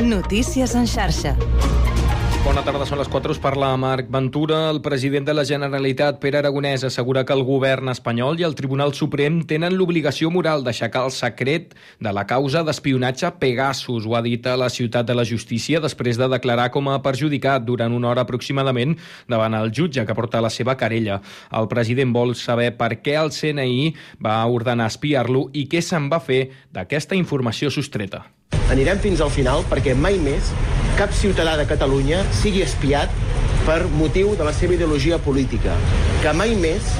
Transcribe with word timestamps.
Notícies 0.00 0.74
en 0.74 0.86
xarxa. 0.86 1.36
Bona 2.40 2.62
tarda, 2.64 2.86
són 2.88 2.96
les 2.96 3.08
4, 3.12 3.34
us 3.36 3.38
parla 3.38 3.68
Marc 3.76 4.06
Ventura. 4.08 4.70
El 4.72 4.78
president 4.80 5.26
de 5.28 5.34
la 5.36 5.42
Generalitat, 5.44 6.16
Pere 6.22 6.38
Aragonès, 6.40 6.86
assegura 6.88 7.20
que 7.28 7.34
el 7.36 7.42
govern 7.44 7.92
espanyol 7.92 8.40
i 8.40 8.46
el 8.48 8.56
Tribunal 8.56 8.94
Suprem 8.96 9.42
tenen 9.44 9.76
l'obligació 9.76 10.30
moral 10.32 10.64
d'aixecar 10.64 11.02
el 11.04 11.12
secret 11.12 11.76
de 12.00 12.14
la 12.16 12.24
causa 12.30 12.64
d'espionatge 12.64 13.34
Pegasus. 13.42 14.08
Ho 14.08 14.16
ha 14.16 14.24
dit 14.24 14.48
a 14.48 14.56
la 14.56 14.70
ciutat 14.72 15.04
de 15.06 15.18
la 15.18 15.26
justícia 15.28 15.84
després 15.84 16.16
de 16.16 16.30
declarar 16.32 16.70
com 16.72 16.88
a 16.88 16.96
perjudicat 17.04 17.68
durant 17.68 17.92
una 17.92 18.08
hora 18.08 18.24
aproximadament 18.24 18.96
davant 19.28 19.60
el 19.60 19.68
jutge 19.76 20.08
que 20.08 20.16
porta 20.16 20.40
la 20.40 20.50
seva 20.50 20.78
querella. 20.80 21.20
El 21.52 21.68
president 21.68 22.16
vol 22.16 22.32
saber 22.34 22.72
per 22.80 22.94
què 23.04 23.20
el 23.20 23.36
CNI 23.36 23.92
va 24.24 24.40
ordenar 24.48 24.88
espiar-lo 24.88 25.50
i 25.52 25.68
què 25.68 25.84
se'n 25.84 26.08
va 26.08 26.24
fer 26.24 26.46
d'aquesta 26.72 27.20
informació 27.20 27.68
sostreta. 27.68 28.24
Anirem 28.72 28.96
fins 28.98 29.20
al 29.20 29.30
final 29.34 29.66
perquè 29.68 29.92
mai 29.92 30.16
més 30.16 30.54
cap 31.00 31.14
ciutadà 31.16 31.54
de 31.56 31.64
Catalunya 31.64 32.18
sigui 32.36 32.60
espiat 32.60 33.14
per 33.64 33.86
motiu 33.96 34.34
de 34.36 34.44
la 34.44 34.52
seva 34.52 34.76
ideologia 34.76 35.16
política. 35.24 35.78
Que 36.20 36.34
mai 36.36 36.52
més 36.60 36.92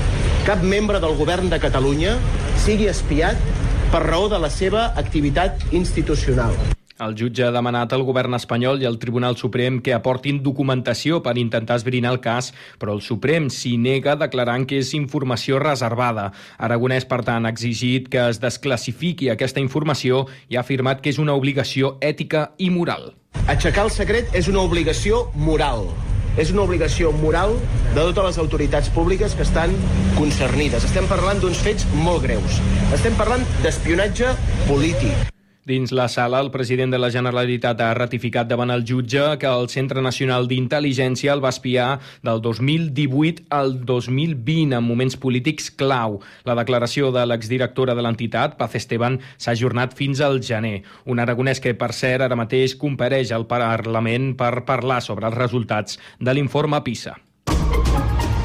cap 0.48 0.64
membre 0.64 1.02
del 1.04 1.18
govern 1.20 1.52
de 1.52 1.60
Catalunya 1.60 2.16
sigui 2.64 2.88
espiat 2.88 3.48
per 3.92 4.06
raó 4.08 4.32
de 4.32 4.40
la 4.40 4.48
seva 4.56 4.88
activitat 5.04 5.68
institucional. 5.76 6.79
El 7.00 7.14
jutge 7.16 7.46
ha 7.46 7.52
demanat 7.54 7.94
al 7.96 8.02
govern 8.04 8.36
espanyol 8.36 8.82
i 8.82 8.86
al 8.88 8.98
Tribunal 9.00 9.36
Suprem 9.40 9.78
que 9.80 9.94
aportin 9.96 10.42
documentació 10.44 11.22
per 11.24 11.38
intentar 11.40 11.78
esbrinar 11.80 12.12
el 12.12 12.20
cas, 12.20 12.50
però 12.76 12.92
el 12.92 13.00
Suprem 13.00 13.48
s'hi 13.48 13.78
nega 13.80 14.18
declarant 14.20 14.66
que 14.68 14.82
és 14.82 14.92
informació 14.98 15.62
reservada. 15.62 16.26
Aragonès, 16.60 17.08
per 17.08 17.22
tant, 17.24 17.48
ha 17.48 17.54
exigit 17.56 18.10
que 18.12 18.26
es 18.28 18.42
desclassifiqui 18.44 19.30
aquesta 19.32 19.64
informació 19.64 20.26
i 20.52 20.60
ha 20.60 20.66
afirmat 20.66 21.00
que 21.00 21.08
és 21.14 21.22
una 21.22 21.38
obligació 21.40 21.94
ètica 22.04 22.50
i 22.58 22.68
moral. 22.68 23.14
Aixecar 23.48 23.88
el 23.88 23.94
secret 23.96 24.36
és 24.36 24.52
una 24.52 24.60
obligació 24.60 25.24
moral. 25.48 25.88
És 26.36 26.52
una 26.52 26.68
obligació 26.68 27.16
moral 27.16 27.56
de 27.94 28.04
totes 28.04 28.28
les 28.28 28.44
autoritats 28.44 28.92
públiques 28.92 29.32
que 29.34 29.48
estan 29.48 29.72
concernides. 30.20 30.84
Estem 30.84 31.08
parlant 31.08 31.40
d'uns 31.40 31.64
fets 31.64 31.88
molt 32.04 32.28
greus. 32.28 32.60
Estem 32.92 33.16
parlant 33.18 33.48
d'espionatge 33.64 34.36
polític. 34.68 35.30
Dins 35.70 35.92
la 35.94 36.08
sala, 36.10 36.40
el 36.42 36.50
president 36.50 36.90
de 36.90 36.98
la 36.98 37.12
Generalitat 37.14 37.78
ha 37.84 37.92
ratificat 37.94 38.48
davant 38.50 38.72
el 38.74 38.82
jutge 38.82 39.36
que 39.38 39.46
el 39.46 39.68
Centre 39.70 40.02
Nacional 40.02 40.48
d'Intel·ligència 40.50 41.30
el 41.36 41.42
va 41.44 41.52
espiar 41.54 42.00
del 42.26 42.42
2018 42.42 43.46
al 43.54 43.76
2020 43.86 44.74
en 44.80 44.82
moments 44.88 45.14
polítics 45.14 45.70
clau. 45.70 46.18
La 46.42 46.58
declaració 46.58 47.12
de 47.14 47.22
l'exdirectora 47.30 47.94
de 47.94 48.02
l'entitat, 48.02 48.58
Paz 48.58 48.74
Esteban, 48.82 49.20
s'ha 49.38 49.54
ajornat 49.54 49.94
fins 49.94 50.18
al 50.26 50.42
gener. 50.42 50.80
Un 51.06 51.22
aragonès 51.22 51.62
que, 51.62 51.78
per 51.78 51.92
cert, 51.94 52.26
ara 52.26 52.42
mateix 52.42 52.74
compareix 52.74 53.30
al 53.30 53.46
Parlament 53.46 54.32
per 54.34 54.66
parlar 54.66 54.98
sobre 55.06 55.30
els 55.30 55.38
resultats 55.38 56.02
de 56.18 56.34
l'informe 56.34 56.82
PISA. 56.82 57.20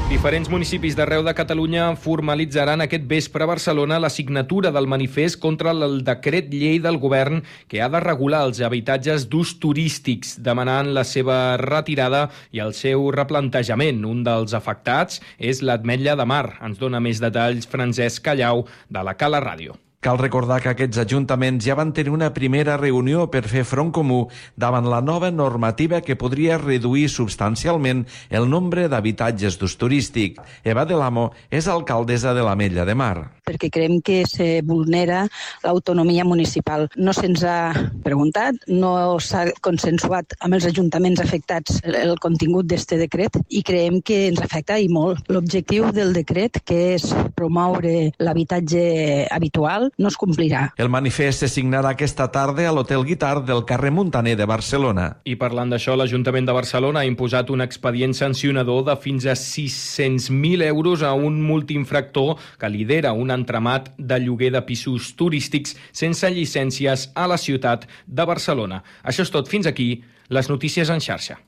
Diferents 0.06 0.46
municipis 0.46 0.94
d'arreu 0.94 1.24
de 1.26 1.32
Catalunya 1.34 1.88
formalitzaran 1.98 2.84
aquest 2.84 3.08
vespre 3.10 3.42
a 3.42 3.48
Barcelona 3.50 3.96
la 3.98 4.10
signatura 4.14 4.70
del 4.70 4.86
manifest 4.86 5.40
contra 5.42 5.72
el 5.74 6.04
decret 6.06 6.46
llei 6.54 6.78
del 6.78 7.00
govern 7.02 7.40
que 7.66 7.80
ha 7.82 7.88
de 7.90 8.00
regular 8.04 8.44
els 8.46 8.60
habitatges 8.62 9.24
d'ús 9.32 9.56
turístics, 9.58 10.36
demanant 10.38 10.92
la 10.94 11.02
seva 11.02 11.56
retirada 11.58 12.28
i 12.54 12.62
el 12.62 12.70
seu 12.78 13.08
replantejament. 13.10 14.04
Un 14.06 14.22
dels 14.22 14.54
afectats 14.54 15.18
és 15.38 15.64
l'Atmetlla 15.66 16.14
de 16.14 16.28
Mar. 16.30 16.46
Ens 16.62 16.78
dona 16.78 17.02
més 17.02 17.18
detalls 17.18 17.66
Francesc 17.66 18.22
Callau, 18.30 18.62
de 18.86 19.02
la 19.02 19.18
Cala 19.18 19.42
Ràdio. 19.42 19.74
Cal 20.00 20.18
recordar 20.20 20.60
que 20.62 20.70
aquests 20.70 21.00
ajuntaments 21.02 21.64
ja 21.66 21.74
van 21.74 21.92
tenir 21.96 22.12
una 22.14 22.28
primera 22.34 22.76
reunió 22.76 23.26
per 23.32 23.42
fer 23.48 23.64
front 23.66 23.90
comú 23.96 24.26
davant 24.54 24.86
la 24.86 25.00
nova 25.02 25.32
normativa 25.32 26.02
que 26.04 26.18
podria 26.20 26.58
reduir 26.60 27.08
substancialment 27.10 28.04
el 28.30 28.46
nombre 28.50 28.86
d'habitatges 28.92 29.56
d'ús 29.58 29.76
turístic. 29.80 30.38
Eva 30.62 30.84
de 30.86 30.98
l'Amo 30.98 31.30
és 31.50 31.66
alcaldessa 31.66 32.34
de 32.36 32.44
l'Ametlla 32.44 32.84
de 32.86 32.94
Mar. 32.94 33.16
Perquè 33.46 33.70
creiem 33.72 33.98
que 34.04 34.22
se 34.28 34.60
vulnera 34.66 35.24
l'autonomia 35.64 36.24
municipal. 36.24 36.86
No 36.96 37.14
se'ns 37.16 37.42
ha 37.42 37.72
preguntat, 38.04 38.62
no 38.68 39.18
s'ha 39.18 39.46
consensuat 39.64 40.36
amb 40.40 40.58
els 40.58 40.68
ajuntaments 40.70 41.24
afectats 41.24 41.80
el 41.86 42.14
contingut 42.22 42.68
d'este 42.68 43.00
decret 43.00 43.40
i 43.48 43.64
creiem 43.66 44.00
que 44.02 44.26
ens 44.28 44.44
afecta 44.44 44.78
i 44.78 44.86
molt. 44.92 45.24
L'objectiu 45.32 45.90
del 45.90 46.14
decret, 46.14 46.60
que 46.66 46.94
és 46.94 47.10
promoure 47.34 48.12
l'habitatge 48.22 49.26
habitual, 49.32 49.85
no 49.98 50.08
es 50.08 50.16
complirà. 50.20 50.70
El 50.76 50.90
manifest 50.92 51.44
se 51.44 51.50
signarà 51.50 51.94
aquesta 51.94 52.28
tarda 52.34 52.66
a 52.68 52.72
l'Hotel 52.74 53.04
Guitar 53.06 53.44
del 53.46 53.64
carrer 53.68 53.92
Montaner 53.94 54.36
de 54.36 54.46
Barcelona. 54.48 55.06
I 55.24 55.36
parlant 55.40 55.72
d'això, 55.72 55.96
l'Ajuntament 55.96 56.48
de 56.48 56.56
Barcelona 56.56 57.02
ha 57.02 57.08
imposat 57.08 57.50
un 57.54 57.64
expedient 57.64 58.14
sancionador 58.16 58.84
de 58.90 58.96
fins 59.00 59.26
a 59.26 59.36
600.000 59.38 60.66
euros 60.66 61.02
a 61.02 61.12
un 61.14 61.40
multiinfractor 61.42 62.36
que 62.58 62.70
lidera 62.70 63.12
un 63.12 63.30
entramat 63.30 63.92
de 63.98 64.20
lloguer 64.20 64.52
de 64.52 64.62
pisos 64.66 65.14
turístics 65.16 65.76
sense 65.92 66.30
llicències 66.30 67.10
a 67.14 67.26
la 67.26 67.38
ciutat 67.38 67.86
de 68.06 68.24
Barcelona. 68.24 68.82
Això 69.02 69.26
és 69.26 69.32
tot. 69.32 69.48
Fins 69.48 69.66
aquí 69.66 70.02
les 70.28 70.50
notícies 70.50 70.90
en 70.90 71.00
xarxa. 71.00 71.38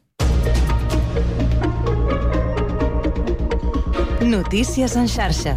Notícies 4.29 4.97
en 4.97 5.09
xarxa. 5.09 5.57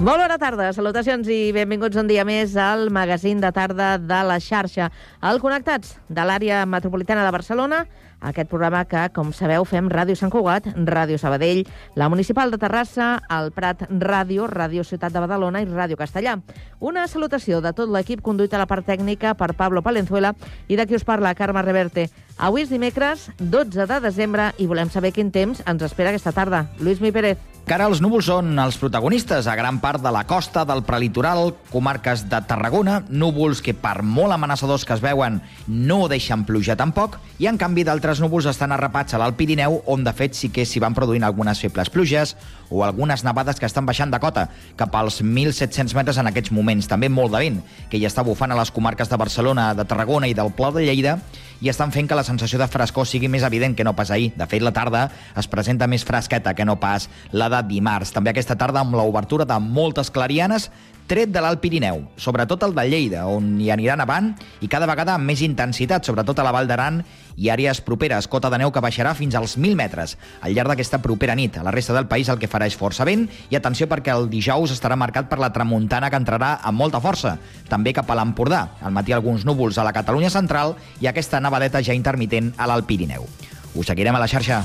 Molt 0.00 0.16
bona 0.16 0.38
tarda, 0.40 0.70
salutacions 0.72 1.26
i 1.28 1.50
benvinguts 1.52 1.98
un 2.00 2.06
dia 2.08 2.22
més 2.24 2.54
al 2.56 2.86
magazín 2.88 3.42
de 3.42 3.50
tarda 3.52 3.98
de 4.00 4.20
la 4.24 4.38
xarxa. 4.40 4.86
El 5.20 5.42
Connectats 5.42 5.98
de 6.08 6.24
l'àrea 6.24 6.62
metropolitana 6.64 7.26
de 7.26 7.34
Barcelona, 7.34 7.82
aquest 8.24 8.48
programa 8.48 8.80
que, 8.88 9.02
com 9.12 9.34
sabeu, 9.36 9.66
fem 9.68 9.90
Ràdio 9.92 10.16
Sant 10.16 10.32
Cugat, 10.32 10.70
Ràdio 10.88 11.20
Sabadell, 11.20 11.66
la 12.00 12.08
Municipal 12.08 12.48
de 12.48 12.56
Terrassa, 12.62 13.10
el 13.28 13.52
Prat 13.52 13.84
Ràdio, 13.90 14.48
Ràdio 14.48 14.86
Ciutat 14.88 15.12
de 15.12 15.20
Badalona 15.20 15.60
i 15.60 15.68
Ràdio 15.68 16.00
Castellà. 16.00 16.38
Una 16.80 17.04
salutació 17.04 17.60
de 17.60 17.74
tot 17.76 17.92
l'equip 17.92 18.24
conduït 18.24 18.56
a 18.56 18.64
la 18.64 18.68
part 18.72 18.88
tècnica 18.88 19.34
per 19.36 19.52
Pablo 19.52 19.84
Palenzuela 19.84 20.32
i 20.68 20.80
de 20.80 20.88
qui 20.88 20.96
us 20.96 21.04
parla, 21.04 21.36
Carme 21.36 21.60
Reverte. 21.60 22.08
Avui 22.40 22.64
és 22.64 22.72
dimecres, 22.72 23.28
12 23.36 23.84
de 23.84 24.00
desembre, 24.00 24.48
i 24.56 24.64
volem 24.64 24.88
saber 24.88 25.12
quin 25.12 25.28
temps 25.28 25.60
ens 25.68 25.84
espera 25.84 26.08
aquesta 26.08 26.32
tarda. 26.32 26.70
Lluís 26.80 27.04
Mi 27.04 27.12
Pérez. 27.12 27.36
Que 27.70 27.76
ara 27.76 27.84
els 27.86 28.00
núvols 28.02 28.26
són 28.26 28.58
els 28.58 28.74
protagonistes 28.82 29.46
a 29.46 29.52
gran 29.54 29.76
part 29.78 30.02
de 30.02 30.10
la 30.10 30.24
costa, 30.26 30.64
del 30.66 30.80
prelitoral, 30.82 31.52
comarques 31.70 32.24
de 32.26 32.40
Tarragona, 32.42 32.96
núvols 33.06 33.60
que 33.62 33.76
per 33.78 34.00
molt 34.02 34.34
amenaçadors 34.34 34.82
que 34.82 34.96
es 34.96 35.02
veuen 35.04 35.36
no 35.68 36.00
deixen 36.10 36.42
pluja 36.48 36.74
tampoc, 36.74 37.20
i 37.38 37.46
en 37.46 37.60
canvi 37.62 37.84
d'altres 37.86 38.18
núvols 38.18 38.48
estan 38.50 38.74
arrapats 38.74 39.14
a 39.14 39.20
l'Alt 39.22 39.38
Pirineu, 39.38 39.84
on 39.86 40.02
de 40.02 40.10
fet 40.18 40.34
sí 40.34 40.50
que 40.50 40.64
s'hi 40.66 40.82
van 40.82 40.98
produint 40.98 41.22
algunes 41.28 41.62
febles 41.62 41.92
pluges 41.94 42.34
o 42.74 42.82
algunes 42.82 43.22
nevades 43.22 43.62
que 43.62 43.70
estan 43.70 43.86
baixant 43.86 44.10
de 44.10 44.18
cota 44.18 44.48
cap 44.74 44.96
als 44.98 45.20
1.700 45.22 45.94
metres 45.94 46.18
en 46.18 46.26
aquests 46.26 46.50
moments. 46.50 46.90
També 46.90 47.06
molt 47.06 47.30
de 47.36 47.44
vent, 47.44 47.62
que 47.86 48.02
ja 48.02 48.10
està 48.10 48.26
bufant 48.26 48.50
a 48.50 48.58
les 48.58 48.74
comarques 48.74 49.14
de 49.14 49.22
Barcelona, 49.22 49.70
de 49.78 49.86
Tarragona 49.86 50.26
i 50.26 50.34
del 50.34 50.50
Pla 50.58 50.72
de 50.74 50.88
Lleida, 50.88 51.20
i 51.60 51.68
estan 51.68 51.92
fent 51.92 52.08
que 52.08 52.16
la 52.16 52.24
sensació 52.24 52.58
de 52.60 52.68
frescor 52.70 53.06
sigui 53.08 53.28
més 53.28 53.44
evident 53.46 53.76
que 53.76 53.84
no 53.84 53.94
pas 53.96 54.10
ahir. 54.10 54.32
De 54.36 54.46
fet, 54.48 54.62
la 54.64 54.72
tarda 54.72 55.06
es 55.36 55.48
presenta 55.50 55.88
més 55.90 56.04
fresqueta 56.08 56.54
que 56.56 56.64
no 56.64 56.78
pas 56.80 57.08
la 57.32 57.50
de 57.52 57.62
dimarts. 57.68 58.14
També 58.16 58.32
aquesta 58.32 58.56
tarda 58.56 58.80
amb 58.80 58.96
l'obertura 58.96 59.44
de 59.48 59.58
moltes 59.60 60.10
clarianes 60.10 60.70
tret 61.10 61.32
de 61.34 61.40
l'Alt 61.42 61.58
Pirineu, 61.58 62.04
sobretot 62.14 62.62
el 62.62 62.74
de 62.76 62.84
Lleida, 62.86 63.24
on 63.26 63.56
hi 63.58 63.66
anirà 63.74 63.96
nevant 63.98 64.28
i 64.62 64.68
cada 64.70 64.86
vegada 64.86 65.16
amb 65.16 65.26
més 65.26 65.42
intensitat, 65.42 66.06
sobretot 66.06 66.38
a 66.38 66.44
la 66.46 66.52
Vall 66.54 66.70
d'Aran 66.70 67.00
i 67.34 67.48
àrees 67.50 67.80
properes, 67.82 68.28
cota 68.30 68.50
de 68.52 68.60
neu 68.62 68.70
que 68.70 68.82
baixarà 68.84 69.16
fins 69.18 69.34
als 69.34 69.56
1.000 69.58 69.74
metres 69.74 70.14
al 70.40 70.54
llarg 70.54 70.70
d'aquesta 70.70 71.00
propera 71.02 71.34
nit. 71.34 71.58
A 71.58 71.64
la 71.66 71.74
resta 71.74 71.96
del 71.96 72.06
país 72.06 72.30
el 72.30 72.38
que 72.38 72.50
farà 72.50 72.68
és 72.70 72.78
força 72.78 73.06
vent 73.08 73.26
i 73.50 73.58
atenció 73.58 73.88
perquè 73.90 74.14
el 74.14 74.28
dijous 74.30 74.70
estarà 74.76 74.94
marcat 74.94 75.26
per 75.26 75.40
la 75.42 75.50
tramuntana 75.50 76.12
que 76.12 76.20
entrarà 76.20 76.52
amb 76.62 76.78
molta 76.78 77.02
força, 77.02 77.38
també 77.68 77.94
cap 77.96 78.10
a 78.10 78.18
l'Empordà. 78.20 78.66
Al 78.78 78.94
matí 78.94 79.16
alguns 79.16 79.42
núvols 79.48 79.78
a 79.78 79.86
la 79.88 79.96
Catalunya 79.96 80.30
central 80.30 80.76
i 81.00 81.10
aquesta 81.10 81.42
nevadeta 81.42 81.82
ja 81.82 81.96
intermitent 81.96 82.54
a 82.56 82.70
l'Alt 82.70 82.86
Pirineu. 82.86 83.26
Us 83.74 83.90
seguirem 83.90 84.14
a 84.14 84.22
la 84.22 84.30
xarxa. 84.30 84.62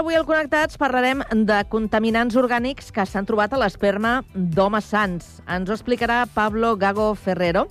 Avui 0.00 0.16
al 0.16 0.24
Connectats 0.24 0.78
parlarem 0.80 1.20
de 1.44 1.56
contaminants 1.68 2.32
orgànics 2.40 2.86
que 2.94 3.04
s'han 3.04 3.26
trobat 3.28 3.52
a 3.52 3.58
l'esperma 3.60 4.22
d'homes 4.32 4.86
sants. 4.88 5.26
Ens 5.44 5.68
ho 5.68 5.74
explicarà 5.76 6.22
Pablo 6.32 6.70
Gago 6.80 7.10
Ferrero, 7.14 7.66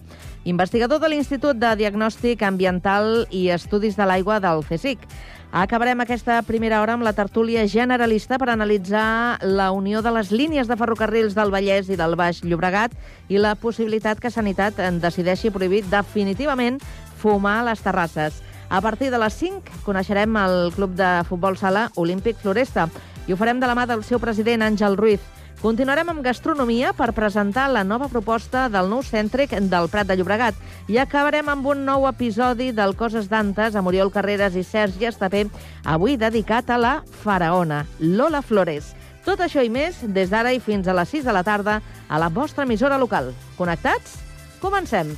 investigador 0.46 1.02
de 1.02 1.10
l'Institut 1.10 1.58
de 1.58 1.72
Diagnòstic 1.80 2.44
Ambiental 2.46 3.26
i 3.34 3.48
Estudis 3.50 3.98
de 3.98 4.06
l'Aigua 4.06 4.38
del 4.44 4.62
CSIC. 4.68 5.08
Acabarem 5.50 6.04
aquesta 6.04 6.38
primera 6.46 6.84
hora 6.84 6.94
amb 6.94 7.08
la 7.08 7.16
tertúlia 7.18 7.66
generalista 7.66 8.38
per 8.38 8.52
analitzar 8.54 9.40
la 9.42 9.72
unió 9.74 10.04
de 10.06 10.14
les 10.14 10.30
línies 10.30 10.70
de 10.70 10.78
ferrocarrils 10.78 11.34
del 11.34 11.50
Vallès 11.50 11.90
i 11.90 11.98
del 11.98 12.14
Baix 12.14 12.44
Llobregat 12.46 12.94
i 13.30 13.42
la 13.42 13.56
possibilitat 13.58 14.22
que 14.22 14.30
Sanitat 14.30 14.78
en 14.86 15.02
decideixi 15.02 15.50
prohibir 15.50 15.81
definitivament 15.90 16.78
fumar 17.18 17.64
a 17.64 17.72
les 17.72 17.81
terrasses. 17.81 18.44
A 18.69 18.81
partir 18.81 19.10
de 19.10 19.18
les 19.18 19.33
5 19.33 19.81
coneixerem 19.81 20.36
el 20.38 20.69
club 20.75 20.94
de 20.94 21.07
futbol 21.25 21.57
sala 21.57 21.88
Olímpic 21.98 22.38
Floresta 22.38 22.86
i 23.25 23.33
ho 23.33 23.38
farem 23.38 23.57
de 23.57 23.66
la 23.66 23.74
mà 23.74 23.88
del 23.89 24.04
seu 24.06 24.21
president 24.21 24.62
Àngel 24.62 24.98
Ruiz. 24.98 25.24
Continuarem 25.60 26.07
amb 26.13 26.21
gastronomia 26.24 26.94
per 26.94 27.10
presentar 27.18 27.66
la 27.74 27.81
nova 27.83 28.07
proposta 28.07 28.68
del 28.71 28.88
nou 28.88 29.01
cèntric 29.04 29.57
del 29.74 29.89
Prat 29.92 30.07
de 30.07 30.16
Llobregat 30.16 30.56
i 30.88 31.01
acabarem 31.01 31.50
amb 31.50 31.66
un 31.68 31.83
nou 31.83 32.06
episodi 32.07 32.69
del 32.71 32.95
Coses 32.95 33.27
d'Antes 33.27 33.75
amb 33.75 33.89
Oriol 33.92 34.13
Carreras 34.13 34.56
i 34.56 34.63
Sergi 34.63 35.10
Estapé, 35.10 35.48
avui 35.83 36.16
dedicat 36.16 36.69
a 36.69 36.77
la 36.77 36.94
faraona, 37.25 37.83
Lola 38.00 38.44
Flores. 38.45 38.94
Tot 39.25 39.42
això 39.44 39.66
i 39.66 39.74
més 39.74 40.00
des 40.06 40.30
d'ara 40.30 40.54
i 40.54 40.62
fins 40.63 40.88
a 40.88 40.95
les 40.95 41.12
6 41.18 41.27
de 41.27 41.36
la 41.36 41.44
tarda 41.44 41.81
a 42.07 42.21
la 42.21 42.30
vostra 42.30 42.63
emissora 42.69 43.01
local. 43.01 43.33
Connectats? 43.57 44.16
Comencem! 44.62 45.18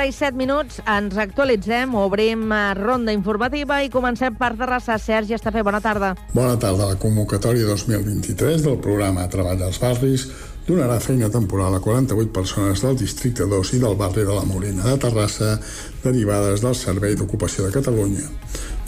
4 0.00 0.08
i 0.08 0.12
7 0.16 0.36
minuts 0.36 0.78
ens 0.88 1.16
actualitzem, 1.20 1.92
obrim 1.98 2.52
eh, 2.52 2.60
ronda 2.78 3.12
informativa 3.12 3.82
i 3.84 3.90
comencem 3.92 4.32
per 4.38 4.54
Terrassa. 4.56 4.96
Sergi 4.96 5.34
Estafé, 5.36 5.60
bona 5.66 5.80
tarda. 5.84 6.14
Bona 6.32 6.54
tarda. 6.56 6.86
La 6.88 6.96
convocatòria 6.96 7.66
2023 7.68 8.64
del 8.64 8.78
programa 8.80 9.26
Treball 9.28 9.60
als 9.66 9.80
Barris 9.82 10.24
donarà 10.64 10.96
feina 11.04 11.28
temporal 11.28 11.76
a 11.76 11.82
48 11.84 12.32
persones 12.32 12.80
del 12.80 12.96
districte 12.96 13.44
2 13.44 13.74
i 13.76 13.82
del 13.84 13.98
barri 14.00 14.24
de 14.24 14.32
la 14.32 14.46
Molina 14.48 14.88
de 14.88 14.96
Terrassa 15.04 15.58
derivades 16.04 16.64
del 16.64 16.78
Servei 16.80 17.18
d'Ocupació 17.20 17.68
de 17.68 17.76
Catalunya. 17.76 18.24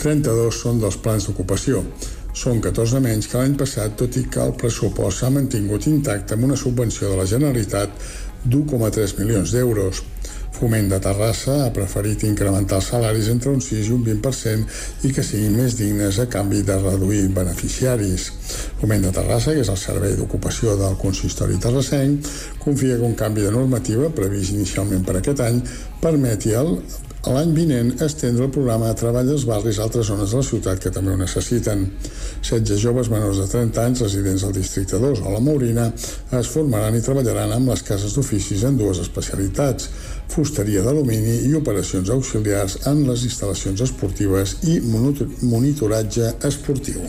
32 0.00 0.64
són 0.64 0.80
dels 0.80 0.96
plans 0.96 1.28
d'ocupació. 1.28 1.84
Són 2.32 2.64
14 2.64 3.04
menys 3.04 3.28
que 3.28 3.36
l'any 3.36 3.58
passat, 3.60 3.98
tot 4.00 4.16
i 4.16 4.24
que 4.32 4.40
el 4.40 4.56
pressupost 4.56 5.20
s'ha 5.20 5.28
mantingut 5.34 5.90
intacte 5.92 6.38
amb 6.38 6.48
una 6.48 6.56
subvenció 6.56 7.12
de 7.12 7.20
la 7.20 7.28
Generalitat 7.28 8.00
d'1,3 8.44 9.18
milions 9.20 9.52
d'euros. 9.52 10.02
Foment 10.62 10.86
de 10.92 10.98
Terrassa 11.02 11.56
ha 11.64 11.70
preferit 11.74 12.22
incrementar 12.28 12.76
els 12.78 12.90
salaris 12.92 13.26
entre 13.32 13.50
un 13.50 13.58
6 13.64 13.88
i 13.88 13.94
un 13.96 14.04
20% 14.06 15.08
i 15.08 15.10
que 15.10 15.24
siguin 15.26 15.56
més 15.58 15.74
dignes 15.74 16.20
a 16.22 16.28
canvi 16.30 16.62
de 16.68 16.76
reduir 16.78 17.24
beneficiaris. 17.34 18.28
Foment 18.78 19.08
de 19.08 19.10
Terrassa, 19.16 19.56
que 19.56 19.66
és 19.66 19.72
el 19.74 19.80
servei 19.82 20.14
d'ocupació 20.14 20.76
del 20.78 20.94
consistori 21.02 21.58
terrassenc, 21.58 22.30
confia 22.62 22.94
que 23.00 23.08
un 23.10 23.18
canvi 23.18 23.42
de 23.42 23.56
normativa 23.58 24.14
previst 24.14 24.54
inicialment 24.54 25.02
per 25.02 25.18
aquest 25.18 25.42
any 25.48 25.64
permeti 26.04 26.54
el 26.54 26.76
L'any 27.22 27.52
vinent 27.54 27.92
estendre 28.02 28.48
el 28.48 28.50
programa 28.50 28.88
de 28.88 28.96
treball 28.98 29.28
als 29.30 29.44
barris 29.46 29.76
a 29.78 29.84
altres 29.84 30.08
zones 30.10 30.32
de 30.32 30.40
la 30.40 30.46
ciutat 30.46 30.80
que 30.82 30.90
també 30.90 31.12
ho 31.12 31.18
necessiten. 31.20 31.84
16 32.42 32.80
joves 32.82 33.10
menors 33.12 33.38
de 33.38 33.46
30 33.46 33.84
anys 33.84 34.02
residents 34.02 34.42
del 34.42 34.56
districte 34.56 34.98
2 34.98 35.22
o 35.22 35.30
la 35.30 35.42
Maurina 35.46 35.84
es 36.40 36.50
formaran 36.50 36.98
i 36.98 37.02
treballaran 37.06 37.54
amb 37.54 37.70
les 37.70 37.84
cases 37.86 38.16
d'oficis 38.16 38.64
en 38.66 38.80
dues 38.80 38.98
especialitats, 39.04 39.86
fusteria 40.32 40.82
d'alumini 40.84 41.42
i 41.48 41.54
operacions 41.58 42.10
auxiliars 42.10 42.78
en 42.88 43.04
les 43.08 43.26
instal·lacions 43.28 43.84
esportives 43.84 44.56
i 44.64 44.78
monitoratge 44.82 46.32
esportiu. 46.48 47.04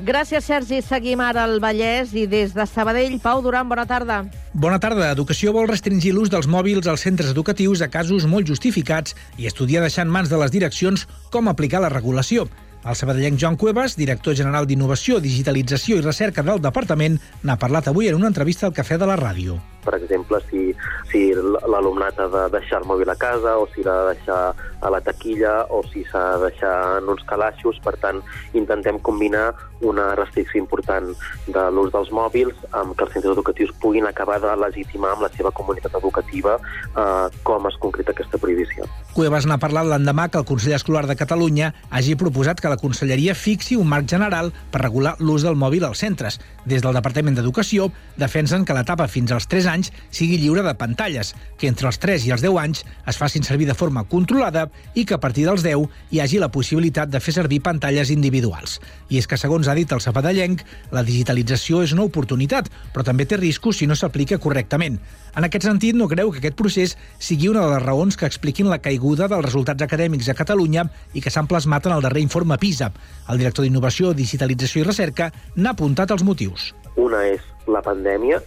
Gràcies, 0.00 0.46
Sergi. 0.46 0.78
Seguim 0.80 1.20
ara 1.20 1.42
al 1.44 1.58
Vallès 1.60 2.14
i 2.16 2.24
des 2.30 2.54
de 2.56 2.64
Sabadell, 2.64 3.18
Pau 3.20 3.42
Duran, 3.44 3.68
bona 3.68 3.84
tarda. 3.84 4.22
Bona 4.54 4.78
tarda. 4.80 5.10
Educació 5.12 5.52
vol 5.52 5.68
restringir 5.68 6.14
l'ús 6.16 6.32
dels 6.32 6.48
mòbils 6.48 6.88
als 6.88 7.04
centres 7.04 7.34
educatius 7.34 7.82
a 7.84 7.90
casos 7.92 8.24
molt 8.24 8.48
justificats 8.48 9.12
i 9.36 9.50
estudiar 9.50 9.84
deixar 9.84 10.06
en 10.06 10.14
mans 10.14 10.32
de 10.32 10.40
les 10.40 10.54
direccions 10.54 11.04
com 11.30 11.52
aplicar 11.52 11.84
la 11.84 11.92
regulació. 11.92 12.48
El 12.80 12.96
sabadellenc 12.96 13.36
Joan 13.36 13.58
Cuevas, 13.60 13.92
director 13.96 14.32
general 14.32 14.64
d'Innovació, 14.64 15.18
Digitalització 15.20 15.98
i 15.98 16.04
Recerca 16.06 16.40
del 16.46 16.62
Departament, 16.64 17.18
n'ha 17.44 17.58
parlat 17.60 17.90
avui 17.92 18.08
en 18.08 18.16
una 18.16 18.30
entrevista 18.32 18.66
al 18.66 18.72
Cafè 18.72 18.96
de 18.96 19.08
la 19.10 19.18
Ràdio. 19.20 19.58
Per 19.84 19.94
exemple, 19.96 20.40
si, 20.50 20.70
si 21.10 21.30
l'alumnat 21.34 22.20
ha 22.20 22.28
de 22.32 22.44
deixar 22.56 22.82
el 22.82 22.88
mòbil 22.90 23.10
a 23.10 23.18
casa 23.20 23.56
o 23.58 23.66
si 23.74 23.84
l'ha 23.86 23.96
de 24.02 24.14
deixar 24.14 24.40
a 24.80 24.90
la 24.92 25.00
taquilla 25.04 25.66
o 25.68 25.82
si 25.92 26.04
s'ha 26.10 26.36
de 26.36 26.50
deixar 26.50 26.74
en 26.98 27.08
uns 27.12 27.24
calaixos. 27.28 27.80
Per 27.84 27.96
tant, 28.00 28.22
intentem 28.54 28.98
combinar 29.04 29.50
una 29.80 30.14
restricció 30.14 30.60
important 30.60 31.12
de 31.48 31.62
l'ús 31.72 31.92
dels 31.92 32.10
mòbils 32.12 32.56
amb 32.76 32.94
que 32.96 33.06
els 33.06 33.14
centres 33.16 33.32
educatius 33.32 33.72
puguin 33.80 34.06
acabar 34.06 34.38
de 34.42 34.52
legitimar 34.60 35.14
amb 35.14 35.24
la 35.24 35.30
seva 35.36 35.52
comunitat 35.56 35.96
educativa 35.96 36.58
eh, 36.60 37.26
com 37.46 37.68
es 37.70 37.78
concreta 37.80 38.12
aquesta 38.12 38.40
prohibició. 38.40 38.88
Cuevas 39.14 39.46
n'ha 39.48 39.58
parlat 39.62 39.88
l'endemà 39.88 40.28
que 40.28 40.40
el 40.40 40.46
Consell 40.48 40.76
Escolar 40.76 41.06
de 41.08 41.16
Catalunya 41.18 41.72
hagi 41.90 42.16
proposat 42.20 42.60
que 42.60 42.70
la 42.72 42.78
Conselleria 42.80 43.34
fixi 43.34 43.78
un 43.80 43.88
marc 43.90 44.08
general 44.10 44.52
per 44.70 44.84
regular 44.84 45.16
l'ús 45.18 45.46
del 45.46 45.58
mòbil 45.58 45.88
als 45.88 46.04
centres. 46.04 46.38
Des 46.68 46.84
del 46.84 46.96
Departament 46.96 47.38
d'Educació 47.38 47.88
defensen 48.20 48.66
que 48.68 48.76
l'etapa 48.76 49.08
fins 49.08 49.32
als 49.32 49.48
3 49.48 49.69
anys 49.70 49.92
sigui 50.10 50.38
lliure 50.40 50.64
de 50.66 50.74
pantalles, 50.74 51.32
que 51.58 51.70
entre 51.70 51.88
els 51.90 52.00
3 52.02 52.26
i 52.26 52.34
els 52.34 52.44
10 52.44 52.58
anys 52.60 52.84
es 53.08 53.18
facin 53.20 53.46
servir 53.46 53.68
de 53.70 53.76
forma 53.78 54.04
controlada 54.10 54.66
i 54.94 55.06
que 55.06 55.16
a 55.16 55.20
partir 55.22 55.46
dels 55.46 55.64
10 55.66 55.86
hi 56.10 56.20
hagi 56.20 56.42
la 56.42 56.50
possibilitat 56.52 57.10
de 57.10 57.20
fer 57.22 57.34
servir 57.36 57.62
pantalles 57.64 58.10
individuals. 58.10 58.80
I 59.08 59.22
és 59.22 59.30
que, 59.30 59.38
segons 59.40 59.68
ha 59.68 59.76
dit 59.78 59.90
el 59.92 60.02
Zapadellenc, 60.02 60.64
la 60.92 61.04
digitalització 61.06 61.84
és 61.86 61.94
una 61.96 62.06
oportunitat, 62.08 62.70
però 62.94 63.06
també 63.06 63.26
té 63.26 63.38
riscos 63.40 63.80
si 63.80 63.88
no 63.88 63.96
s'aplica 63.96 64.40
correctament. 64.42 64.98
En 65.36 65.46
aquest 65.46 65.68
sentit, 65.68 65.94
no 65.94 66.08
creu 66.10 66.32
que 66.32 66.42
aquest 66.42 66.58
procés 66.58 66.96
sigui 67.22 67.50
una 67.50 67.62
de 67.62 67.74
les 67.74 67.84
raons 67.84 68.16
que 68.18 68.26
expliquin 68.26 68.70
la 68.70 68.80
caiguda 68.82 69.28
dels 69.30 69.46
resultats 69.46 69.86
acadèmics 69.86 70.28
a 70.28 70.36
Catalunya 70.38 70.88
i 71.14 71.22
que 71.22 71.30
s'han 71.30 71.48
plasmat 71.50 71.86
en 71.86 71.96
el 71.96 72.02
darrer 72.02 72.24
informe 72.24 72.58
PISA. 72.58 72.90
El 73.30 73.38
director 73.38 73.66
d'Innovació, 73.66 74.14
Digitalització 74.14 74.82
i 74.82 74.88
Recerca 74.90 75.30
n'ha 75.56 75.76
apuntat 75.76 76.10
els 76.10 76.26
motius. 76.26 76.72
Una 77.00 77.24
és 77.28 77.44
la 77.70 77.82
pandèmia, 77.84 78.40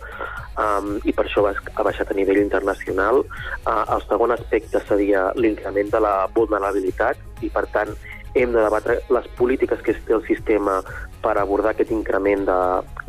um, 0.59 0.97
i 1.05 1.13
per 1.15 1.25
això 1.27 1.45
ha 1.47 1.85
baixat 1.85 2.11
a 2.11 2.17
nivell 2.17 2.41
internacional. 2.41 3.23
Uh, 3.63 3.83
el 3.95 4.03
segon 4.07 4.33
aspecte 4.35 4.81
seria 4.87 5.29
l'increment 5.35 5.93
de 5.93 6.01
la 6.03 6.15
vulnerabilitat 6.35 7.21
i, 7.41 7.51
per 7.53 7.65
tant, 7.75 7.93
hem 8.33 8.53
de 8.53 8.63
debatre 8.65 8.97
les 9.13 9.27
polítiques 9.37 9.81
que 9.85 9.93
té 9.93 10.15
el 10.15 10.25
sistema 10.25 10.79
per 11.21 11.35
abordar 11.37 11.73
aquest 11.73 11.93
increment 11.93 12.47
de, 12.49 12.59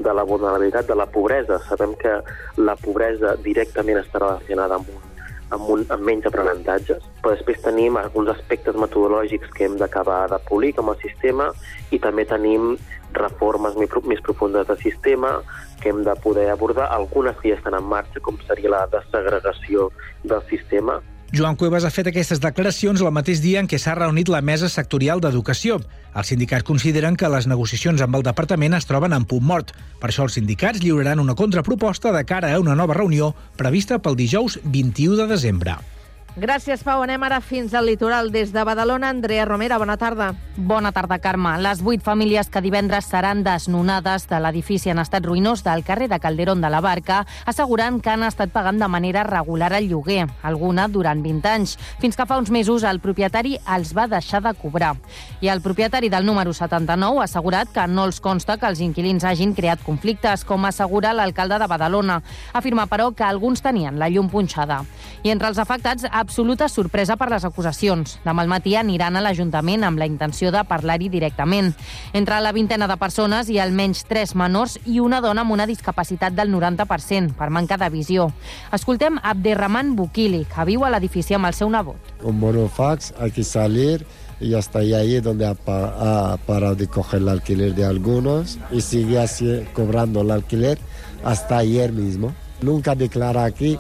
de 0.05 0.13
la 0.13 0.27
vulnerabilitat, 0.29 0.87
de 0.91 0.99
la 1.01 1.09
pobresa. 1.09 1.59
Sabem 1.69 1.97
que 2.01 2.19
la 2.61 2.77
pobresa 2.77 3.35
directament 3.43 4.03
està 4.03 4.21
relacionada 4.21 4.79
amb 4.79 4.93
un 4.93 5.14
amb, 5.51 5.69
un, 5.69 5.85
amb 5.93 6.07
menys 6.07 6.27
aprenentatges. 6.31 7.05
Però 7.23 7.35
després 7.35 7.63
tenim 7.65 7.99
alguns 8.01 8.33
aspectes 8.35 8.79
metodològics 8.81 9.53
que 9.57 9.69
hem 9.69 9.79
d'acabar 9.81 10.25
de 10.33 10.41
polir 10.49 10.75
com 10.79 10.91
a 10.93 10.99
sistema 11.03 11.51
i 11.91 12.01
també 12.03 12.27
tenim 12.29 12.75
reformes 13.15 13.77
més, 13.79 14.23
profundes 14.25 14.67
del 14.67 14.79
sistema 14.83 15.37
que 15.81 15.93
hem 15.93 16.03
de 16.07 16.15
poder 16.23 16.49
abordar, 16.51 16.89
algunes 16.91 17.37
que 17.41 17.53
ja 17.53 17.59
estan 17.59 17.77
en 17.79 17.85
marxa, 17.87 18.23
com 18.25 18.39
seria 18.49 18.73
la 18.73 18.87
desagregació 18.91 19.91
del 20.25 20.43
sistema, 20.51 21.01
Joan 21.35 21.57
Cuevas 21.59 21.83
ha 21.83 21.91
fet 21.91 22.07
aquestes 22.07 22.39
declaracions 22.39 23.01
el 23.03 23.11
mateix 23.11 23.41
dia 23.43 23.59
en 23.59 23.67
què 23.67 23.79
s'ha 23.83 23.97
reunit 23.99 24.29
la 24.31 24.39
mesa 24.39 24.69
sectorial 24.71 25.19
d'educació. 25.19 25.81
Els 26.15 26.31
sindicats 26.31 26.67
consideren 26.69 27.17
que 27.19 27.31
les 27.33 27.49
negociacions 27.51 28.05
amb 28.07 28.15
el 28.15 28.23
departament 28.23 28.77
es 28.79 28.87
troben 28.87 29.17
en 29.17 29.27
punt 29.27 29.43
mort. 29.43 29.73
Per 29.99 30.13
això 30.13 30.29
els 30.29 30.39
sindicats 30.39 30.85
lliuraran 30.85 31.19
una 31.19 31.35
contraproposta 31.35 32.15
de 32.15 32.23
cara 32.29 32.53
a 32.55 32.61
una 32.63 32.79
nova 32.79 32.95
reunió 32.95 33.33
prevista 33.59 33.99
pel 33.99 34.15
dijous 34.15 34.61
21 34.63 35.19
de 35.25 35.27
desembre. 35.35 35.75
Gràcies, 36.35 36.81
Pau. 36.83 36.99
Anem 37.05 37.23
ara 37.23 37.37
fins 37.39 37.77
al 37.79 37.87
litoral. 37.87 38.33
Des 38.35 38.51
de 38.51 38.63
Badalona, 38.67 39.13
Andrea 39.15 39.45
Romera, 39.47 39.77
bona 39.79 39.95
tarda. 39.97 40.33
Bona 40.57 40.91
tarda, 40.91 41.21
Carme. 41.23 41.53
Les 41.63 41.79
vuit 41.79 42.03
famílies 42.03 42.49
que 42.51 42.59
divendres 42.59 43.07
seran 43.07 43.45
desnonades 43.47 44.27
de 44.27 44.41
l'edifici 44.43 44.91
en 44.91 44.99
estat 44.99 45.23
ruïnós 45.23 45.63
del 45.63 45.85
carrer 45.87 46.09
de 46.11 46.19
Calderón 46.19 46.59
de 46.61 46.71
la 46.75 46.81
Barca 46.83 47.21
asseguren 47.47 48.01
que 48.03 48.11
han 48.11 48.27
estat 48.27 48.51
pagant 48.51 48.83
de 48.83 48.89
manera 48.91 49.23
regular 49.23 49.73
el 49.79 49.87
lloguer, 49.87 50.27
alguna 50.43 50.89
durant 50.89 51.23
20 51.23 51.53
anys, 51.53 51.77
fins 52.03 52.19
que 52.19 52.27
fa 52.27 52.41
uns 52.43 52.51
mesos 52.51 52.83
el 52.83 52.99
propietari 52.99 53.55
els 53.77 53.95
va 53.95 54.09
deixar 54.11 54.43
de 54.43 54.57
cobrar. 54.59 54.97
I 55.41 55.53
el 55.55 55.63
propietari 55.63 56.11
del 56.11 56.27
número 56.27 56.51
79 56.53 57.23
ha 57.23 57.29
assegurat 57.29 57.71
que 57.71 57.87
no 57.87 58.09
els 58.11 58.19
consta 58.19 58.59
que 58.59 58.67
els 58.67 58.83
inquilins 58.83 59.23
hagin 59.23 59.55
creat 59.55 59.87
conflictes, 59.87 60.43
com 60.43 60.67
assegura 60.67 61.15
l'alcalde 61.15 61.63
de 61.63 61.71
Badalona. 61.71 62.21
Afirma, 62.53 62.89
però, 62.91 63.13
que 63.15 63.23
alguns 63.23 63.63
tenien 63.63 64.03
la 64.03 64.11
llum 64.11 64.27
punxada. 64.31 64.83
I 65.23 65.31
entre 65.31 65.55
els 65.55 65.63
afectats 65.63 66.11
absoluta 66.25 66.69
sorpresa 66.73 67.19
per 67.21 67.29
les 67.33 67.45
acusacions. 67.45 68.17
Demà 68.25 68.45
al 68.45 68.51
matí 68.51 68.75
aniran 68.81 69.19
a 69.19 69.23
l'Ajuntament 69.25 69.85
amb 69.85 70.01
la 70.01 70.09
intenció 70.09 70.51
de 70.55 70.63
parlar-hi 70.69 71.11
directament. 71.13 71.73
Entre 72.17 72.41
la 72.41 72.53
vintena 72.57 72.89
de 72.89 72.97
persones 73.01 73.51
hi 73.53 73.61
ha 73.61 73.67
almenys 73.69 74.07
tres 74.09 74.35
menors 74.39 74.79
i 74.89 75.01
una 75.05 75.21
dona 75.25 75.45
amb 75.45 75.55
una 75.55 75.69
discapacitat 75.69 76.35
del 76.35 76.53
90% 76.55 77.37
per 77.37 77.51
manca 77.53 77.79
de 77.81 77.91
visió. 77.93 78.31
Escoltem 78.73 79.21
Abderrahman 79.23 79.95
Bukili, 79.99 80.45
que 80.49 80.65
viu 80.65 80.85
a 80.85 80.93
l'edifici 80.95 81.37
amb 81.37 81.51
el 81.51 81.57
seu 81.57 81.71
nebot. 81.71 82.15
Un 82.25 82.41
monofax, 82.41 83.13
hay 83.21 83.31
que 83.31 83.45
salir 83.45 84.07
y 84.41 84.55
hasta 84.55 84.81
ahí 84.81 85.21
donde 85.21 85.47
ha, 85.47 85.57
ha 85.67 86.37
parado 86.39 86.75
de 86.75 86.89
coger 86.89 87.21
el 87.21 87.29
alquiler 87.29 87.75
de 87.75 87.85
algunos 87.85 88.59
y 88.73 88.81
sigue 88.81 89.19
así 89.19 89.65
cobrando 89.73 90.23
el 90.23 90.31
alquiler 90.31 90.79
hasta 91.23 91.59
ayer 91.59 91.93
mismo. 91.93 92.35
Nunca 92.61 92.95
declara 92.95 93.45
aquí 93.45 93.79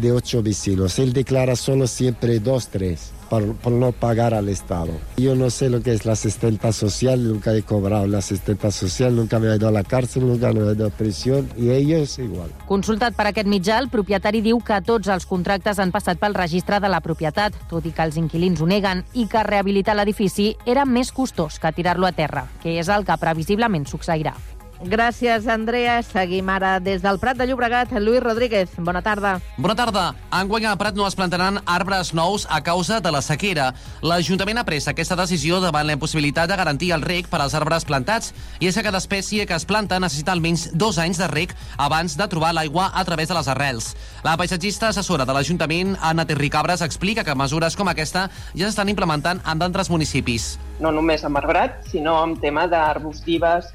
de 0.00 0.12
ocho 0.12 0.42
vecinos. 0.42 0.98
Él 0.98 1.12
declara 1.12 1.56
solo 1.56 1.86
siempre 1.86 2.40
dos, 2.40 2.68
tres, 2.68 3.12
por, 3.28 3.54
por, 3.56 3.72
no 3.72 3.92
pagar 3.92 4.34
al 4.34 4.48
Estado. 4.48 4.92
Yo 5.16 5.34
no 5.34 5.50
sé 5.50 5.70
lo 5.70 5.82
que 5.82 5.92
es 5.92 6.04
la 6.04 6.12
asistenta 6.12 6.72
social, 6.72 7.26
nunca 7.26 7.54
he 7.54 7.62
cobrado 7.62 8.06
la 8.06 8.18
asistenta 8.18 8.70
social, 8.70 9.14
nunca 9.14 9.38
me 9.38 9.48
he 9.48 9.56
ido 9.56 9.68
a 9.68 9.70
la 9.70 9.84
cárcel, 9.84 10.26
nunca 10.26 10.52
me 10.52 10.60
he 10.60 10.72
ido 10.72 10.86
a 10.86 10.90
prisión, 10.90 11.48
y 11.56 11.70
ellos 11.70 12.18
igual. 12.18 12.50
Consultat 12.66 13.14
per 13.14 13.30
aquest 13.30 13.48
mitjà, 13.48 13.78
el 13.78 13.90
propietari 13.90 14.42
diu 14.44 14.60
que 14.60 14.80
tots 14.82 15.08
els 15.08 15.26
contractes 15.26 15.78
han 15.78 15.94
passat 15.94 16.20
pel 16.20 16.34
registre 16.34 16.80
de 16.80 16.90
la 16.90 17.00
propietat, 17.00 17.56
tot 17.70 17.86
i 17.86 17.94
que 17.94 18.06
els 18.06 18.18
inquilins 18.20 18.60
ho 18.60 18.68
neguen, 18.70 19.04
i 19.14 19.26
que 19.30 19.44
rehabilitar 19.46 19.96
l'edifici 19.98 20.54
era 20.66 20.84
més 20.84 21.12
costós 21.12 21.58
que 21.58 21.72
tirar-lo 21.72 22.06
a 22.06 22.12
terra, 22.12 22.48
que 22.62 22.78
és 22.78 22.88
el 22.88 23.06
que 23.06 23.20
previsiblement 23.20 23.86
succeirà. 23.86 24.34
Gràcies, 24.80 25.44
Andrea. 25.46 25.98
Seguim 26.02 26.48
ara 26.48 26.78
des 26.80 27.02
del 27.04 27.18
Prat 27.20 27.36
de 27.36 27.44
Llobregat. 27.46 27.90
Lluís 28.00 28.22
Rodríguez, 28.24 28.70
bona 28.78 29.02
tarda. 29.04 29.34
Bona 29.58 29.74
tarda. 29.76 30.14
Enguany 30.32 30.64
a 30.64 30.76
Prat 30.80 30.96
no 30.96 31.04
es 31.06 31.14
plantaran 31.14 31.58
arbres 31.66 32.14
nous 32.14 32.46
a 32.48 32.62
causa 32.64 33.00
de 33.00 33.12
la 33.12 33.20
sequera. 33.20 33.74
L'Ajuntament 34.00 34.56
ha 34.56 34.64
pres 34.64 34.88
aquesta 34.88 35.18
decisió 35.20 35.60
davant 35.60 35.84
la 35.84 35.98
impossibilitat 35.98 36.48
de 36.48 36.56
garantir 36.56 36.92
el 36.96 37.04
rec 37.04 37.28
per 37.28 37.42
als 37.42 37.54
arbres 37.58 37.84
plantats 37.84 38.32
i 38.58 38.70
és 38.70 38.78
que 38.78 38.84
cada 38.86 39.02
espècie 39.02 39.44
que 39.44 39.54
es 39.54 39.66
planta 39.68 39.98
necessita 40.00 40.32
almenys 40.32 40.70
dos 40.72 40.96
anys 40.96 41.20
de 41.20 41.28
rec 41.28 41.52
abans 41.76 42.16
de 42.16 42.28
trobar 42.32 42.54
l'aigua 42.56 42.88
a 42.94 43.04
través 43.04 43.28
de 43.28 43.36
les 43.36 43.52
arrels. 43.52 43.92
La 44.24 44.38
paisatgista 44.40 44.88
assessora 44.88 45.26
de 45.28 45.36
l'Ajuntament, 45.36 45.98
Anna 46.00 46.24
Terricabres, 46.24 46.80
explica 46.80 47.24
que 47.24 47.36
mesures 47.36 47.76
com 47.76 47.92
aquesta 47.92 48.30
ja 48.54 48.64
s'estan 48.64 48.88
implementant 48.88 49.44
en 49.44 49.60
d'altres 49.60 49.92
municipis. 49.92 50.54
No 50.80 50.88
només 50.88 51.20
amb 51.28 51.36
arbrat, 51.36 51.82
sinó 51.92 52.16
amb 52.22 52.40
tema 52.40 52.64
d'arbustives, 52.64 53.68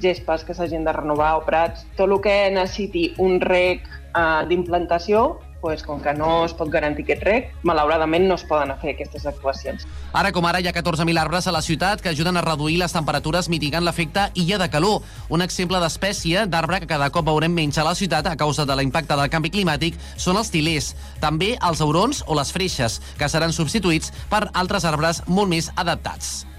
gespes 0.00 0.44
que 0.44 0.54
s'hagin 0.54 0.84
de 0.84 0.94
renovar 0.96 1.36
o 1.38 1.44
prats, 1.46 1.86
tot 1.96 2.08
el 2.10 2.20
que 2.24 2.36
necessiti 2.54 3.10
un 3.18 3.40
rec 3.40 3.86
eh, 3.86 4.42
d'implantació, 4.48 5.40
pues, 5.60 5.82
com 5.82 6.00
que 6.00 6.12
no 6.14 6.44
es 6.46 6.54
pot 6.56 6.70
garantir 6.72 7.04
aquest 7.04 7.22
rec, 7.24 7.50
malauradament 7.68 8.26
no 8.28 8.36
es 8.40 8.44
poden 8.48 8.72
fer 8.80 8.94
aquestes 8.94 9.26
actuacions. 9.28 9.86
Ara 10.16 10.32
com 10.32 10.46
ara 10.48 10.60
hi 10.60 10.68
ha 10.68 10.74
14.000 10.74 11.20
arbres 11.20 11.46
a 11.46 11.54
la 11.54 11.62
ciutat 11.62 12.00
que 12.00 12.10
ajuden 12.10 12.40
a 12.40 12.44
reduir 12.44 12.78
les 12.80 12.96
temperatures 12.96 13.50
mitigant 13.52 13.84
l'efecte 13.84 14.30
illa 14.34 14.58
de 14.58 14.70
calor. 14.72 15.02
Un 15.28 15.44
exemple 15.44 15.80
d'espècie 15.82 16.46
d'arbre 16.50 16.80
que 16.80 16.90
cada 16.90 17.10
cop 17.12 17.28
veurem 17.28 17.52
menys 17.52 17.78
a 17.78 17.86
la 17.86 17.94
ciutat 17.94 18.26
a 18.26 18.36
causa 18.40 18.66
de 18.66 18.76
l'impacte 18.76 19.16
del 19.16 19.30
canvi 19.32 19.52
climàtic 19.52 19.98
són 20.16 20.40
els 20.40 20.50
tilers, 20.50 20.94
també 21.20 21.56
els 21.60 21.84
aurons 21.84 22.24
o 22.26 22.38
les 22.38 22.52
freixes, 22.52 23.00
que 23.18 23.28
seran 23.28 23.52
substituïts 23.52 24.14
per 24.30 24.48
altres 24.54 24.88
arbres 24.88 25.22
molt 25.28 25.52
més 25.52 25.70
adaptats. 25.76 26.49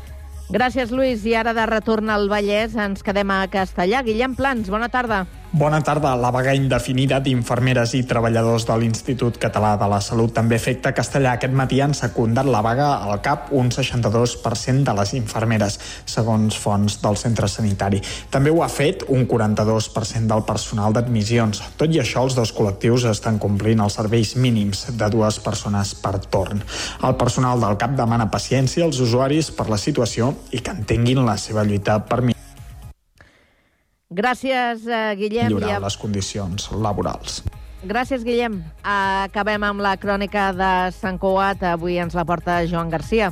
Gràcies, 0.51 0.89
Lluís. 0.91 1.21
I 1.23 1.37
ara 1.39 1.53
de 1.55 1.63
retorn 1.69 2.09
al 2.11 2.25
Vallès 2.27 2.73
ens 2.75 3.05
quedem 3.07 3.29
a 3.31 3.45
Castellà. 3.47 4.01
Guillem 4.03 4.35
Plans, 4.35 4.67
bona 4.73 4.89
tarda. 4.91 5.23
Bona 5.53 5.81
tarda. 5.83 6.13
La 6.15 6.29
vaga 6.31 6.53
indefinida 6.55 7.17
d'infermeres 7.19 7.91
i 7.97 8.05
treballadors 8.07 8.63
de 8.69 8.77
l'Institut 8.79 9.35
Català 9.35 9.73
de 9.75 9.89
la 9.91 9.97
Salut 9.99 10.31
també 10.31 10.55
afecta 10.55 10.93
Castellà. 10.95 11.33
Aquest 11.35 11.51
matí 11.51 11.81
han 11.83 11.91
secundat 11.91 12.47
la 12.47 12.61
vaga 12.63 12.85
al 13.03 13.19
CAP 13.19 13.51
un 13.59 13.67
62% 13.67 14.87
de 14.87 14.95
les 14.95 15.11
infermeres, 15.19 15.75
segons 16.07 16.55
fonts 16.55 17.01
del 17.03 17.19
centre 17.19 17.51
sanitari. 17.51 17.99
També 18.31 18.47
ho 18.47 18.63
ha 18.63 18.71
fet 18.71 19.03
un 19.11 19.27
42% 19.27 20.31
del 20.31 20.47
personal 20.47 20.95
d'admissions. 20.95 21.59
Tot 21.75 21.91
i 21.91 21.99
això, 21.99 22.23
els 22.23 22.39
dos 22.39 22.55
col·lectius 22.55 23.09
estan 23.11 23.35
complint 23.35 23.83
els 23.83 23.99
serveis 23.99 24.37
mínims 24.39 24.87
de 24.95 25.09
dues 25.11 25.43
persones 25.43 25.97
per 25.99 26.15
torn. 26.31 26.63
El 27.03 27.19
personal 27.19 27.59
del 27.59 27.75
CAP 27.75 27.99
demana 27.99 28.31
paciència 28.31 28.87
als 28.87 29.03
usuaris 29.03 29.51
per 29.51 29.67
la 29.67 29.81
situació 29.83 30.31
i 30.55 30.63
que 30.63 30.79
entenguin 30.79 31.25
la 31.27 31.35
seva 31.35 31.67
lluita 31.67 31.99
per 32.07 32.21
mi 32.23 32.39
Gràcies, 34.11 34.83
uh, 34.91 35.13
Guillem. 35.15 35.53
Millorar 35.53 35.79
les 35.85 35.95
condicions 35.95 36.67
laborals. 36.75 37.41
Gràcies, 37.87 38.25
Guillem. 38.27 38.59
Acabem 38.83 39.63
amb 39.63 39.81
la 39.81 39.95
crònica 39.97 40.51
de 40.53 40.73
Sant 40.93 41.17
Cugat. 41.17 41.63
Avui 41.63 41.95
ens 41.97 42.13
la 42.13 42.25
porta 42.27 42.59
Joan 42.67 42.91
Garcia. 42.91 43.31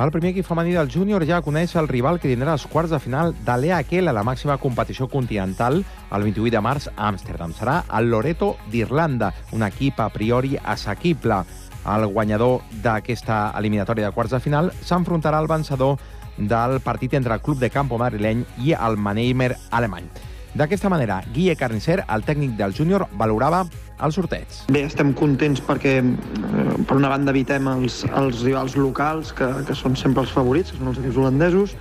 El 0.00 0.10
primer 0.10 0.30
equip 0.30 0.46
femení 0.48 0.70
del 0.72 0.88
júnior 0.88 1.26
ja 1.28 1.42
coneix 1.44 1.74
el 1.76 1.86
rival 1.88 2.16
que 2.20 2.30
tindrà 2.30 2.54
els 2.56 2.62
quarts 2.72 2.94
de 2.94 2.98
final 3.04 3.34
de 3.44 3.56
l'EAQL 3.60 4.08
a 4.08 4.14
la 4.16 4.22
màxima 4.24 4.54
competició 4.56 5.10
continental 5.12 5.82
el 6.16 6.24
28 6.24 6.54
de 6.54 6.62
març 6.64 6.86
a 6.94 7.10
Amsterdam. 7.10 7.52
Serà 7.52 7.82
el 7.98 8.08
Loreto 8.08 8.54
d'Irlanda, 8.72 9.28
un 9.52 9.66
equip 9.66 10.00
a 10.00 10.08
priori 10.08 10.56
assequible. 10.56 11.42
El 11.84 12.06
guanyador 12.14 12.64
d'aquesta 12.80 13.42
eliminatòria 13.60 14.08
de 14.08 14.16
quarts 14.16 14.32
de 14.32 14.40
final 14.40 14.72
s'enfrontarà 14.80 15.36
al 15.36 15.52
vencedor 15.52 16.00
del 16.38 16.80
partit 16.80 17.20
entre 17.20 17.36
el 17.36 17.44
club 17.44 17.60
de 17.60 17.68
campo 17.68 18.00
madrileny 18.00 18.46
i 18.64 18.72
el 18.72 18.96
Mannheimer 18.96 19.52
alemany. 19.70 20.08
D'aquesta 20.54 20.88
manera, 20.88 21.20
Guille 21.34 21.54
Carnicer, 21.60 22.00
el 22.08 22.24
tècnic 22.24 22.56
del 22.56 22.72
júnior, 22.72 23.04
valorava 23.20 23.66
el 24.04 24.12
sorteig. 24.14 24.60
Bé, 24.72 24.84
estem 24.88 25.14
contents 25.16 25.62
perquè, 25.64 25.96
eh, 26.00 26.68
per 26.86 26.98
una 26.98 27.10
banda, 27.12 27.34
evitem 27.34 27.68
els, 27.76 28.02
els 28.10 28.44
rivals 28.46 28.76
locals, 28.78 29.34
que, 29.36 29.48
que 29.66 29.76
són 29.76 29.96
sempre 29.96 30.24
els 30.26 30.34
favorits, 30.34 30.72
que 30.72 30.80
són 30.80 30.92
els 30.92 31.02
equips 31.02 31.20
holandesos. 31.20 31.74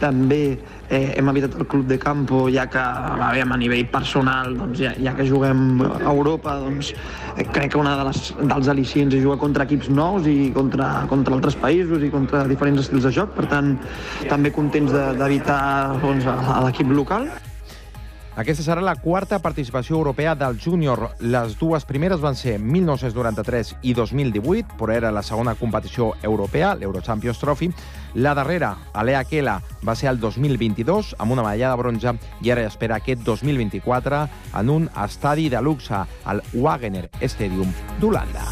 També 0.00 0.56
eh, 0.90 1.12
hem 1.18 1.28
evitat 1.30 1.54
el 1.60 1.66
club 1.70 1.84
de 1.86 1.98
campo, 2.00 2.46
ja 2.50 2.64
que 2.72 2.82
veiem, 3.20 3.52
a 3.54 3.58
nivell 3.60 3.84
personal, 3.92 4.56
doncs, 4.58 4.80
ja, 4.80 4.94
ja 4.98 5.12
que 5.14 5.26
juguem 5.28 5.82
a 5.84 6.10
Europa, 6.10 6.56
doncs, 6.64 6.90
eh, 7.36 7.46
crec 7.52 7.74
que 7.74 7.78
una 7.78 7.94
de 8.00 8.08
les, 8.08 8.32
dels 8.40 8.72
al·licients 8.72 9.14
és 9.14 9.22
jugar 9.22 9.38
contra 9.44 9.68
equips 9.68 9.92
nous 9.92 10.26
i 10.26 10.50
contra, 10.56 10.90
contra 11.12 11.36
altres 11.38 11.60
països 11.60 12.02
i 12.02 12.10
contra 12.10 12.46
diferents 12.50 12.82
estils 12.82 13.06
de 13.06 13.14
joc. 13.20 13.36
Per 13.36 13.46
tant, 13.52 13.76
també 14.26 14.50
contents 14.50 14.92
d'evitar 15.20 15.62
de, 15.94 16.02
doncs, 16.08 16.28
l'equip 16.66 16.92
local. 16.96 17.30
Aquesta 18.32 18.64
serà 18.64 18.80
la 18.80 18.94
quarta 18.96 19.42
participació 19.44 19.98
europea 19.98 20.32
del 20.34 20.56
júnior. 20.56 21.10
Les 21.20 21.58
dues 21.60 21.84
primeres 21.84 22.22
van 22.22 22.36
ser 22.38 22.54
1993 22.58 23.74
i 23.84 23.92
2018, 23.92 24.78
però 24.80 24.94
era 24.94 25.10
la 25.12 25.22
segona 25.22 25.54
competició 25.54 26.14
europea, 26.22 26.72
l'Eurochampions 26.74 27.38
Trophy. 27.42 27.68
La 28.14 28.32
darrera, 28.32 28.72
Alea 28.94 29.24
Kela, 29.28 29.58
va 29.84 29.96
ser 29.96 30.08
el 30.08 30.20
2022, 30.20 31.14
amb 31.18 31.36
una 31.36 31.44
medalla 31.44 31.74
de 31.74 31.82
bronze, 31.82 32.16
i 32.40 32.54
ara 32.56 32.64
espera 32.64 33.02
aquest 33.02 33.20
2024 33.28 34.24
en 34.60 34.72
un 34.72 34.90
estadi 35.04 35.50
de 35.52 35.60
luxe, 35.60 36.04
al 36.24 36.42
Wagener 36.54 37.10
Stadium 37.20 37.72
d'Holanda. 38.00 38.51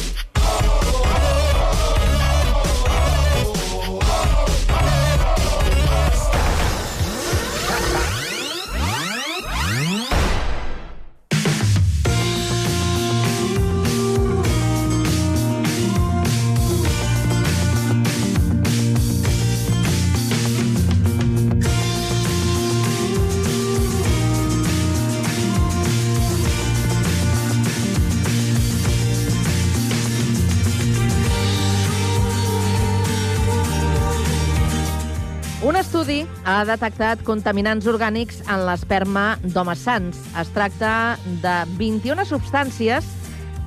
Ha 36.45 36.61
detectat 36.65 37.21
contaminants 37.25 37.87
orgànics 37.89 38.41
en 38.49 38.65
l'esperma 38.65 39.35
d'homes 39.43 39.81
sants. 39.85 40.19
Es 40.41 40.49
tracta 40.55 41.17
de 41.43 41.55
21 41.77 42.25
substàncies 42.29 43.07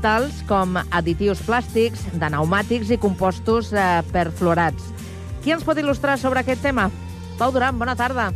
tals 0.04 0.42
com 0.48 0.76
additius 0.84 1.40
plàstics, 1.46 2.02
de 2.12 2.26
pneumàtics 2.26 2.90
i 2.92 3.00
compostos 3.00 3.72
eh, 3.72 4.02
perfluorats. 4.12 4.90
Qui 5.44 5.54
ens 5.54 5.64
pot 5.64 5.78
il·lustrar 5.80 6.18
sobre 6.20 6.42
aquest 6.42 6.60
tema? 6.64 6.90
Pau 7.38 7.54
Duran, 7.54 7.78
bona 7.80 7.96
tarda. 7.96 8.30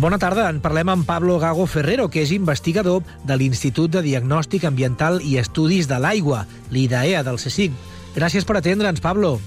Bona 0.00 0.20
tarda, 0.22 0.46
en 0.48 0.62
parlem 0.62 0.88
amb 0.92 1.06
Pablo 1.06 1.36
Gago 1.42 1.66
Ferrero, 1.66 2.08
que 2.08 2.22
és 2.22 2.32
investigador 2.32 3.02
de 3.26 3.36
l'Institut 3.36 3.90
de 3.90 4.04
Diagnòstic 4.06 4.64
Ambiental 4.64 5.20
i 5.20 5.36
Estudis 5.42 5.90
de 5.90 5.98
l'Aigua, 5.98 6.44
l'IDAEA 6.70 7.24
del 7.26 7.40
CSIC. 7.42 7.74
Gràcies 8.14 8.46
per 8.46 8.60
atendre'ns, 8.60 9.02
Pablo. 9.02 9.38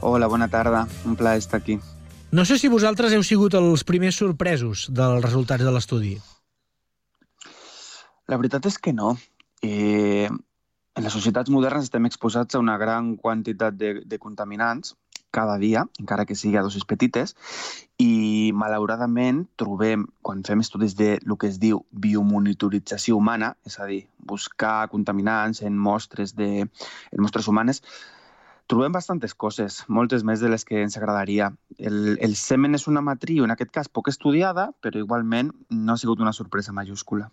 Hola, 0.00 0.28
bona 0.28 0.50
tarda. 0.52 0.86
Un 1.06 1.16
plaer 1.16 1.38
estar 1.40 1.62
aquí. 1.62 1.78
No 2.32 2.44
sé 2.44 2.58
si 2.58 2.66
vosaltres 2.66 3.12
heu 3.14 3.22
sigut 3.22 3.54
els 3.54 3.84
primers 3.86 4.16
sorpresos 4.18 4.88
dels 4.90 5.22
resultats 5.22 5.62
de 5.62 5.72
l'estudi. 5.72 6.16
La 8.26 8.38
veritat 8.40 8.66
és 8.66 8.78
que 8.82 8.92
no. 8.92 9.14
Eh, 9.62 10.26
en 10.26 11.04
les 11.06 11.14
societats 11.14 11.52
modernes 11.54 11.86
estem 11.86 12.08
exposats 12.08 12.56
a 12.56 12.62
una 12.62 12.74
gran 12.82 13.14
quantitat 13.16 13.78
de, 13.78 14.00
de 14.02 14.18
contaminants 14.18 14.96
cada 15.30 15.54
dia, 15.60 15.84
encara 16.00 16.24
que 16.26 16.34
sigui 16.34 16.56
a 16.56 16.64
dosis 16.64 16.86
petites, 16.88 17.36
i 18.02 18.50
malauradament 18.56 19.44
trobem, 19.60 20.06
quan 20.24 20.42
fem 20.48 20.64
estudis 20.64 20.96
de 20.98 21.18
lo 21.28 21.36
que 21.36 21.50
es 21.52 21.60
diu 21.62 21.84
biomonitorització 21.92 23.18
humana, 23.20 23.52
és 23.68 23.78
a 23.78 23.86
dir, 23.86 24.02
buscar 24.18 24.88
contaminants 24.90 25.62
en 25.62 25.78
mostres, 25.78 26.34
de, 26.34 26.66
en 26.66 27.22
mostres 27.22 27.46
humanes, 27.52 27.82
trobem 28.66 28.94
bastantes 28.94 29.34
coses, 29.34 29.82
moltes 29.88 30.24
més 30.26 30.42
de 30.42 30.50
les 30.52 30.64
que 30.66 30.82
ens 30.82 30.96
agradaria. 30.98 31.50
El, 31.78 32.16
el 32.20 32.36
semen 32.36 32.74
és 32.78 32.86
una 32.90 33.02
matriu, 33.04 33.44
en 33.46 33.54
aquest 33.54 33.72
cas 33.74 33.88
poc 33.88 34.10
estudiada, 34.12 34.70
però 34.82 35.00
igualment 35.02 35.52
no 35.70 35.94
ha 35.94 36.00
sigut 36.00 36.22
una 36.22 36.34
sorpresa 36.36 36.74
majúscula. 36.76 37.30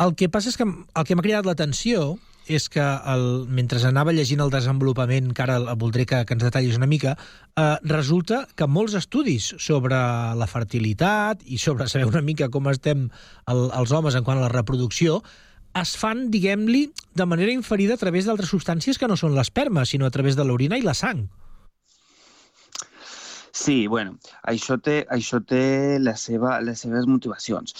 El 0.00 0.14
que 0.16 0.30
passa 0.32 0.48
és 0.52 0.56
que 0.56 0.64
el 0.64 1.06
que 1.08 1.16
m'ha 1.16 1.24
cridat 1.24 1.48
l'atenció 1.48 2.14
és 2.50 2.66
que 2.72 2.82
el, 2.82 3.46
mentre 3.54 3.78
anava 3.86 4.14
llegint 4.14 4.40
el 4.42 4.50
desenvolupament, 4.50 5.30
que 5.34 5.44
ara 5.44 5.58
voldré 5.78 6.06
que, 6.08 6.22
que 6.26 6.34
ens 6.34 6.42
detallis 6.42 6.78
una 6.78 6.88
mica, 6.90 7.14
eh, 7.54 7.76
resulta 7.86 8.46
que 8.56 8.66
molts 8.66 8.96
estudis 8.98 9.52
sobre 9.62 9.98
la 10.38 10.48
fertilitat 10.50 11.44
i 11.46 11.58
sobre 11.62 11.86
saber 11.88 12.08
una 12.10 12.24
mica 12.24 12.50
com 12.50 12.66
estem 12.72 13.08
el, 13.46 13.62
els 13.70 13.92
homes 13.94 14.18
en 14.18 14.26
quant 14.26 14.40
a 14.40 14.46
la 14.48 14.52
reproducció 14.52 15.20
es 15.80 15.94
fan, 15.96 16.26
diguem-li, 16.30 16.86
de 17.14 17.26
manera 17.26 17.52
inferida 17.52 17.94
a 17.94 18.00
través 18.00 18.26
d'altres 18.26 18.50
substàncies 18.52 18.98
que 19.00 19.08
no 19.08 19.16
són 19.16 19.36
l'esperma, 19.36 19.86
sinó 19.88 20.06
a 20.06 20.14
través 20.14 20.36
de 20.36 20.44
l'orina 20.44 20.78
i 20.78 20.84
la 20.84 20.94
sang. 20.94 21.26
Sí, 23.52 23.86
bueno, 23.86 24.16
això 24.48 24.78
té, 24.80 25.02
això 25.12 25.42
té 25.44 25.98
la 26.00 26.16
seva, 26.16 26.58
les 26.64 26.80
seves 26.84 27.06
motivacions. 27.06 27.76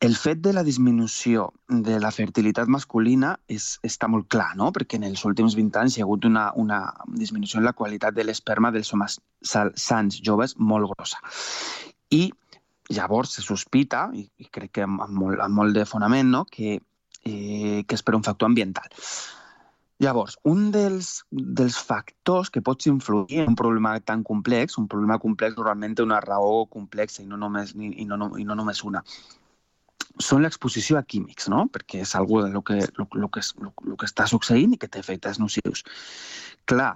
El 0.00 0.16
fet 0.16 0.40
de 0.40 0.54
la 0.56 0.64
disminució 0.64 1.50
de 1.68 1.98
la 2.00 2.10
fertilitat 2.10 2.70
masculina 2.72 3.34
és, 3.52 3.74
està 3.86 4.08
molt 4.08 4.30
clar, 4.32 4.54
no? 4.56 4.70
perquè 4.72 4.96
en 4.96 5.04
els 5.10 5.22
últims 5.28 5.54
20 5.58 5.78
anys 5.82 5.96
hi 5.96 6.02
ha 6.02 6.06
hagut 6.08 6.24
una, 6.24 6.46
una 6.56 6.80
disminució 7.20 7.60
en 7.60 7.68
la 7.68 7.74
qualitat 7.76 8.16
de 8.16 8.24
l'esperma 8.24 8.72
dels 8.72 8.90
homes 8.96 9.18
sants 9.44 10.18
joves 10.24 10.56
molt 10.56 10.88
grossa. 10.94 11.20
I 12.10 12.30
llavors 12.90 13.36
se 13.36 13.44
sospita, 13.44 14.08
i, 14.16 14.26
crec 14.50 14.72
que 14.78 14.86
amb, 14.88 15.04
molt, 15.12 15.38
amb 15.44 15.60
molt 15.60 15.76
de 15.76 15.84
fonament, 15.86 16.32
no? 16.32 16.46
que, 16.50 16.80
eh, 17.24 17.82
que 17.86 17.98
és 17.98 18.02
per 18.04 18.16
un 18.16 18.24
factor 18.26 18.50
ambiental. 18.50 18.88
Llavors, 20.00 20.38
un 20.48 20.70
dels, 20.72 21.10
dels 21.30 21.76
factors 21.76 22.48
que 22.48 22.62
pots 22.64 22.88
influir 22.88 23.42
en 23.42 23.50
un 23.52 23.58
problema 23.58 23.98
tan 24.00 24.22
complex, 24.24 24.78
un 24.80 24.88
problema 24.88 25.18
complex 25.20 25.58
normalment 25.58 25.98
té 25.98 26.06
una 26.06 26.22
raó 26.24 26.64
complexa 26.72 27.20
i 27.20 27.28
no 27.28 27.36
només, 27.36 27.74
i, 27.76 27.92
i 28.00 28.06
no, 28.08 28.30
i 28.40 28.46
no 28.48 28.56
només 28.56 28.80
una, 28.88 29.04
són 30.18 30.40
l'exposició 30.44 30.96
a 30.96 31.04
químics, 31.04 31.50
no? 31.52 31.66
perquè 31.72 32.00
és 32.06 32.14
algo 32.16 32.40
de 32.44 32.48
lo 32.54 32.62
que, 32.64 32.80
lo, 32.96 33.06
lo 33.12 33.28
que, 33.28 33.44
lo, 33.60 33.74
lo 33.92 34.00
que 34.00 34.08
està 34.08 34.26
succeint 34.30 34.72
i 34.72 34.80
que 34.80 34.88
té 34.88 35.04
efectes 35.04 35.40
nocius. 35.42 35.84
Clar, 36.64 36.94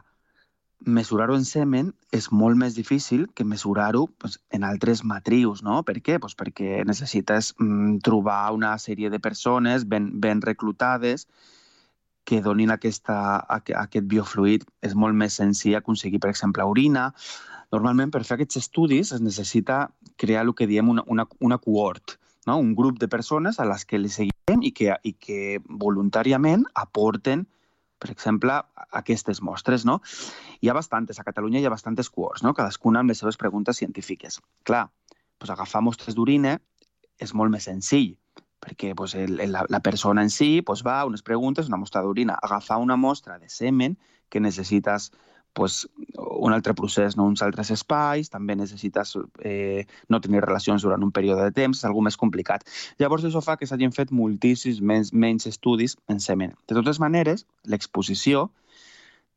mesurar-ho 0.81 1.37
en 1.37 1.45
semen 1.49 1.93
és 2.13 2.31
molt 2.33 2.59
més 2.61 2.75
difícil 2.77 3.27
que 3.35 3.45
mesurar-ho 3.45 4.07
pues, 4.19 4.39
en 4.51 4.65
altres 4.65 5.05
matrius, 5.05 5.63
no? 5.63 5.83
Per 5.83 5.97
què? 6.05 6.19
Pues 6.21 6.37
perquè 6.37 6.85
necessites 6.85 7.55
mm, 7.59 8.01
trobar 8.05 8.53
una 8.53 8.75
sèrie 8.79 9.11
de 9.11 9.21
persones 9.21 9.89
ben, 9.89 10.11
ben 10.21 10.43
reclutades 10.43 11.27
que 12.25 12.41
donin 12.41 12.73
aquesta, 12.73 13.17
aquest 13.49 14.07
biofluid. 14.09 14.65
És 14.83 14.95
molt 14.97 15.17
més 15.17 15.37
senzill 15.41 15.79
aconseguir, 15.79 16.21
per 16.21 16.33
exemple, 16.33 16.65
orina. 16.65 17.11
Normalment, 17.73 18.13
per 18.13 18.25
fer 18.25 18.39
aquests 18.39 18.61
estudis 18.63 19.13
es 19.13 19.25
necessita 19.25 19.89
crear 20.21 20.45
el 20.47 20.55
que 20.55 20.69
diem 20.71 20.89
una, 20.89 21.05
una, 21.11 21.27
una 21.41 21.59
cohort, 21.59 22.19
no? 22.47 22.59
un 22.59 22.75
grup 22.75 23.01
de 23.01 23.09
persones 23.09 23.59
a 23.59 23.67
les 23.69 23.85
que 23.85 23.99
les 23.99 24.21
seguim 24.21 24.63
i 24.63 24.73
que, 24.77 24.95
i 25.03 25.15
que 25.19 25.59
voluntàriament 25.69 26.65
aporten 26.75 27.49
per 27.99 28.11
exemple, 28.13 28.57
aquestes 29.01 29.41
mostres, 29.43 29.85
no? 29.89 30.01
Hi 30.61 30.71
ha 30.71 30.77
bastantes, 30.77 31.19
a 31.21 31.27
Catalunya 31.27 31.61
hi 31.61 31.69
ha 31.69 31.73
bastantes 31.73 32.11
cohorts, 32.11 32.45
no? 32.45 32.55
Cadascuna 32.55 33.01
amb 33.01 33.13
les 33.13 33.23
seves 33.23 33.39
preguntes 33.41 33.81
científiques. 33.81 34.41
Clar, 34.69 34.87
doncs 35.39 35.55
agafar 35.55 35.83
mostres 35.85 36.17
d'orina 36.19 36.59
és 37.23 37.35
molt 37.35 37.55
més 37.55 37.69
senzill, 37.71 38.15
perquè 38.65 38.95
doncs, 38.97 39.15
el, 39.21 39.39
la, 39.53 39.65
la 39.69 39.81
persona 39.85 40.25
en 40.25 40.33
si 40.33 40.59
doncs, 40.61 40.83
va, 40.87 41.03
unes 41.09 41.23
preguntes, 41.23 41.69
una 41.71 41.81
mostra 41.81 42.03
d'orina. 42.03 42.39
Agafar 42.43 42.81
una 42.83 42.97
mostra 42.97 43.39
de 43.39 43.51
semen 43.53 43.99
que 44.29 44.41
necessites 44.41 45.11
pues, 45.55 45.85
un 46.19 46.53
altre 46.53 46.75
procés, 46.75 47.17
no? 47.17 47.29
uns 47.31 47.43
altres 47.47 47.71
espais, 47.75 48.29
també 48.33 48.57
necessites 48.59 49.15
eh, 49.41 49.87
no 50.11 50.21
tenir 50.21 50.43
relacions 50.45 50.83
durant 50.85 51.03
un 51.07 51.13
període 51.15 51.47
de 51.47 51.55
temps, 51.55 51.79
és 51.79 51.89
algo 51.89 52.03
més 52.05 52.19
complicat. 52.21 52.67
Llavors, 53.01 53.25
això 53.25 53.43
fa 53.45 53.57
que 53.61 53.69
s'hagin 53.71 53.95
fet 53.95 54.13
moltíssims 54.13 54.83
menys, 54.83 55.15
menys 55.15 55.49
estudis 55.51 55.97
en 56.13 56.21
semen. 56.21 56.53
De 56.69 56.77
totes 56.77 57.01
maneres, 57.01 57.47
l'exposició 57.65 58.49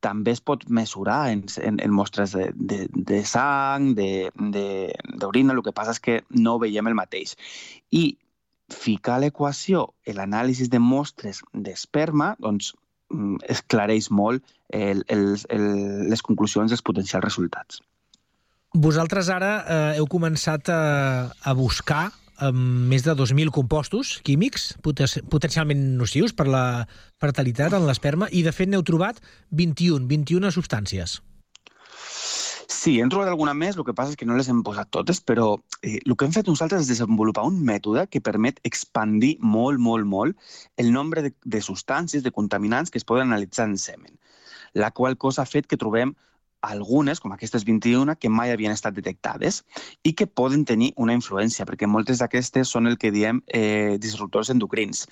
també 0.04 0.34
es 0.36 0.42
pot 0.42 0.68
mesurar 0.70 1.32
en, 1.32 1.44
en, 1.64 1.80
en 1.82 1.94
mostres 1.94 2.34
de, 2.36 2.52
de, 2.54 2.86
de 2.92 3.24
sang, 3.26 3.94
d'orina, 3.98 5.56
el 5.56 5.64
que 5.66 5.74
passa 5.74 5.96
és 5.96 6.02
que 6.04 6.20
no 6.30 6.58
veiem 6.62 6.90
el 6.90 6.98
mateix. 6.98 7.34
I 7.90 8.18
ficar 8.74 9.16
a 9.18 9.24
l'equació 9.24 9.88
l'anàlisi 10.14 10.68
de 10.70 10.82
mostres 10.84 11.42
d'esperma, 11.54 12.36
doncs 12.44 12.74
esclareix 13.48 14.10
molt 14.12 14.44
el, 14.74 15.04
el, 15.08 15.38
el, 15.54 15.68
les 16.12 16.24
conclusions 16.24 16.72
dels 16.72 16.84
potencials 16.84 17.24
resultats. 17.24 17.82
Vosaltres 18.76 19.30
ara 19.32 19.52
eh, 19.64 19.84
heu 19.98 20.08
començat 20.12 20.70
a, 20.70 20.82
a 21.32 21.54
buscar 21.58 22.10
amb 22.38 22.90
més 22.92 23.02
de 23.02 23.16
2.000 23.18 23.50
compostos 23.54 24.18
químics 24.28 24.76
potencialment 24.84 25.80
nocius 25.98 26.36
per 26.38 26.46
la 26.52 26.86
fertilitat 27.22 27.74
en 27.74 27.88
l'esperma 27.88 28.28
i, 28.30 28.44
de 28.46 28.54
fet, 28.54 28.70
n'heu 28.70 28.84
trobat 28.86 29.24
21, 29.50 30.06
21 30.12 30.54
substàncies. 30.54 31.18
Sí, 32.68 32.98
hem 33.00 33.08
trobat 33.08 33.30
alguna 33.32 33.54
més, 33.56 33.78
el 33.80 33.86
que 33.88 33.94
passa 33.96 34.12
és 34.12 34.20
que 34.20 34.26
no 34.28 34.36
les 34.36 34.50
hem 34.52 34.60
posat 34.68 34.90
totes, 34.92 35.22
però 35.24 35.54
eh, 35.88 36.02
el 36.02 36.16
que 36.20 36.28
hem 36.28 36.34
fet 36.36 36.50
nosaltres 36.52 36.84
és 36.84 36.90
desenvolupar 36.92 37.46
un 37.48 37.62
mètode 37.64 38.04
que 38.12 38.20
permet 38.20 38.60
expandir 38.68 39.38
molt, 39.40 39.80
molt, 39.80 40.04
molt 40.04 40.50
el 40.84 40.92
nombre 40.92 41.24
de, 41.24 41.32
de 41.46 41.62
substàncies, 41.64 42.26
de 42.26 42.34
contaminants 42.36 42.92
que 42.92 43.00
es 43.00 43.08
poden 43.08 43.32
analitzar 43.32 43.70
en 43.72 43.78
semen, 43.80 44.18
la 44.76 44.92
qual 44.92 45.16
cosa 45.16 45.46
ha 45.46 45.48
fet 45.48 45.70
que 45.72 45.80
trobem 45.80 46.12
algunes, 46.68 47.22
com 47.24 47.32
aquestes 47.32 47.64
21, 47.64 48.18
que 48.20 48.34
mai 48.34 48.52
havien 48.52 48.76
estat 48.76 48.98
detectades 48.98 49.62
i 50.04 50.12
que 50.12 50.28
poden 50.28 50.66
tenir 50.68 50.92
una 50.98 51.16
influència, 51.16 51.64
perquè 51.70 51.88
moltes 51.88 52.20
d'aquestes 52.20 52.68
són 52.68 52.92
el 52.92 53.00
que 53.00 53.14
diem 53.16 53.40
eh, 53.48 53.96
disruptors 54.02 54.52
endocrins. 54.52 55.06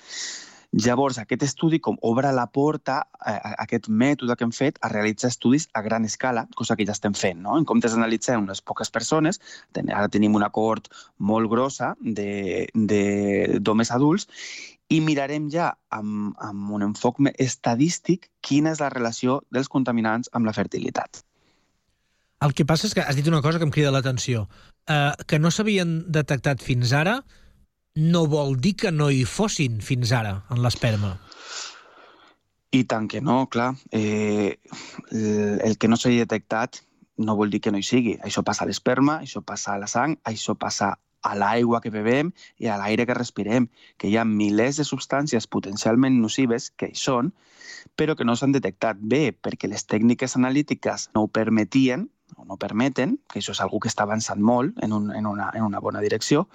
Llavors, 0.72 1.18
aquest 1.18 1.44
estudi 1.46 1.78
com 1.80 1.96
obre 2.02 2.32
la 2.34 2.46
porta 2.52 2.98
a, 3.20 3.34
aquest 3.62 3.88
mètode 3.88 4.36
que 4.36 4.44
hem 4.44 4.52
fet 4.52 4.80
a 4.82 4.90
realitzar 4.92 5.30
estudis 5.30 5.68
a 5.72 5.82
gran 5.82 6.04
escala, 6.04 6.46
cosa 6.56 6.76
que 6.76 6.86
ja 6.86 6.96
estem 6.96 7.14
fent. 7.14 7.40
No? 7.44 7.56
En 7.56 7.64
comptes 7.64 7.94
d'analitzar 7.94 8.38
unes 8.40 8.60
poques 8.60 8.90
persones, 8.90 9.40
ten, 9.72 9.90
ara 9.90 10.10
tenim 10.12 10.34
una 10.34 10.50
cohort 10.50 10.90
molt 11.18 11.50
grossa 11.52 11.94
d'homes 12.02 13.92
adults 13.94 14.26
i 14.92 15.00
mirarem 15.02 15.48
ja 15.50 15.72
amb, 15.90 16.34
amb 16.42 16.74
un 16.74 16.84
enfoc 16.90 17.22
estadístic 17.38 18.30
quina 18.42 18.74
és 18.74 18.82
la 18.82 18.90
relació 18.92 19.40
dels 19.50 19.70
contaminants 19.72 20.30
amb 20.32 20.46
la 20.46 20.54
fertilitat. 20.54 21.22
El 22.44 22.52
que 22.52 22.66
passa 22.68 22.86
és 22.86 22.94
que 22.94 23.00
has 23.00 23.16
dit 23.16 23.26
una 23.30 23.40
cosa 23.42 23.58
que 23.58 23.64
em 23.64 23.72
crida 23.72 23.94
l'atenció. 23.94 24.44
Uh, 24.86 25.16
que 25.26 25.40
no 25.40 25.50
s'havien 25.50 26.02
detectat 26.12 26.62
fins 26.62 26.92
ara 26.94 27.22
no 27.96 28.26
vol 28.28 28.58
dir 28.60 28.76
que 28.76 28.92
no 28.92 29.08
hi 29.10 29.24
fossin 29.24 29.80
fins 29.80 30.12
ara 30.12 30.42
en 30.52 30.60
l'esperma. 30.62 31.16
I 32.76 32.84
tant 32.84 33.08
que 33.08 33.22
no, 33.24 33.46
clar. 33.48 33.72
Eh, 33.90 34.58
el 35.64 35.78
que 35.80 35.88
no 35.88 35.96
s'hagi 35.96 36.20
detectat 36.20 36.82
no 37.16 37.36
vol 37.38 37.50
dir 37.50 37.62
que 37.64 37.72
no 37.72 37.80
hi 37.80 37.86
sigui. 37.88 38.18
Això 38.20 38.44
passa 38.44 38.64
a 38.64 38.68
l'esperma, 38.68 39.22
això 39.24 39.40
passa 39.40 39.72
a 39.72 39.80
la 39.80 39.88
sang, 39.88 40.18
això 40.28 40.54
passa 40.60 40.92
a 41.26 41.34
l'aigua 41.34 41.80
que 41.80 41.90
bevem 41.90 42.30
i 42.60 42.68
a 42.68 42.76
l'aire 42.78 43.06
que 43.08 43.16
respirem, 43.16 43.70
que 43.96 44.10
hi 44.10 44.18
ha 44.20 44.26
milers 44.28 44.76
de 44.76 44.84
substàncies 44.84 45.48
potencialment 45.48 46.20
nocives 46.20 46.68
que 46.76 46.90
hi 46.92 47.00
són, 47.00 47.32
però 47.96 48.14
que 48.14 48.28
no 48.28 48.36
s'han 48.36 48.52
detectat 48.52 49.00
bé 49.00 49.32
perquè 49.32 49.70
les 49.72 49.88
tècniques 49.88 50.36
analítiques 50.36 51.08
no 51.14 51.24
ho 51.24 51.32
permetien 51.32 52.10
o 52.36 52.44
no 52.44 52.58
permeten, 52.58 53.16
que 53.30 53.40
això 53.40 53.54
és 53.54 53.60
algú 53.62 53.80
que 53.80 53.90
està 53.92 54.04
avançant 54.06 54.42
molt 54.42 54.76
en, 54.82 54.92
un, 54.96 55.12
en, 55.14 55.26
una, 55.30 55.50
en 55.54 55.66
una 55.66 55.80
bona 55.80 56.02
direcció, 56.04 56.48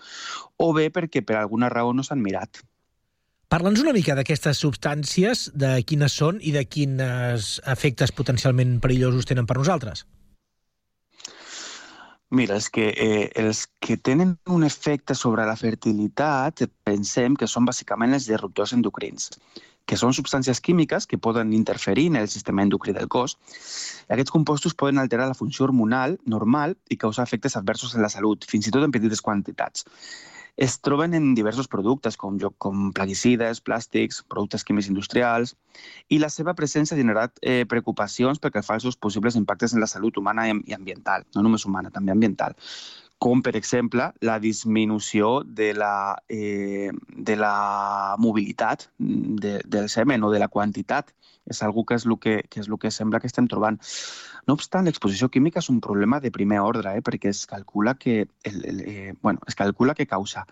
o 0.57 0.71
bé 0.73 0.89
perquè 0.91 1.23
per 1.25 1.39
alguna 1.39 1.69
raó 1.71 1.93
no 1.93 2.03
s'han 2.03 2.21
mirat. 2.21 2.61
Parla'ns 3.51 3.81
una 3.83 3.91
mica 3.91 4.15
d'aquestes 4.15 4.61
substàncies, 4.63 5.49
de 5.53 5.73
quines 5.83 6.13
són 6.15 6.39
i 6.39 6.53
de 6.55 6.63
quins 6.63 7.57
efectes 7.67 8.13
potencialment 8.15 8.77
perillosos 8.83 9.27
tenen 9.27 9.47
per 9.47 9.57
nosaltres. 9.59 10.05
Mira, 12.31 12.55
és 12.55 12.69
que 12.71 12.85
eh, 12.95 13.25
els 13.35 13.65
que 13.83 13.97
tenen 13.99 14.37
un 14.47 14.63
efecte 14.63 15.17
sobre 15.19 15.43
la 15.43 15.57
fertilitat 15.59 16.63
pensem 16.87 17.35
que 17.35 17.49
són 17.51 17.67
bàsicament 17.67 18.15
els 18.15 18.29
disruptors 18.29 18.71
endocrins 18.77 19.33
que 19.91 19.99
són 19.99 20.13
substàncies 20.15 20.61
químiques 20.63 21.03
que 21.03 21.19
poden 21.19 21.49
interferir 21.51 22.05
en 22.07 22.21
el 22.21 22.29
sistema 22.31 22.63
endocrí 22.63 22.93
del 22.95 23.09
cos. 23.11 23.33
Aquests 24.07 24.31
compostos 24.31 24.75
poden 24.79 25.01
alterar 25.01 25.27
la 25.27 25.35
funció 25.35 25.65
hormonal 25.67 26.15
normal 26.23 26.77
i 26.87 26.95
causar 27.01 27.25
efectes 27.27 27.57
adversos 27.59 27.97
en 27.97 28.05
la 28.05 28.11
salut, 28.13 28.47
fins 28.47 28.69
i 28.69 28.71
tot 28.71 28.87
en 28.87 28.93
petites 28.95 29.19
quantitats. 29.19 29.83
Es 30.55 30.77
troben 30.79 31.11
en 31.17 31.33
diversos 31.35 31.67
productes, 31.67 32.15
com, 32.15 32.39
com 32.63 32.89
plaguicides, 32.95 33.59
plàstics, 33.67 34.23
productes 34.31 34.63
químics 34.63 34.87
industrials, 34.87 35.57
i 36.07 36.23
la 36.23 36.31
seva 36.31 36.55
presència 36.55 36.95
ha 36.95 37.01
generat 37.01 37.35
eh, 37.43 37.65
preocupacions 37.67 38.39
perquè 38.39 38.63
fa 38.63 38.79
els 38.79 38.87
seus 38.87 38.95
possibles 38.95 39.35
impactes 39.39 39.75
en 39.75 39.83
la 39.83 39.91
salut 39.91 40.23
humana 40.23 40.47
i 40.47 40.75
ambiental, 40.77 41.27
no 41.35 41.43
només 41.43 41.67
humana, 41.67 41.91
també 41.91 42.15
ambiental 42.15 42.55
com 43.21 43.43
per 43.45 43.53
exemple 43.57 44.07
la 44.25 44.39
disminució 44.41 45.43
de 45.45 45.73
la, 45.77 46.17
eh, 46.27 46.89
de 47.29 47.35
la 47.37 48.15
mobilitat 48.17 48.87
de, 48.97 49.59
del 49.61 49.89
semen 49.93 50.23
o 50.25 50.31
de 50.33 50.39
la 50.41 50.49
quantitat. 50.49 51.13
És 51.45 51.61
algo 51.65 51.83
que 51.85 51.97
és 51.97 52.05
el 52.05 52.17
que, 52.21 52.33
que, 52.49 52.61
és 52.61 52.69
el 52.69 52.77
que 52.81 52.91
sembla 52.93 53.19
que 53.21 53.29
estem 53.29 53.47
trobant. 53.49 53.77
No 54.49 54.55
obstant, 54.57 54.85
l'exposició 54.85 55.29
química 55.29 55.61
és 55.61 55.69
un 55.73 55.79
problema 55.81 56.19
de 56.21 56.33
primer 56.33 56.61
ordre, 56.65 56.95
eh, 56.97 57.05
perquè 57.05 57.29
es 57.29 57.45
calcula 57.49 57.93
que, 57.97 58.25
el, 58.43 58.59
el, 58.65 58.81
eh, 58.89 59.13
bueno, 59.21 59.41
es 59.47 59.57
calcula 59.57 59.93
que 59.97 60.09
causa 60.09 60.47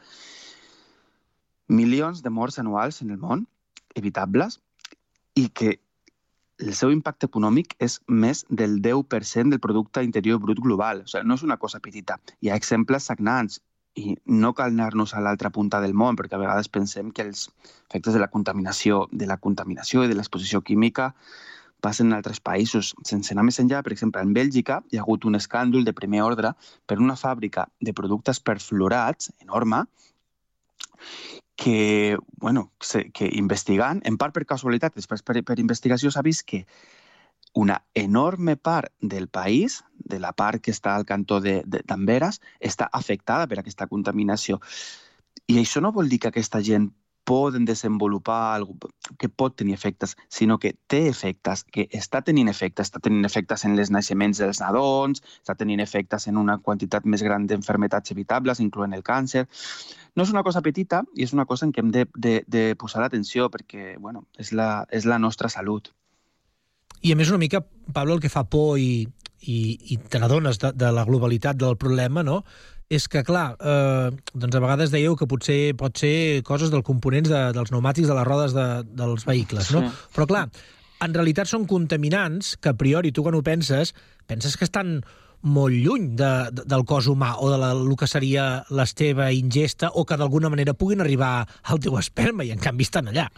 milions 1.70 2.22
de 2.26 2.30
morts 2.34 2.58
anuals 2.62 3.02
en 3.02 3.14
el 3.14 3.22
món, 3.22 3.46
evitables, 3.96 4.60
i 5.38 5.50
que 5.50 5.80
el 6.60 6.76
seu 6.76 6.92
impacte 6.92 7.30
econòmic 7.30 7.76
és 7.86 7.98
més 8.08 8.44
del 8.50 8.80
10% 8.84 9.54
del 9.54 9.64
producte 9.64 10.04
interior 10.04 10.40
brut 10.44 10.60
global. 10.64 11.04
O 11.06 11.12
sigui, 11.12 11.28
no 11.28 11.38
és 11.40 11.44
una 11.48 11.58
cosa 11.58 11.80
petita. 11.80 12.20
Hi 12.44 12.52
ha 12.52 12.58
exemples 12.60 13.08
sagnants 13.10 13.62
i 14.00 14.16
no 14.44 14.52
cal 14.56 14.74
anar-nos 14.76 15.14
a 15.16 15.22
l'altra 15.24 15.52
punta 15.56 15.80
del 15.84 15.96
món, 15.98 16.18
perquè 16.20 16.36
a 16.36 16.42
vegades 16.42 16.70
pensem 16.72 17.14
que 17.16 17.26
els 17.28 17.48
efectes 17.90 18.14
de 18.14 18.22
la 18.22 18.30
contaminació, 18.34 19.06
de 19.12 19.28
la 19.28 19.40
contaminació 19.40 20.04
i 20.04 20.12
de 20.12 20.20
l'exposició 20.20 20.62
química 20.62 21.14
passen 21.82 22.12
en 22.12 22.18
altres 22.20 22.42
països. 22.44 22.92
Sense 23.08 23.34
anar 23.34 23.48
més 23.48 23.60
enllà, 23.64 23.82
per 23.84 23.96
exemple, 23.96 24.22
en 24.22 24.36
Bèlgica 24.36 24.82
hi 24.92 25.00
ha 25.00 25.06
hagut 25.06 25.26
un 25.26 25.40
escàndol 25.40 25.88
de 25.88 25.96
primer 25.96 26.22
ordre 26.28 26.54
per 26.86 27.00
una 27.00 27.16
fàbrica 27.16 27.70
de 27.80 27.96
productes 27.96 28.44
perfluorats 28.44 29.32
enorme 29.40 29.86
que, 31.60 32.18
bueno, 32.38 32.72
que 33.14 33.30
investigant, 33.36 34.00
en 34.08 34.16
part 34.16 34.32
per 34.32 34.46
casualitat, 34.48 34.94
després 34.96 35.26
per, 35.28 35.42
per 35.44 35.58
investigació, 35.60 36.08
s'ha 36.08 36.24
vist 36.24 36.46
que 36.48 36.62
una 37.60 37.82
enorme 38.00 38.56
part 38.56 38.94
del 39.02 39.28
país, 39.28 39.82
de 40.00 40.22
la 40.24 40.32
part 40.32 40.64
que 40.64 40.72
està 40.72 40.94
al 40.96 41.04
cantó 41.10 41.42
d'Amberes, 41.44 42.40
està 42.64 42.88
afectada 42.94 43.50
per 43.52 43.60
aquesta 43.60 43.90
contaminació. 43.92 44.62
I 45.52 45.60
això 45.60 45.84
no 45.84 45.92
vol 45.92 46.08
dir 46.08 46.22
que 46.24 46.32
aquesta 46.32 46.64
gent 46.64 46.94
poden 47.30 47.66
desenvolupar 47.66 48.56
algo 48.56 48.74
que 49.20 49.30
pot 49.30 49.56
tenir 49.56 49.76
efectes, 49.76 50.16
sinó 50.34 50.58
que 50.58 50.72
té 50.90 51.04
efectes, 51.12 51.62
que 51.62 51.86
està 51.94 52.24
tenint 52.26 52.50
efectes, 52.50 52.90
està 52.90 53.02
tenint 53.06 53.28
efectes 53.28 53.66
en 53.68 53.76
les 53.78 53.92
naixements 53.94 54.42
dels 54.42 54.62
nadons, 54.64 55.22
està 55.44 55.54
tenint 55.60 55.84
efectes 55.84 56.26
en 56.32 56.40
una 56.42 56.58
quantitat 56.58 57.06
més 57.06 57.22
gran 57.22 57.46
d'enfermetats 57.46 58.16
evitables, 58.16 58.64
incloent 58.66 58.98
el 58.98 59.06
càncer. 59.06 59.46
No 60.18 60.26
és 60.26 60.34
una 60.34 60.42
cosa 60.48 60.64
petita 60.66 61.04
i 61.14 61.28
és 61.28 61.36
una 61.38 61.46
cosa 61.46 61.68
en 61.68 61.76
què 61.76 61.86
hem 61.86 61.94
de, 61.94 62.08
de, 62.18 62.34
de 62.50 62.66
posar 62.82 63.06
l'atenció 63.06 63.52
perquè 63.54 63.94
bueno, 64.02 64.26
és, 64.42 64.50
la, 64.50 64.88
és 64.90 65.06
la 65.06 65.22
nostra 65.22 65.54
salut. 65.54 65.94
I 67.06 67.14
a 67.14 67.20
més 67.20 67.30
una 67.30 67.44
mica, 67.46 67.62
Pablo, 67.94 68.18
el 68.18 68.26
que 68.26 68.34
fa 68.34 68.48
por 68.50 68.82
i, 68.82 69.06
i, 69.46 69.60
i 69.94 70.02
te 70.02 70.18
n'adones 70.18 70.58
de, 70.66 70.74
de 70.74 70.90
la 70.98 71.06
globalitat 71.06 71.62
del 71.62 71.78
problema, 71.78 72.26
no? 72.26 72.42
És 72.90 73.06
que, 73.08 73.22
clar, 73.24 73.54
eh, 73.62 74.10
doncs 74.34 74.58
a 74.58 74.64
vegades 74.64 74.90
dèieu 74.90 75.16
que 75.16 75.28
potser 75.30 75.76
pot 75.78 76.02
ser 76.02 76.42
coses 76.48 76.72
dels 76.74 76.86
components 76.86 77.30
de, 77.30 77.42
dels 77.54 77.70
pneumàtics 77.70 78.10
de 78.10 78.18
les 78.18 78.28
rodes 78.28 78.56
de, 78.58 78.68
dels 78.98 79.26
vehicles, 79.30 79.70
no? 79.76 79.84
Sí. 79.86 80.10
Però, 80.18 80.26
clar, 80.30 80.44
en 81.06 81.14
realitat 81.16 81.48
són 81.52 81.68
contaminants 81.70 82.56
que, 82.58 82.74
a 82.74 82.78
priori, 82.78 83.14
tu 83.14 83.24
quan 83.24 83.38
ho 83.38 83.44
penses, 83.46 83.94
penses 84.28 84.58
que 84.58 84.66
estan 84.66 85.00
molt 85.42 85.78
lluny 85.78 86.10
de, 86.20 86.32
de, 86.52 86.66
del 86.68 86.84
cos 86.90 87.08
humà 87.08 87.36
o 87.40 87.52
de 87.54 87.60
la, 87.62 87.72
el 87.78 87.94
que 87.96 88.10
seria 88.10 88.66
la 88.76 88.86
teva 88.90 89.30
ingesta 89.32 89.94
o 89.94 90.04
que 90.04 90.18
d'alguna 90.20 90.50
manera 90.52 90.74
puguin 90.76 91.06
arribar 91.06 91.46
al 91.64 91.80
teu 91.80 91.96
esperma 92.02 92.44
i, 92.44 92.52
en 92.52 92.60
canvi, 92.60 92.90
estan 92.90 93.14
allà. 93.14 93.30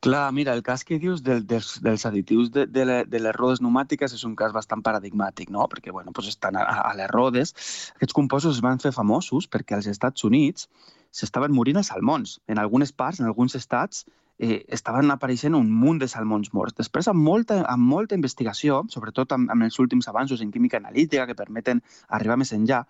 Clar, 0.00 0.32
mira, 0.32 0.52
el 0.54 0.62
cas 0.62 0.84
que 0.86 0.96
dius 1.02 1.24
del, 1.26 1.40
dels, 1.50 1.80
dels 1.82 2.04
additius 2.06 2.52
de, 2.54 2.68
de, 2.70 2.84
le, 2.86 2.98
de 3.10 3.18
les 3.18 3.34
rodes 3.34 3.58
pneumàtiques 3.58 4.12
és 4.14 4.20
un 4.28 4.36
cas 4.38 4.52
bastant 4.54 4.84
paradigmàtic, 4.86 5.50
no? 5.50 5.64
Perquè, 5.72 5.90
bueno, 5.90 6.12
doncs 6.14 6.28
estan 6.30 6.54
a, 6.54 6.62
a 6.84 6.92
les 6.94 7.10
rodes. 7.10 7.50
Aquests 7.96 8.14
compostos 8.14 8.60
es 8.60 8.62
van 8.62 8.78
fer 8.78 8.92
famosos 8.94 9.48
perquè 9.50 9.74
als 9.74 9.88
Estats 9.90 10.22
Units 10.28 10.68
s'estaven 11.10 11.50
morint 11.56 11.80
els 11.82 11.90
salmons. 11.90 12.36
En 12.46 12.62
algunes 12.62 12.94
parts, 12.94 13.18
en 13.18 13.26
alguns 13.26 13.58
estats, 13.58 14.04
eh, 14.38 14.60
estaven 14.78 15.10
apareixent 15.10 15.58
un 15.58 15.66
munt 15.80 15.98
de 15.98 16.06
salmons 16.14 16.52
morts. 16.54 16.78
Després, 16.78 17.10
amb 17.10 17.18
molta, 17.18 17.58
amb 17.66 17.90
molta 17.90 18.14
investigació, 18.14 18.84
sobretot 18.94 19.34
amb, 19.34 19.50
amb 19.50 19.66
els 19.66 19.82
últims 19.82 20.06
avanços 20.06 20.46
en 20.46 20.54
química 20.54 20.78
analítica 20.78 21.26
que 21.26 21.34
permeten 21.42 21.82
arribar 22.06 22.38
més 22.38 22.54
enllà, 22.54 22.84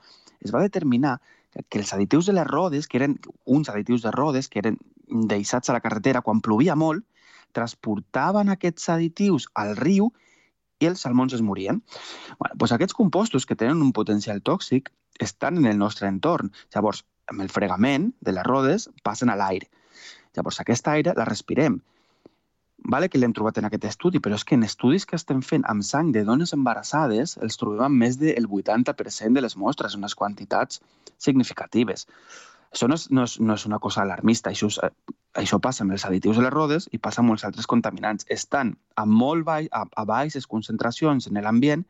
es 0.44 0.53
va 0.53 0.61
determinar 0.61 1.16
que, 1.57 1.81
els 1.81 1.97
additius 1.97 2.29
de 2.29 2.37
les 2.37 2.47
rodes, 2.47 2.87
que 2.87 3.01
eren 3.01 3.16
uns 3.47 3.73
additius 3.73 4.05
de 4.05 4.12
rodes 4.12 4.53
que 4.53 4.61
eren 4.61 4.77
deixats 5.09 5.71
a 5.71 5.77
la 5.77 5.83
carretera 5.85 6.23
quan 6.23 6.42
plovia 6.44 6.77
molt, 6.77 7.05
transportaven 7.57 8.53
aquests 8.53 8.88
additius 8.94 9.49
al 9.55 9.77
riu 9.77 10.11
i 10.79 10.87
els 10.87 11.03
salmons 11.03 11.35
es 11.35 11.42
morien. 11.42 11.83
Bueno, 12.38 12.55
doncs 12.55 12.75
aquests 12.77 12.97
compostos 12.97 13.47
que 13.47 13.57
tenen 13.59 13.83
un 13.83 13.92
potencial 13.92 14.42
tòxic 14.42 14.92
estan 15.18 15.59
en 15.59 15.66
el 15.66 15.79
nostre 15.79 16.09
entorn. 16.09 16.53
Llavors, 16.75 17.05
amb 17.29 17.42
el 17.44 17.51
fregament 17.53 18.12
de 18.25 18.35
les 18.37 18.47
rodes 18.47 18.88
passen 19.03 19.31
a 19.31 19.37
l'aire. 19.37 19.68
Llavors, 20.37 20.61
aquesta 20.61 20.94
aire 20.94 21.14
la 21.16 21.27
respirem. 21.29 21.81
Vale 22.94 23.09
que 23.11 23.18
l'hem 23.18 23.33
trobat 23.35 23.59
en 23.59 23.66
aquest 23.66 23.88
estudi, 23.88 24.21
però 24.23 24.37
és 24.38 24.44
que 24.47 24.55
en 24.55 24.62
estudis 24.62 25.05
que 25.09 25.18
estem 25.18 25.40
fent 25.42 25.64
amb 25.66 25.83
sang 25.83 26.12
de 26.14 26.23
dones 26.25 26.55
embarassades 26.55 27.35
els 27.42 27.59
trobem 27.59 27.88
amb 27.88 28.05
més 28.05 28.21
del 28.21 28.47
80% 28.47 29.35
de 29.35 29.42
les 29.42 29.57
mostres, 29.59 29.97
unes 29.99 30.14
quantitats 30.14 30.81
significatives. 31.18 32.07
Això 32.72 32.88
no 32.90 32.98
és, 32.98 33.09
no 33.11 33.24
és, 33.24 33.38
no 33.40 33.57
és 33.57 33.64
una 33.66 33.78
cosa 33.81 34.02
alarmista, 34.02 34.50
això, 34.50 34.68
és, 34.68 34.78
eh, 34.85 35.14
això 35.42 35.59
passa 35.64 35.85
amb 35.85 35.94
els 35.96 36.04
additius 36.04 36.37
de 36.37 36.44
les 36.44 36.52
rodes 36.52 36.88
i 36.92 36.98
passa 36.98 37.22
amb 37.22 37.33
molts 37.33 37.46
altres 37.48 37.66
contaminants. 37.66 38.26
Estan 38.28 38.74
a 38.96 39.07
molt 39.07 39.46
baix, 39.48 39.68
a, 39.72 39.87
a 39.88 40.04
baixes 40.04 40.46
concentracions 40.46 41.31
en 41.31 41.40
l'ambient 41.42 41.85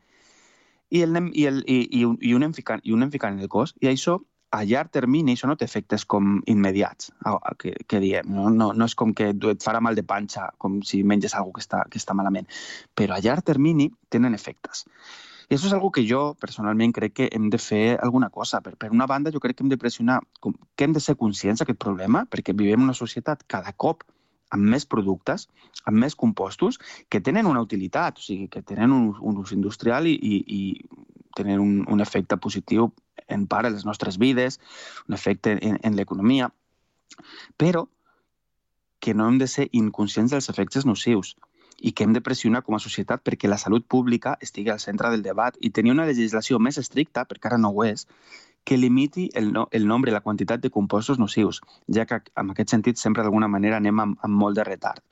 i, 0.89 1.03
el, 1.03 1.17
i, 1.33 1.45
el, 1.45 1.63
i, 1.67 1.79
i, 1.99 2.03
un, 2.05 2.17
i, 2.21 2.33
un 2.33 2.43
anem 2.43 2.55
ficant, 2.55 2.83
i 2.83 2.95
un 2.95 3.03
anem 3.03 3.27
en 3.33 3.39
el 3.43 3.51
cos. 3.51 3.75
I 3.81 3.91
això 3.91 4.19
a 4.51 4.63
llarg 4.65 4.89
termini 4.89 5.35
això 5.35 5.47
no 5.49 5.55
té 5.59 5.65
efectes 5.67 6.05
com 6.09 6.39
immediats, 6.49 7.11
que, 7.61 7.75
que 7.87 7.99
diem. 8.01 8.29
No, 8.33 8.49
no, 8.49 8.71
no 8.73 8.87
és 8.89 8.95
com 8.97 9.13
que 9.13 9.29
et 9.35 9.65
farà 9.65 9.81
mal 9.81 9.97
de 9.99 10.03
panxa, 10.03 10.49
com 10.57 10.79
si 10.81 11.03
menges 11.03 11.35
alguna 11.37 11.59
que 11.59 11.65
està, 11.65 11.83
que 11.91 12.01
està 12.01 12.15
malament. 12.17 12.49
Però 12.97 13.15
a 13.15 13.21
llarg 13.21 13.45
termini 13.45 13.91
tenen 14.09 14.33
efectes. 14.33 14.87
I 15.49 15.55
això 15.55 15.65
és 15.65 15.73
una 15.73 15.89
que 15.89 16.03
jo, 16.05 16.35
personalment, 16.37 16.91
crec 16.93 17.13
que 17.17 17.27
hem 17.33 17.47
de 17.49 17.57
fer 17.57 17.97
alguna 18.05 18.29
cosa. 18.29 18.59
Per, 18.61 18.75
per 18.77 18.91
una 18.93 19.07
banda, 19.09 19.31
jo 19.33 19.39
crec 19.41 19.57
que 19.57 19.63
hem 19.65 19.71
de 19.71 19.79
pressionar, 19.81 20.19
com, 20.39 20.53
que 20.77 20.85
hem 20.85 20.93
de 20.93 21.01
ser 21.01 21.15
conscients 21.17 21.63
d'aquest 21.63 21.79
problema, 21.81 22.21
perquè 22.29 22.53
vivim 22.53 22.85
una 22.85 22.93
societat 22.93 23.41
cada 23.49 23.73
cop 23.73 24.05
amb 24.53 24.69
més 24.69 24.85
productes, 24.85 25.47
amb 25.89 25.97
més 25.97 26.15
compostos, 26.15 26.77
que 27.09 27.21
tenen 27.25 27.49
una 27.49 27.63
utilitat, 27.65 28.21
o 28.21 28.21
sigui, 28.21 28.47
que 28.47 28.61
tenen 28.61 28.93
un, 28.93 29.09
un 29.19 29.41
ús 29.41 29.53
industrial 29.57 30.05
i, 30.09 30.13
i, 30.13 30.37
i 30.45 30.61
tenen 31.37 31.59
un, 31.65 31.75
un 31.89 32.01
efecte 32.05 32.37
positiu 32.37 32.91
en 33.27 33.47
part 33.49 33.65
en 33.65 33.73
les 33.73 33.85
nostres 33.89 34.21
vides, 34.21 34.59
un 35.07 35.17
efecte 35.17 35.57
en, 35.57 35.81
en 35.81 35.97
l'economia, 35.97 36.51
però 37.57 37.87
que 38.99 39.13
no 39.17 39.25
hem 39.29 39.41
de 39.41 39.47
ser 39.47 39.69
inconscients 39.71 40.33
dels 40.35 40.49
efectes 40.53 40.85
nocius 40.85 41.35
i 41.81 41.91
que 41.91 42.03
hem 42.03 42.13
de 42.13 42.21
pressionar 42.21 42.61
com 42.65 42.75
a 42.75 42.83
societat 42.83 43.23
perquè 43.23 43.49
la 43.49 43.57
salut 43.57 43.85
pública 43.87 44.37
estigui 44.41 44.71
al 44.73 44.81
centre 44.83 45.11
del 45.13 45.23
debat 45.23 45.57
i 45.59 45.71
tenir 45.71 45.93
una 45.95 46.07
legislació 46.09 46.59
més 46.59 46.77
estricta, 46.77 47.25
perquè 47.25 47.51
ara 47.51 47.61
no 47.61 47.71
ho 47.71 47.85
és, 47.87 48.07
que 48.63 48.77
limiti 48.77 49.29
el, 49.33 49.51
no, 49.53 49.67
el 49.71 49.87
nombre 49.87 50.11
i 50.11 50.13
la 50.13 50.21
quantitat 50.21 50.61
de 50.61 50.69
compostos 50.69 51.19
nocius, 51.19 51.61
ja 51.87 52.05
que 52.05 52.21
en 52.35 52.51
aquest 52.51 52.75
sentit 52.75 52.99
sempre 52.99 53.23
d'alguna 53.23 53.47
manera 53.47 53.79
anem 53.79 54.03
amb, 54.03 54.19
amb 54.21 54.43
molt 54.43 54.59
de 54.59 54.67
retard. 54.67 55.03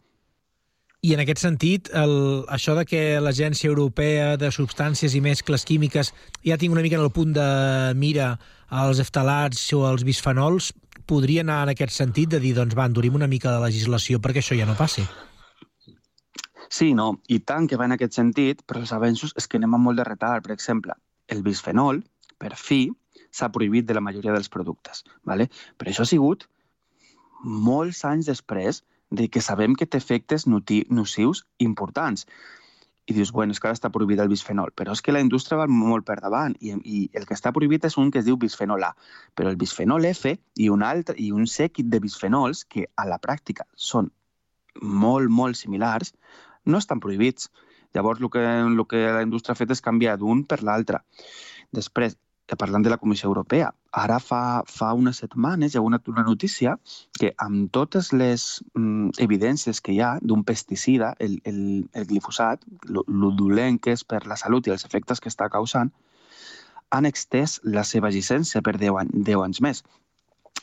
I 1.06 1.14
en 1.14 1.22
aquest 1.22 1.40
sentit, 1.44 1.92
el, 1.94 2.44
això 2.50 2.74
de 2.76 2.84
que 2.90 3.02
l'Agència 3.22 3.70
Europea 3.70 4.32
de 4.42 4.50
Substàncies 4.52 5.14
i 5.14 5.22
Mescles 5.22 5.64
Químiques 5.64 6.10
ja 6.44 6.58
tingui 6.58 6.74
una 6.74 6.84
mica 6.84 6.98
en 6.98 7.06
el 7.06 7.14
punt 7.14 7.36
de 7.38 7.48
mira 7.96 8.34
als 8.68 9.00
eftalats 9.00 9.62
o 9.78 9.86
als 9.88 10.04
bisfenols, 10.04 10.74
podria 11.08 11.46
anar 11.46 11.62
en 11.64 11.76
aquest 11.76 11.94
sentit 11.96 12.34
de 12.34 12.42
dir, 12.44 12.56
doncs 12.58 12.76
va, 12.76 12.90
endurim 12.90 13.16
una 13.16 13.30
mica 13.30 13.54
de 13.54 13.62
legislació 13.64 14.20
perquè 14.20 14.42
això 14.42 14.58
ja 14.58 14.68
no 14.68 14.76
passi. 14.76 15.06
Sí, 16.70 16.94
no, 16.94 17.22
i 17.32 17.40
tant 17.40 17.68
que 17.68 17.78
va 17.80 17.88
en 17.88 17.96
aquest 17.96 18.18
sentit, 18.18 18.64
però 18.68 18.82
els 18.84 18.94
avenços 18.96 19.34
és 19.40 19.48
que 19.48 19.60
anem 19.60 19.78
amb 19.78 19.88
molt 19.88 20.02
de 20.02 20.06
retard. 20.08 20.44
Per 20.44 20.54
exemple, 20.56 20.96
el 21.28 21.44
bisfenol, 21.44 22.02
per 22.38 22.54
fi, 22.60 22.88
s'ha 23.32 23.52
prohibit 23.54 23.88
de 23.88 23.96
la 23.96 24.04
majoria 24.04 24.36
dels 24.36 24.50
productes. 24.50 25.04
¿vale? 25.24 25.50
Però 25.78 25.92
això 25.92 26.04
ha 26.04 26.12
sigut 26.12 26.48
molts 27.44 28.04
anys 28.06 28.28
després 28.28 28.84
de 29.10 29.30
que 29.30 29.42
sabem 29.42 29.76
que 29.76 29.86
té 29.86 29.98
efectes 29.98 30.48
nocius 30.48 31.46
importants. 31.64 32.26
I 33.08 33.14
dius, 33.16 33.32
bueno, 33.32 33.56
és 33.56 33.62
que 33.64 33.70
ara 33.70 33.78
està 33.78 33.88
prohibit 33.94 34.20
el 34.20 34.28
bisfenol, 34.28 34.74
però 34.76 34.92
és 34.92 35.02
que 35.02 35.14
la 35.16 35.22
indústria 35.24 35.62
va 35.62 35.68
molt 35.72 36.04
per 36.04 36.18
davant 36.20 36.58
i, 36.60 36.74
i 36.84 36.98
el 37.16 37.24
que 37.24 37.38
està 37.38 37.54
prohibit 37.56 37.86
és 37.88 37.96
un 37.96 38.12
que 38.12 38.20
es 38.20 38.26
diu 38.28 38.36
bisfenol 38.36 38.84
A, 38.84 38.90
però 39.34 39.54
el 39.54 39.56
bisfenol 39.56 40.04
F 40.10 40.34
i 40.60 40.68
un, 40.74 40.84
altre, 40.84 41.16
i 41.16 41.32
un 41.32 41.48
sèquit 41.48 41.88
de 41.88 42.02
bisfenols 42.04 42.66
que 42.68 42.84
a 43.00 43.08
la 43.08 43.20
pràctica 43.24 43.64
són 43.76 44.12
molt, 44.82 45.32
molt 45.32 45.56
similars, 45.56 46.12
no 46.68 46.82
estan 46.84 47.02
prohibits. 47.04 47.50
Llavors, 47.96 48.22
el 48.22 48.30
que, 48.30 48.44
el 48.44 48.86
que 48.88 49.04
la 49.08 49.26
indústria 49.26 49.56
ha 49.56 49.60
fet 49.60 49.72
és 49.74 49.84
canviar 49.84 50.18
d'un 50.22 50.44
per 50.46 50.62
l'altre. 50.68 51.02
Després, 51.74 52.18
parlant 52.56 52.84
de 52.84 52.90
la 52.90 52.98
Comissió 52.98 53.28
Europea, 53.28 53.74
ara 53.92 54.20
fa, 54.24 54.64
fa 54.68 54.94
unes 54.96 55.20
setmanes 55.24 55.74
hi 55.74 55.80
ha 55.80 55.84
una, 55.84 56.00
una 56.08 56.24
notícia 56.24 56.78
que 57.20 57.34
amb 57.44 57.72
totes 57.76 58.14
les 58.14 58.64
mm, 58.74 59.18
evidències 59.20 59.82
que 59.82 59.92
hi 59.92 60.00
ha 60.00 60.14
d'un 60.22 60.46
pesticida, 60.48 61.14
el, 61.20 61.42
el, 61.44 61.60
el 61.94 62.08
glifosat, 62.08 62.64
el 62.88 63.36
dolent 63.42 63.82
que 63.84 63.98
és 63.98 64.04
per 64.04 64.24
la 64.28 64.40
salut 64.40 64.68
i 64.68 64.76
els 64.76 64.86
efectes 64.88 65.20
que 65.20 65.34
està 65.34 65.50
causant, 65.50 65.92
han 66.90 67.06
extès 67.06 67.60
la 67.64 67.84
seva 67.84 68.12
llicència 68.14 68.62
per 68.64 68.78
10, 68.78 68.96
any, 69.02 69.12
10 69.28 69.44
anys 69.44 69.62
més. 69.62 69.84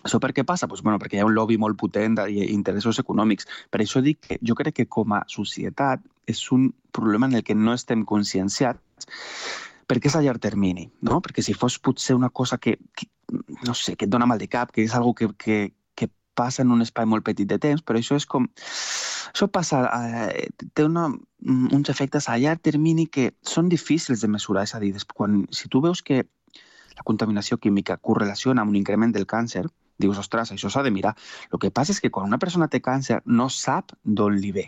Això 0.04 0.20
per 0.20 0.32
què 0.36 0.44
passa? 0.44 0.68
Pues, 0.68 0.82
bueno, 0.84 0.98
perquè 1.00 1.18
hi 1.18 1.22
ha 1.24 1.28
un 1.28 1.34
lobby 1.34 1.56
molt 1.60 1.78
potent 1.80 2.18
d'interessos 2.20 3.00
econòmics. 3.00 3.48
Per 3.72 3.80
això 3.80 4.02
dic 4.04 4.20
que 4.26 4.38
jo 4.44 4.56
crec 4.58 4.76
que 4.80 4.88
com 4.88 5.16
a 5.16 5.22
societat 5.32 6.02
és 6.28 6.40
un 6.52 6.70
problema 6.92 7.26
en 7.26 7.40
el 7.40 7.44
que 7.44 7.56
no 7.56 7.72
estem 7.74 8.04
conscienciats 8.08 9.08
perquè 9.88 10.08
és 10.08 10.16
a 10.16 10.22
llarg 10.24 10.40
termini, 10.40 10.86
no? 11.04 11.20
Perquè 11.20 11.42
si 11.44 11.54
fos 11.56 11.76
potser 11.78 12.16
una 12.16 12.30
cosa 12.30 12.56
que, 12.58 12.78
que 12.96 13.08
no 13.66 13.74
sé, 13.74 13.96
que 13.96 14.06
et 14.06 14.12
dona 14.12 14.26
mal 14.26 14.40
de 14.40 14.48
cap, 14.48 14.72
que 14.72 14.84
és 14.84 14.94
algo 14.96 15.14
que, 15.14 15.28
que, 15.38 15.58
que 15.94 16.08
passa 16.34 16.62
en 16.64 16.72
un 16.72 16.82
espai 16.84 17.06
molt 17.08 17.24
petit 17.26 17.48
de 17.48 17.58
temps, 17.60 17.82
però 17.82 18.00
això 18.00 18.16
és 18.16 18.26
com... 18.26 18.48
Això 19.34 19.48
passa, 19.50 19.82
eh, 19.98 20.48
té 20.76 20.84
una, 20.86 21.08
uns 21.44 21.90
efectes 21.90 22.28
a 22.30 22.38
llarg 22.38 22.62
termini 22.62 23.08
que 23.10 23.32
són 23.42 23.68
difícils 23.68 24.22
de 24.22 24.30
mesurar, 24.30 24.64
és 24.68 24.74
a 24.76 24.80
dir, 24.82 24.94
quan, 25.12 25.42
si 25.50 25.68
tu 25.68 25.82
veus 25.84 26.04
que 26.06 26.22
la 26.94 27.04
contaminació 27.04 27.58
química 27.58 27.96
correlaciona 27.98 28.62
amb 28.62 28.70
un 28.70 28.78
increment 28.78 29.12
del 29.12 29.26
càncer, 29.26 29.66
dius, 29.98 30.18
ostres, 30.18 30.52
això 30.52 30.70
s'ha 30.70 30.82
de 30.82 30.92
mirar. 30.94 31.14
El 31.52 31.60
que 31.62 31.70
passa 31.74 31.94
és 31.94 32.00
que 32.02 32.10
quan 32.10 32.26
una 32.30 32.40
persona 32.42 32.68
té 32.68 32.80
càncer 32.82 33.20
no 33.26 33.48
sap 33.48 33.94
d'on 34.04 34.40
li 34.40 34.52
ve. 34.52 34.66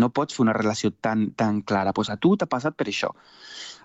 No 0.00 0.10
pots 0.10 0.34
fer 0.34 0.42
una 0.42 0.54
relació 0.56 0.90
tan, 0.90 1.28
tan 1.38 1.60
clara. 1.62 1.92
Pues 1.94 2.10
a 2.10 2.16
tu 2.16 2.34
t'ha 2.36 2.50
passat 2.50 2.74
per 2.74 2.88
això. 2.90 3.12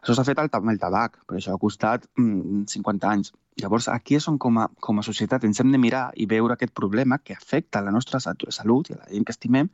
Això 0.01 0.15
s'ha 0.15 0.25
fet 0.25 0.39
amb 0.41 0.71
el 0.71 0.79
tabac, 0.79 1.19
però 1.27 1.37
això 1.37 1.53
ha 1.53 1.61
costat 1.61 2.07
mm, 2.17 2.65
50 2.71 3.09
anys. 3.09 3.33
Llavors, 3.59 3.89
aquí 3.91 4.15
és 4.15 4.27
on 4.31 4.39
com 4.39 4.57
a, 4.57 4.69
com 4.79 4.99
a 4.99 5.05
societat 5.05 5.43
ens 5.43 5.59
hem 5.59 5.71
de 5.73 5.81
mirar 5.81 6.09
i 6.15 6.25
veure 6.25 6.55
aquest 6.55 6.73
problema 6.73 7.19
que 7.19 7.35
afecta 7.35 7.83
la 7.83 7.91
nostra 7.91 8.21
salut 8.23 8.89
i 8.89 8.95
a 8.95 9.01
la 9.01 9.09
gent 9.11 9.27
que 9.27 9.35
estimem 9.35 9.69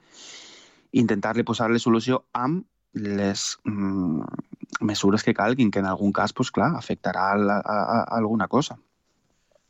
i 0.91 1.03
intentar-li 1.03 1.45
posar-li 1.45 1.79
solució 1.79 2.23
amb 2.33 2.65
les 2.95 3.45
mm, 3.67 4.23
mesures 4.87 5.23
que 5.23 5.35
calguin, 5.35 5.71
que 5.71 5.79
en 5.83 5.85
algun 5.85 6.13
cas, 6.15 6.33
pues, 6.33 6.51
clar, 6.51 6.71
afectarà 6.79 7.31
a, 7.35 7.57
a, 7.59 7.77
a 7.83 8.01
alguna 8.17 8.47
cosa. 8.47 8.79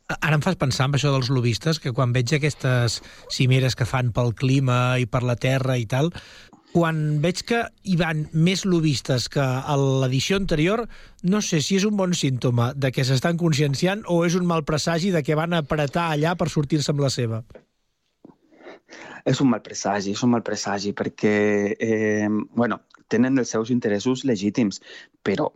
Ara 0.06 0.36
em 0.38 0.42
fas 0.42 0.58
pensar 0.58 0.86
en 0.86 0.94
això 0.94 1.10
dels 1.10 1.30
lobistes, 1.34 1.80
que 1.82 1.90
quan 1.94 2.12
veig 2.14 2.30
aquestes 2.36 3.00
cimeres 3.34 3.74
que 3.74 3.88
fan 3.88 4.12
pel 4.14 4.30
clima 4.38 4.98
i 5.02 5.06
per 5.10 5.24
la 5.26 5.34
terra 5.34 5.74
i 5.82 5.86
tal, 5.90 6.12
quan 6.70 7.18
veig 7.24 7.40
que 7.48 7.62
hi 7.88 7.96
van 7.98 8.26
més 8.32 8.62
lobistes 8.68 9.26
que 9.32 9.42
a 9.42 9.76
l'edició 9.80 10.38
anterior, 10.38 10.84
no 11.24 11.40
sé 11.42 11.62
si 11.64 11.78
és 11.80 11.86
un 11.88 11.96
bon 11.98 12.14
símptoma 12.14 12.70
de 12.76 12.92
que 12.94 13.06
s'estan 13.08 13.40
conscienciant 13.40 14.04
o 14.12 14.20
és 14.26 14.36
un 14.38 14.46
mal 14.46 14.62
presagi 14.68 15.10
de 15.14 15.24
que 15.26 15.38
van 15.38 15.56
apretar 15.58 16.10
allà 16.12 16.36
per 16.38 16.50
sortir-se 16.52 16.92
amb 16.94 17.02
la 17.02 17.10
seva. 17.10 17.42
És 19.26 19.40
un 19.42 19.50
mal 19.50 19.64
presagi, 19.66 20.12
és 20.14 20.22
un 20.22 20.36
mal 20.36 20.44
presagi, 20.46 20.92
perquè, 20.94 21.34
eh, 21.80 22.28
bueno, 22.54 22.82
tenen 23.08 23.42
els 23.42 23.50
seus 23.50 23.72
interessos 23.74 24.22
legítims, 24.28 24.78
però 25.26 25.50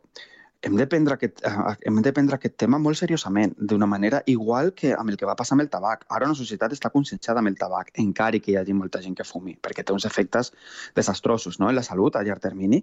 hem 0.62 0.77
de 0.77 0.87
prendre 0.87 1.14
aquest, 1.14 1.40
eh, 1.46 1.77
hem 1.88 2.01
de 2.05 2.12
prendre 2.12 2.37
aquest 2.37 2.57
tema 2.61 2.79
molt 2.79 2.99
seriosament, 3.01 3.55
d'una 3.59 3.87
manera 3.88 4.23
igual 4.27 4.73
que 4.75 4.92
amb 4.94 5.11
el 5.11 5.16
que 5.16 5.29
va 5.29 5.37
passar 5.37 5.57
amb 5.57 5.64
el 5.64 5.70
tabac. 5.73 6.05
Ara 6.09 6.29
una 6.29 6.37
societat 6.37 6.75
està 6.77 6.90
conscienciada 6.92 7.40
amb 7.40 7.49
el 7.49 7.57
tabac, 7.61 7.92
encara 8.03 8.38
que 8.38 8.53
hi 8.53 8.59
hagi 8.61 8.77
molta 8.77 9.01
gent 9.01 9.16
que 9.16 9.25
fumi, 9.25 9.57
perquè 9.57 9.85
té 9.85 9.96
uns 9.96 10.05
efectes 10.05 10.53
desastrosos 10.96 11.59
no? 11.61 11.70
en 11.70 11.77
la 11.77 11.87
salut 11.87 12.16
a 12.16 12.23
llarg 12.27 12.44
termini, 12.44 12.83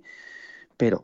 però 0.77 1.03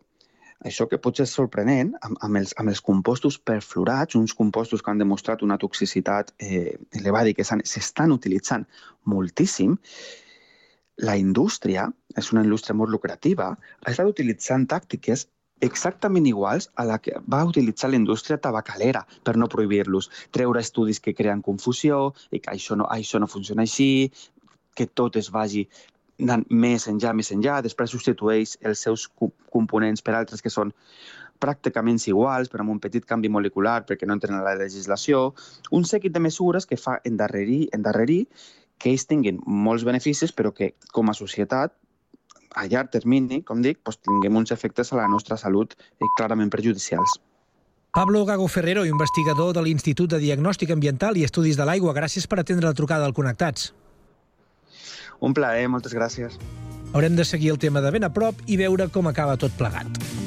això 0.64 0.88
que 0.90 0.98
pot 0.98 1.18
ser 1.20 1.28
sorprenent, 1.28 1.94
amb, 2.02 2.18
amb, 2.26 2.40
els, 2.40 2.56
amb 2.58 2.72
els 2.72 2.82
compostos 2.82 3.38
perfluorats, 3.38 4.16
uns 4.16 4.34
compostos 4.34 4.82
que 4.82 4.92
han 4.92 5.02
demostrat 5.02 5.44
una 5.44 5.60
toxicitat 5.60 6.34
eh, 6.40 6.80
elevada 6.96 7.30
i 7.30 7.38
que 7.38 7.46
s'estan 7.46 8.16
utilitzant 8.16 8.66
moltíssim, 9.04 9.78
la 11.04 11.18
indústria, 11.18 11.88
és 12.18 12.32
una 12.32 12.44
indústria 12.46 12.76
molt 12.78 12.94
lucrativa, 12.94 13.52
ha 13.58 13.92
estat 13.92 14.08
utilitzant 14.08 14.66
tàctiques 14.70 15.28
exactament 15.64 16.28
iguals 16.28 16.70
a 16.76 16.86
la 16.90 17.00
que 17.00 17.16
va 17.34 17.44
utilitzar 17.48 17.90
la 17.92 18.00
indústria 18.00 18.38
tabacalera 18.38 19.06
per 19.24 19.38
no 19.40 19.50
prohibir-los. 19.52 20.10
Treure 20.36 20.62
estudis 20.62 21.00
que 21.00 21.16
creen 21.16 21.42
confusió 21.46 22.12
i 22.32 22.42
que 22.44 22.52
això 22.54 22.78
no, 22.80 22.90
això 22.92 23.22
no 23.24 23.32
funciona 23.32 23.64
així, 23.64 24.12
que 24.76 24.88
tot 24.88 25.18
es 25.22 25.32
vagi 25.32 25.68
anant 26.22 26.46
més 26.50 26.88
enllà, 26.88 27.14
més 27.18 27.32
enllà, 27.34 27.62
després 27.66 27.92
substitueix 27.94 28.58
els 28.62 28.84
seus 28.86 29.08
co- 29.08 29.32
components 29.54 30.04
per 30.06 30.16
altres 30.18 30.44
que 30.44 30.52
són 30.54 30.74
pràcticament 31.44 32.00
iguals, 32.08 32.50
però 32.52 32.64
amb 32.64 32.76
un 32.76 32.82
petit 32.84 33.06
canvi 33.06 33.32
molecular 33.32 33.82
perquè 33.88 34.08
no 34.08 34.16
entren 34.16 34.38
a 34.38 34.44
la 34.46 34.56
legislació, 34.60 35.34
un 35.72 35.88
seguit 35.90 36.14
de 36.14 36.22
mesures 36.24 36.68
que 36.70 36.80
fa 36.80 37.00
endarrerir, 37.04 37.68
endarrerir 37.76 38.28
que 38.78 38.92
ells 38.92 39.08
tinguin 39.10 39.42
molts 39.46 39.84
beneficis, 39.88 40.32
però 40.36 40.54
que 40.56 40.74
com 40.92 41.10
a 41.10 41.18
societat, 41.18 41.74
a 42.56 42.66
llarg 42.70 42.92
termini, 42.94 43.42
com 43.44 43.62
dic, 43.62 43.80
doncs 43.84 44.02
tinguem 44.06 44.42
uns 44.42 44.54
efectes 44.56 44.94
a 44.94 45.00
la 45.02 45.08
nostra 45.12 45.38
salut 45.38 45.76
eh, 45.78 46.10
clarament 46.18 46.52
perjudicials. 46.54 47.20
Pablo 47.94 48.24
Gago 48.26 48.48
Ferrero, 48.48 48.88
investigador 48.90 49.54
de 49.54 49.62
l'Institut 49.62 50.10
de 50.10 50.18
Diagnòstic 50.18 50.72
Ambiental 50.74 51.18
i 51.18 51.28
Estudis 51.28 51.60
de 51.60 51.68
l'Aigua, 51.70 51.94
gràcies 51.94 52.26
per 52.26 52.40
atendre 52.42 52.72
la 52.72 52.74
trucada 52.74 53.06
al 53.06 53.14
Connectats. 53.14 53.70
Un 55.22 55.38
plaer, 55.38 55.70
moltes 55.70 55.94
gràcies. 55.94 56.40
Haurem 56.94 57.16
de 57.16 57.26
seguir 57.26 57.54
el 57.54 57.62
tema 57.62 57.82
de 57.86 57.94
ben 57.94 58.04
a 58.04 58.12
prop 58.14 58.42
i 58.48 58.58
veure 58.58 58.90
com 58.90 59.08
acaba 59.10 59.38
tot 59.38 59.54
plegat. 59.58 60.23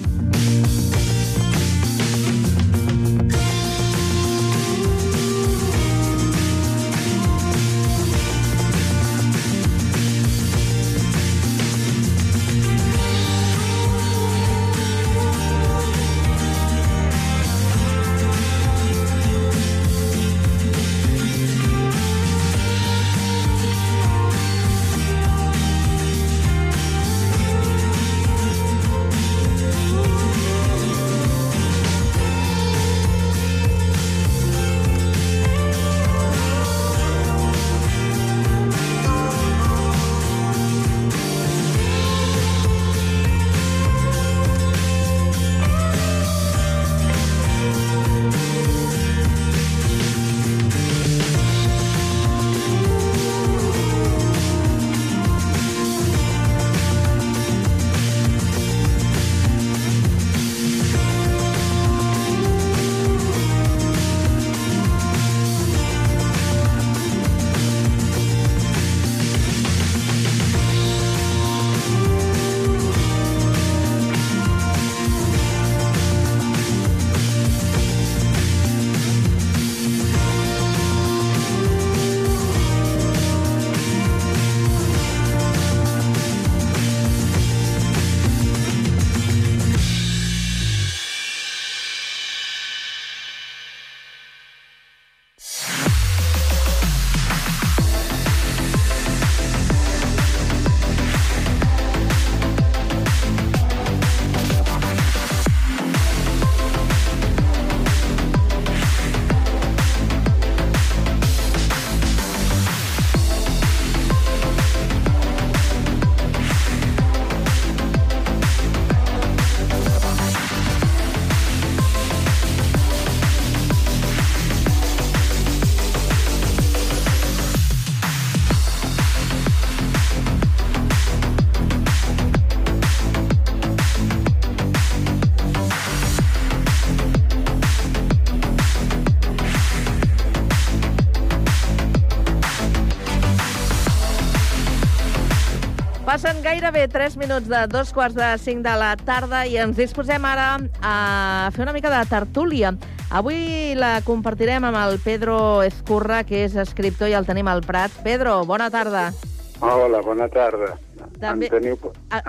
Gairebé 146.67 146.89
3 146.89 147.17
minuts 147.17 147.47
de 147.49 147.67
dos 147.69 147.93
quarts 147.93 148.17
de 148.17 148.39
5 148.39 148.63
de 148.63 148.75
la 148.77 148.97
tarda 148.97 149.45
i 149.47 149.55
ens 149.57 149.77
disposem 149.79 150.25
ara 150.27 150.57
a 150.83 151.49
fer 151.55 151.63
una 151.63 151.73
mica 151.73 151.93
de 151.93 152.01
tertúlia. 152.11 152.73
Avui 153.15 153.77
la 153.79 154.01
compartirem 154.03 154.65
amb 154.67 154.77
el 154.81 154.99
Pedro 154.99 155.63
Escurra, 155.63 156.25
que 156.27 156.43
és 156.45 156.57
escriptor 156.59 157.09
i 157.09 157.15
el 157.15 157.27
tenim 157.27 157.47
al 157.47 157.63
Prat. 157.63 157.93
Pedro, 158.03 158.41
bona 158.45 158.67
tarda. 158.71 159.13
Hola, 159.61 160.01
bona 160.03 160.27
tarda. 160.29 160.75
També- 161.21 161.47
Em, 161.47 161.55
teniu, 161.55 161.79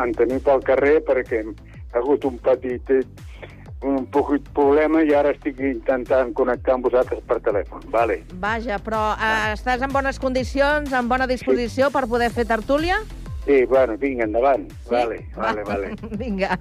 em 0.06 0.14
teniu 0.14 0.40
pel 0.44 0.62
carrer 0.64 1.04
perquè 1.04 1.42
ha 1.94 1.98
hagut 1.98 2.24
un 2.26 2.38
petit 2.38 3.08
un 3.82 4.06
poquit 4.08 4.42
problema 4.54 5.04
i 5.04 5.14
ara 5.14 5.32
estic 5.32 5.60
intentant 5.60 6.32
connectar 6.34 6.76
amb 6.76 6.84
vosaltres 6.84 7.22
per 7.26 7.40
telèfon. 7.42 7.82
Vale. 7.90 8.24
Vaja, 8.34 8.78
però 8.80 9.16
eh, 9.18 9.54
estàs 9.54 9.82
en 9.82 9.92
bones 9.92 10.20
condicions, 10.20 10.94
en 10.94 11.08
bona 11.10 11.26
disposició 11.28 11.90
per 11.92 12.06
poder 12.08 12.30
fer 12.32 12.46
tertúlia? 12.46 12.98
Sí, 13.02 13.27
bueno, 13.70 13.98
vinga, 13.98 14.26
endavant. 14.26 14.68
Vale, 14.90 15.26
vale, 15.36 15.64
vale. 15.70 15.96
Vinga. 16.20 16.58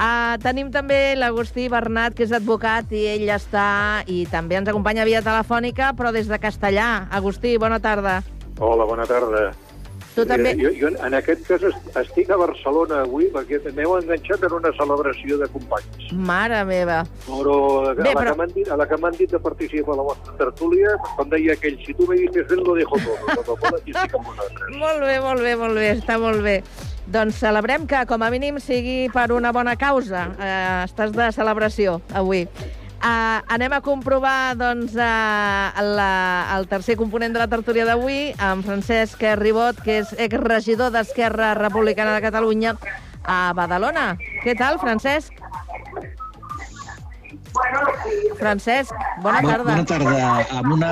Uh, 0.00 0.38
tenim 0.40 0.70
també 0.72 1.16
l'Agustí 1.18 1.66
Bernat, 1.68 2.14
que 2.16 2.24
és 2.24 2.32
advocat, 2.32 2.92
i 2.94 3.06
ell 3.10 3.28
està... 3.34 4.04
I 4.08 4.22
també 4.30 4.56
ens 4.60 4.70
acompanya 4.70 5.04
via 5.08 5.24
telefònica, 5.24 5.92
però 5.98 6.12
des 6.14 6.30
de 6.30 6.38
Castellà. 6.40 7.08
Agustí, 7.10 7.56
bona 7.60 7.80
tarda. 7.82 8.20
Hola, 8.60 8.86
bona 8.88 9.08
tarda. 9.10 9.50
Tu 10.14 10.24
també- 10.26 10.56
jo, 10.58 10.70
jo 10.74 10.88
en 11.06 11.14
aquest 11.14 11.46
cas 11.46 11.62
est- 11.62 11.96
estic 11.96 12.30
a 12.30 12.36
Barcelona 12.36 13.02
avui 13.02 13.28
perquè 13.30 13.60
m'heu 13.72 13.96
enganxat 13.98 14.42
en 14.42 14.52
una 14.52 14.72
celebració 14.72 15.38
de 15.38 15.46
companys. 15.48 16.12
Mare 16.12 16.64
meva. 16.64 17.04
Però 17.28 17.90
a, 17.90 17.94
Bé, 17.94 18.02
la 18.14 18.20
però- 18.20 18.34
que 18.46 18.52
dit, 18.54 18.68
a 18.68 18.76
la 18.76 18.88
que 18.88 18.96
m'han 18.96 19.12
dit 19.16 19.30
de 19.30 19.38
participar 19.38 19.94
a 19.94 19.96
la 19.98 20.02
vostra 20.02 20.32
tertúlia, 20.36 20.96
com 21.16 21.28
deia 21.30 21.52
aquell, 21.52 21.78
si 21.86 21.94
tu 21.94 22.06
me 22.08 22.16
dices 22.16 22.46
ven, 22.48 22.64
lo 22.64 22.74
dejo 22.74 22.96
todo. 22.96 23.56
Estic 23.86 24.14
amb 24.14 24.26
vosaltres. 24.26 24.76
Molt 24.82 25.00
bé, 25.00 25.20
molt 25.20 25.40
bé, 25.42 25.56
molt 25.56 25.74
bé, 25.74 25.92
està 25.96 26.18
molt 26.18 26.42
bé. 26.42 26.62
Doncs 27.10 27.36
celebrem 27.42 27.86
que, 27.86 28.04
com 28.06 28.22
a 28.22 28.30
mínim, 28.30 28.58
sigui 28.60 29.08
per 29.10 29.32
una 29.32 29.50
bona 29.52 29.76
causa. 29.76 30.28
Eh, 30.38 30.84
estàs 30.86 31.10
de 31.12 31.30
celebració, 31.32 32.00
avui. 32.14 32.46
Uh, 33.00 33.40
anem 33.48 33.72
a 33.72 33.80
comprovar 33.80 34.52
doncs, 34.60 34.92
uh, 34.92 35.84
la, 35.96 36.10
el 36.58 36.66
tercer 36.68 36.98
component 37.00 37.32
de 37.32 37.40
la 37.40 37.48
tertúlia 37.48 37.86
d'avui, 37.88 38.34
amb 38.36 38.66
Francesc 38.66 39.22
Ribot, 39.40 39.80
que 39.80 40.02
és 40.02 40.12
exregidor 40.20 40.92
d'Esquerra 40.92 41.54
Republicana 41.56 42.12
de 42.18 42.20
Catalunya 42.26 42.74
a 43.24 43.54
Badalona. 43.56 44.18
Què 44.44 44.52
tal, 44.58 44.76
Francesc? 44.82 45.32
Francesc, 48.38 48.92
bona 49.24 49.40
tarda. 49.42 49.70
Bona 49.72 49.86
tarda. 49.88 50.28
Amb 50.60 50.74
una 50.76 50.90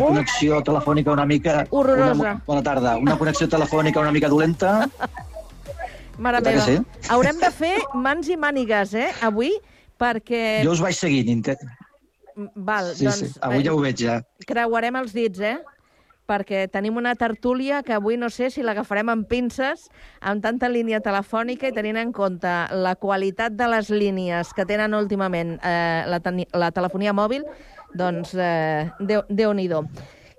connexió 0.00 0.60
telefònica 0.64 1.12
una 1.12 1.26
mica... 1.28 1.64
Horrorosa. 1.70 2.14
Una, 2.14 2.32
bona 2.46 2.62
tarda. 2.66 2.96
Una 3.00 3.16
connexió 3.20 3.48
telefònica 3.52 4.00
una 4.00 4.12
mica 4.16 4.28
dolenta. 4.32 4.88
Mare 6.20 6.42
que 6.42 6.56
meva. 6.56 6.64
sí. 6.66 6.80
Haurem 7.08 7.38
de 7.40 7.50
fer 7.52 7.76
mans 7.96 8.28
i 8.28 8.36
mànigues, 8.36 8.92
eh, 8.96 9.08
avui, 9.24 9.54
perquè... 10.00 10.62
Jo 10.64 10.72
us 10.72 10.80
vaig 10.82 10.96
seguint. 10.96 11.28
inte- 11.28 11.58
Val, 12.56 12.94
Sí, 12.96 13.04
doncs, 13.04 13.18
sí. 13.34 13.40
Avui 13.44 13.62
ja 13.66 13.74
ho 13.74 13.80
veig, 13.82 13.98
ja. 14.00 14.20
creuarem 14.48 14.96
els 14.96 15.12
dits, 15.12 15.40
eh? 15.44 15.58
perquè 16.30 16.68
tenim 16.70 16.94
una 16.96 17.16
tertúlia 17.18 17.80
que 17.82 17.90
avui 17.96 18.14
no 18.16 18.28
sé 18.30 18.52
si 18.54 18.62
l'agafarem 18.62 19.08
amb 19.10 19.26
pinces, 19.26 19.88
amb 20.22 20.38
tanta 20.44 20.68
línia 20.70 21.00
telefònica 21.02 21.66
i 21.66 21.74
tenint 21.74 21.98
en 21.98 22.12
compte 22.14 22.52
la 22.70 22.92
qualitat 22.94 23.56
de 23.58 23.66
les 23.66 23.90
línies 23.90 24.52
que 24.54 24.62
tenen 24.64 24.94
últimament 24.94 25.56
eh, 25.58 26.04
la, 26.06 26.20
la 26.54 26.70
telefonia 26.70 27.12
mòbil, 27.12 27.42
doncs 27.98 28.36
eh, 28.38 28.86
Déu- 29.02 29.26
Déu-n'hi-do. 29.28 29.82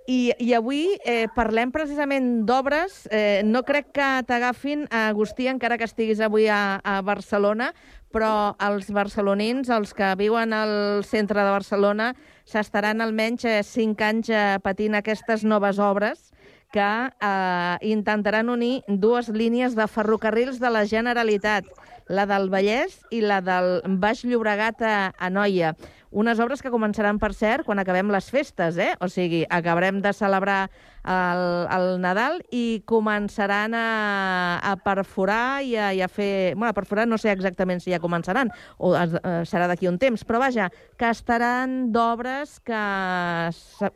I, 0.07 0.31
I 0.39 0.53
avui 0.57 0.95
eh, 1.05 1.27
parlem 1.35 1.69
precisament 1.71 2.45
d'obres. 2.47 3.03
Eh, 3.11 3.43
no 3.45 3.61
crec 3.67 3.91
que 3.93 4.07
t'agafin, 4.27 4.87
Agustí, 4.89 5.45
encara 5.51 5.77
que 5.77 5.85
estiguis 5.91 6.19
avui 6.23 6.47
a, 6.47 6.79
a 6.83 7.01
Barcelona, 7.05 7.73
però 8.13 8.55
els 8.61 8.91
barcelonins, 8.93 9.69
els 9.71 9.93
que 9.97 10.11
viuen 10.19 10.53
al 10.53 11.03
centre 11.07 11.41
de 11.41 11.53
Barcelona, 11.53 12.11
s'estaran 12.45 13.01
almenys 13.01 13.45
eh, 13.47 13.61
cinc 13.63 14.01
anys 14.05 14.29
eh, 14.29 14.59
patint 14.63 14.97
aquestes 14.99 15.45
noves 15.47 15.79
obres 15.79 16.29
que 16.71 16.81
eh, 16.81 17.77
intentaran 17.91 18.49
unir 18.49 18.81
dues 18.87 19.29
línies 19.29 19.75
de 19.75 19.87
ferrocarrils 19.87 20.59
de 20.59 20.71
la 20.71 20.85
Generalitat, 20.87 21.67
la 22.11 22.27
del 22.27 22.49
Vallès 22.51 22.99
i 23.15 23.21
la 23.23 23.39
del 23.41 23.79
Baix 24.01 24.25
Llobregat 24.27 24.81
a, 24.83 25.13
a 25.15 25.29
Noia. 25.31 25.71
Unes 26.11 26.41
obres 26.43 26.59
que 26.59 26.67
començaran, 26.67 27.15
per 27.23 27.31
cert, 27.31 27.63
quan 27.63 27.79
acabem 27.79 28.11
les 28.11 28.25
festes, 28.27 28.75
eh? 28.75 28.99
O 28.99 29.07
sigui, 29.07 29.47
acabarem 29.47 30.03
de 30.03 30.11
celebrar 30.11 30.67
el, 31.07 31.71
el 31.71 32.03
Nadal 32.03 32.43
i 32.51 32.83
començaran 32.83 33.71
a, 33.79 34.59
a 34.59 34.75
perforar 34.83 35.63
i 35.63 35.79
a, 35.79 35.95
i 35.95 36.03
a 36.03 36.11
fer... 36.11 36.51
Bueno, 36.57 36.73
a 36.73 36.75
perforar 36.75 37.07
no 37.07 37.15
sé 37.17 37.31
exactament 37.31 37.79
si 37.79 37.95
ja 37.95 38.01
començaran 38.03 38.51
o 38.75 38.91
es, 38.99 39.15
eh, 39.15 39.47
serà 39.47 39.71
d'aquí 39.71 39.87
un 39.87 39.95
temps, 40.03 40.27
però 40.27 40.43
vaja, 40.43 40.67
que 40.99 41.07
estaran 41.15 41.95
d'obres 41.95 42.59
que 42.59 42.83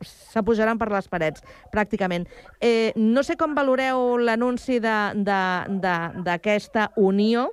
s'apujaran 0.07 0.80
per 0.80 0.88
les 0.95 1.11
parets, 1.11 1.43
pràcticament. 1.76 2.32
Eh, 2.63 2.95
no 2.95 3.28
sé 3.28 3.36
com 3.36 3.51
valoreu 3.59 4.16
l'anunci 4.24 4.80
d'aquesta 4.80 6.95
unió 6.95 7.51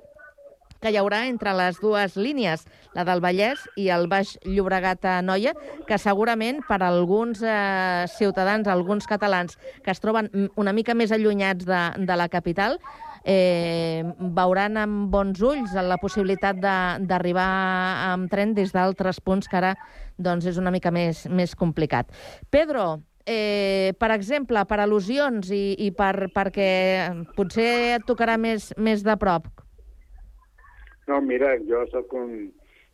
que 0.83 0.91
hi 0.91 0.99
haurà 0.99 1.23
entre 1.29 1.53
les 1.55 1.79
dues 1.79 2.17
línies, 2.19 2.65
la 2.93 3.05
del 3.07 3.23
Vallès 3.23 3.61
i 3.79 3.87
el 3.95 4.09
Baix 4.11 4.35
Llobregat 4.43 5.07
a 5.07 5.21
Noia, 5.23 5.53
que 5.87 5.97
segurament 6.01 6.59
per 6.67 6.81
a 6.81 6.91
alguns 6.91 7.39
eh, 7.39 8.03
ciutadans, 8.17 8.67
alguns 8.67 9.07
catalans 9.07 9.55
que 9.83 9.95
es 9.95 10.03
troben 10.03 10.29
una 10.59 10.75
mica 10.75 10.93
més 10.93 11.15
allunyats 11.15 11.65
de, 11.65 11.81
de 12.03 12.19
la 12.19 12.27
capital, 12.27 12.77
eh, 13.23 14.03
veuran 14.35 14.77
amb 14.81 15.07
bons 15.13 15.39
ulls 15.39 15.71
la 15.73 15.97
possibilitat 16.01 16.59
d'arribar 16.59 17.47
amb 18.11 18.29
tren 18.31 18.53
des 18.53 18.75
d'altres 18.75 19.23
punts 19.23 19.47
que 19.47 19.59
ara 19.61 19.73
doncs, 20.19 20.45
és 20.51 20.59
una 20.59 20.71
mica 20.71 20.91
més, 20.91 21.25
més 21.31 21.55
complicat. 21.55 22.11
Pedro, 22.51 22.99
eh, 23.25 23.95
per 23.99 24.11
exemple, 24.11 24.65
per 24.67 24.83
al·lusions 24.83 25.49
i, 25.55 25.65
i 25.87 25.91
per, 25.95 26.29
perquè 26.35 26.71
potser 27.37 27.95
et 27.97 28.07
tocarà 28.07 28.37
més, 28.37 28.73
més 28.77 29.03
de 29.07 29.15
prop, 29.17 29.47
no, 31.07 31.21
mira, 31.21 31.55
jo 31.69 31.85
sóc 31.93 32.13
un... 32.19 32.51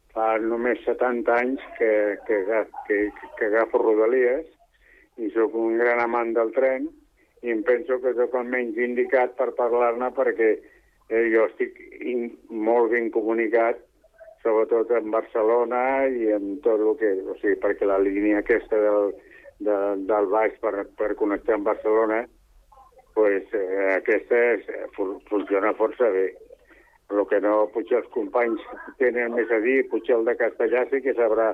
fa 0.10 0.40
només 0.42 0.80
70 0.88 1.34
anys 1.38 1.66
que, 1.78 1.90
que, 2.26 2.38
que, 2.88 2.96
que 3.38 3.46
agafo 3.46 3.78
Rodalies 3.78 4.48
i 5.22 5.30
sóc 5.36 5.54
un 5.54 5.78
gran 5.78 6.02
amant 6.02 6.32
del 6.34 6.50
tren 6.56 6.88
i 7.46 7.54
em 7.54 7.62
penso 7.68 8.00
que 8.02 8.16
sóc 8.18 8.34
el 8.40 8.50
menys 8.50 8.80
indicat 8.82 9.36
per 9.38 9.52
parlar-ne 9.60 10.10
perquè 10.18 10.50
eh, 10.58 11.26
jo 11.30 11.46
estic 11.46 11.78
in, 12.02 12.26
molt 12.50 12.90
ben 12.96 13.12
comunicat 13.14 13.86
sobretot 14.44 14.92
en 14.98 15.12
Barcelona 15.12 16.08
i 16.08 16.32
en 16.34 16.58
tot 16.66 16.80
el 16.80 16.96
que... 17.00 17.14
O 17.30 17.36
sigui, 17.40 17.58
perquè 17.62 17.88
la 17.88 18.00
línia 18.02 18.42
aquesta 18.42 18.80
del, 18.82 19.14
de, 19.60 19.78
del 20.10 20.30
baix 20.32 20.56
per, 20.64 20.74
per 21.00 21.14
connectar 21.20 21.58
amb 21.58 21.68
Barcelona, 21.68 22.22
pues, 23.16 23.50
eh, 23.54 23.90
aquesta 23.98 24.44
és, 24.54 24.70
funciona 25.30 25.76
força 25.80 26.12
bé. 26.16 26.30
El 27.10 27.26
que 27.30 27.40
no, 27.42 27.66
potser 27.74 28.04
els 28.04 28.10
companys 28.14 28.62
tenen 29.02 29.34
més 29.34 29.50
a 29.50 29.60
dir, 29.64 29.82
potser 29.90 30.20
el 30.20 30.28
de 30.28 30.36
Castellà 30.38 30.86
sí 30.92 31.02
que 31.02 31.16
sabrà 31.18 31.52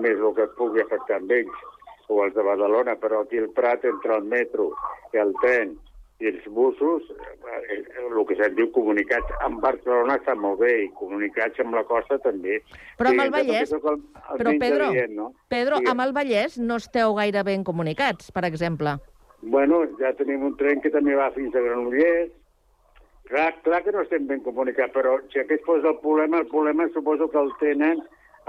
més 0.00 0.18
el 0.18 0.32
que 0.36 0.48
pugui 0.58 0.82
afectar 0.82 1.20
amb 1.20 1.32
ells, 1.36 1.64
o 2.08 2.24
els 2.24 2.34
de 2.34 2.44
Badalona, 2.44 2.96
però 3.00 3.22
aquí 3.22 3.40
el 3.40 3.50
Prat, 3.56 3.84
entre 3.88 4.16
el 4.18 4.24
metro 4.28 4.70
i 5.14 5.20
el 5.20 5.32
tren 5.42 5.74
i 6.22 6.28
els 6.30 6.44
busos, 6.54 7.08
eh, 7.10 7.78
el 8.04 8.20
que 8.28 8.36
se'n 8.38 8.54
diu 8.56 8.68
comunicats 8.74 9.32
amb 9.44 9.58
Barcelona 9.62 10.18
està 10.20 10.36
molt 10.38 10.60
bé, 10.62 10.72
i 10.84 10.92
comunicats 10.98 11.58
amb 11.64 11.74
la 11.74 11.82
costa 11.88 12.20
també. 12.22 12.60
Però 13.00 13.10
amb 13.10 13.24
el 13.24 13.32
Vallès, 13.34 13.72
el, 13.74 13.82
el 13.88 14.40
però 14.40 14.54
Pedro, 14.62 14.92
dient, 14.94 15.16
no? 15.16 15.32
Pedro 15.50 15.80
sí. 15.82 15.90
amb 15.90 16.04
el 16.06 16.14
Vallès 16.16 16.56
no 16.60 16.78
esteu 16.80 17.16
gaire 17.18 17.42
ben 17.46 17.66
comunicats, 17.66 18.30
per 18.34 18.44
exemple. 18.46 18.94
Bueno, 19.42 19.82
ja 19.98 20.14
tenim 20.16 20.46
un 20.46 20.54
tren 20.56 20.80
que 20.80 20.92
també 20.94 21.18
va 21.18 21.32
fins 21.34 21.56
a 21.56 21.64
Granollers, 21.64 22.32
Clar, 23.34 23.52
clar 23.66 23.82
que 23.82 23.90
no 23.90 24.04
estem 24.04 24.28
ben 24.30 24.44
comunicats, 24.46 24.92
però 24.94 25.16
si 25.32 25.40
aquest 25.42 25.64
fos 25.66 25.82
el 25.82 25.96
problema, 25.98 26.38
el 26.38 26.46
problema 26.46 26.84
suposo 26.94 27.26
que 27.32 27.40
el 27.40 27.48
tenen 27.58 28.02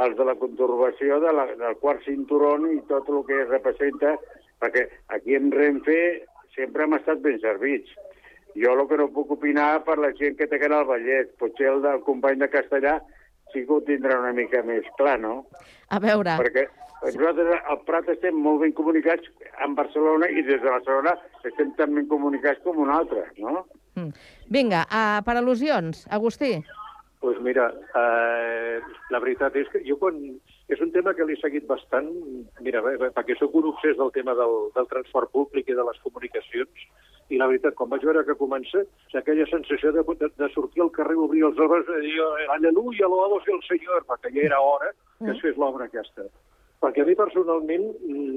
els 0.05 0.17
de 0.17 0.25
la 0.27 0.35
conturbació 0.37 1.17
de 1.23 1.31
la, 1.33 1.45
del 1.57 1.77
quart 1.81 2.03
cinturón 2.05 2.67
i 2.69 2.77
tot 2.91 3.07
el 3.09 3.23
que 3.25 3.39
representa, 3.47 4.11
perquè 4.61 4.83
aquí 5.15 5.33
en 5.33 5.47
Renfe 5.49 5.97
sempre 6.53 6.85
hem 6.85 6.93
estat 6.99 7.23
ben 7.23 7.39
servits. 7.41 7.95
Jo 8.53 8.75
el 8.75 8.83
que 8.91 8.99
no 9.01 9.07
puc 9.15 9.31
opinar 9.33 9.71
per 9.87 9.95
la 9.97 10.11
gent 10.19 10.37
que 10.37 10.45
té 10.51 10.59
que 10.61 10.69
anar 10.69 10.83
al 10.83 10.91
Vallès, 10.91 11.31
potser 11.41 11.71
el 11.71 11.81
del 11.81 12.03
company 12.05 12.37
de 12.43 12.51
Castellà 12.53 12.99
sí 13.55 13.63
que 13.63 13.73
ho 13.73 13.79
tindrà 13.87 14.19
una 14.21 14.35
mica 14.37 14.61
més 14.67 14.85
clar, 14.99 15.15
no? 15.23 15.47
A 15.89 16.01
veure... 16.03 16.35
Perquè 16.43 16.67
nosaltres 17.07 17.65
al 17.73 17.81
Prat 17.89 18.13
estem 18.13 18.37
molt 18.37 18.61
ben 18.61 18.77
comunicats 18.77 19.33
amb 19.65 19.81
Barcelona 19.81 20.29
i 20.29 20.45
des 20.45 20.61
de 20.61 20.69
Barcelona 20.69 21.15
estem 21.41 21.73
tan 21.81 21.97
ben 21.97 22.05
comunicats 22.13 22.61
com 22.61 22.77
un 22.85 22.93
altre, 22.93 23.25
no? 23.41 23.65
Mm. 23.95 24.11
Vinga, 24.51 24.85
uh, 24.87 25.21
per 25.25 25.37
al·lusions, 25.39 26.05
Agustí. 26.11 26.57
Doncs 27.25 27.39
pues 27.39 27.39
mira, 27.41 27.71
eh, 27.97 28.81
la 29.09 29.19
veritat 29.19 29.55
és 29.57 29.69
que 29.73 29.79
jo 29.87 29.95
quan... 29.97 30.19
És 30.69 30.81
un 30.81 30.91
tema 30.93 31.13
que 31.17 31.25
l'he 31.25 31.35
seguit 31.39 31.65
bastant, 31.69 32.07
mira, 32.61 32.83
perquè 33.15 33.33
sóc 33.39 33.53
un 33.57 33.71
obsès 33.71 33.97
del 33.97 34.11
tema 34.13 34.35
del, 34.37 34.53
del 34.75 34.87
transport 34.91 35.31
públic 35.33 35.69
i 35.69 35.77
de 35.77 35.85
les 35.87 35.97
comunicacions, 36.03 36.85
i 37.33 37.39
la 37.41 37.47
veritat, 37.49 37.73
quan 37.77 37.89
vaig 37.89 38.05
veure 38.05 38.23
que 38.27 38.37
comença, 38.37 38.83
aquella 39.17 39.45
sensació 39.49 39.93
de, 39.95 40.03
de, 40.21 40.29
de 40.37 40.49
sortir 40.53 40.85
al 40.85 40.91
carrer, 40.93 41.17
obrir 41.17 41.45
els 41.47 41.61
obres 41.65 41.89
i 41.97 42.01
dir, 42.05 42.19
aleluia, 42.57 43.09
loado 43.09 43.41
el 43.41 43.63
Senyor, 43.65 44.05
perquè 44.09 44.33
ja 44.35 44.45
era 44.51 44.61
hora 44.61 44.91
que 45.23 45.31
es 45.33 45.41
fes 45.41 45.57
l'obra 45.57 45.89
aquesta. 45.89 46.29
Perquè 46.85 47.01
a 47.01 47.07
mi 47.07 47.15
personalment, 47.17 47.85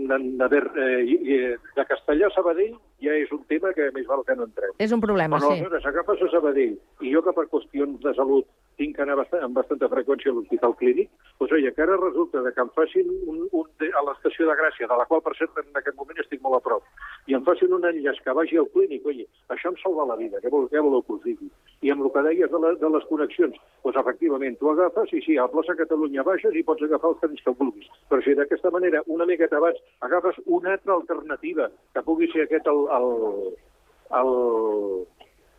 de, 0.08 0.60
eh, 0.80 1.56
de 1.76 1.84
Castellà 1.90 2.30
a 2.30 2.32
Sabadell 2.32 2.78
ja 3.04 3.12
és 3.12 3.32
un 3.34 3.42
tema 3.50 3.74
que 3.76 3.90
més 3.92 4.06
val 4.08 4.24
que 4.24 4.36
no 4.38 4.46
entrem. 4.48 4.72
És 4.80 4.94
un 4.96 5.02
problema, 5.04 5.36
Però, 5.36 5.52
sí. 5.52 5.66
Però 5.66 5.80
s'agafes 5.84 6.22
a 6.24 6.30
Sabadell, 6.32 6.78
i 7.04 7.12
jo 7.12 7.20
que 7.26 7.34
per 7.36 7.44
qüestions 7.52 8.00
de 8.00 8.14
salut 8.16 8.48
tinc 8.78 8.96
que 8.96 9.02
anar 9.04 9.16
bastant, 9.18 9.42
amb 9.44 9.58
bastanta 9.58 9.90
freqüència 9.90 10.30
a 10.30 10.36
l'hospital 10.36 10.74
clínic, 10.78 11.10
doncs 11.40 11.54
oia, 11.58 11.72
que 11.74 11.82
ara 11.84 11.98
resulta 11.98 12.42
que 12.46 12.64
em 12.64 12.70
facin 12.76 13.10
un, 13.30 13.40
un 13.50 13.88
a 13.88 14.02
l'estació 14.06 14.46
de 14.48 14.56
Gràcia, 14.60 14.88
de 14.90 14.98
la 15.00 15.06
qual, 15.10 15.22
per 15.24 15.34
cert, 15.38 15.58
en 15.62 15.80
aquest 15.80 15.96
moment 15.98 16.22
estic 16.22 16.42
molt 16.44 16.58
a 16.58 16.62
prop, 16.64 16.86
i 17.26 17.36
em 17.36 17.44
facin 17.46 17.74
un 17.74 17.86
enllaç 17.90 18.20
que 18.24 18.34
vagi 18.38 18.60
al 18.60 18.70
clínic, 18.74 19.06
oi, 19.06 19.26
això 19.54 19.72
em 19.72 19.78
salva 19.82 20.06
la 20.08 20.18
vida, 20.20 20.40
què, 20.42 20.52
vol, 20.54 20.68
què 20.72 20.82
voleu 20.84 21.02
que 21.06 21.16
us 21.16 21.24
digui? 21.26 21.50
I 21.82 21.92
amb 21.94 22.06
el 22.06 22.12
que 22.14 22.24
deies 22.28 22.50
de, 22.54 22.62
la, 22.62 22.72
de 22.78 22.92
les 22.94 23.06
connexions, 23.10 23.58
doncs 23.84 24.00
efectivament, 24.02 24.58
tu 24.62 24.70
agafes 24.72 25.14
i 25.14 25.22
sí, 25.26 25.38
a 25.38 25.48
plaça 25.50 25.76
Catalunya 25.78 26.26
baixes 26.26 26.54
i 26.54 26.64
pots 26.66 26.86
agafar 26.86 27.12
els 27.12 27.22
trens 27.22 27.44
que 27.44 27.54
vulguis. 27.58 27.90
Però 28.10 28.22
si 28.24 28.34
d'aquesta 28.38 28.72
manera, 28.74 29.02
una 29.06 29.26
miqueta 29.28 29.58
abans, 29.58 29.78
agafes 30.06 30.40
una 30.46 30.74
altra 30.78 30.96
alternativa, 30.96 31.70
que 31.94 32.06
pugui 32.06 32.30
ser 32.32 32.46
aquest 32.46 32.66
el, 32.70 32.84
el, 32.98 33.08
el, 34.20 34.32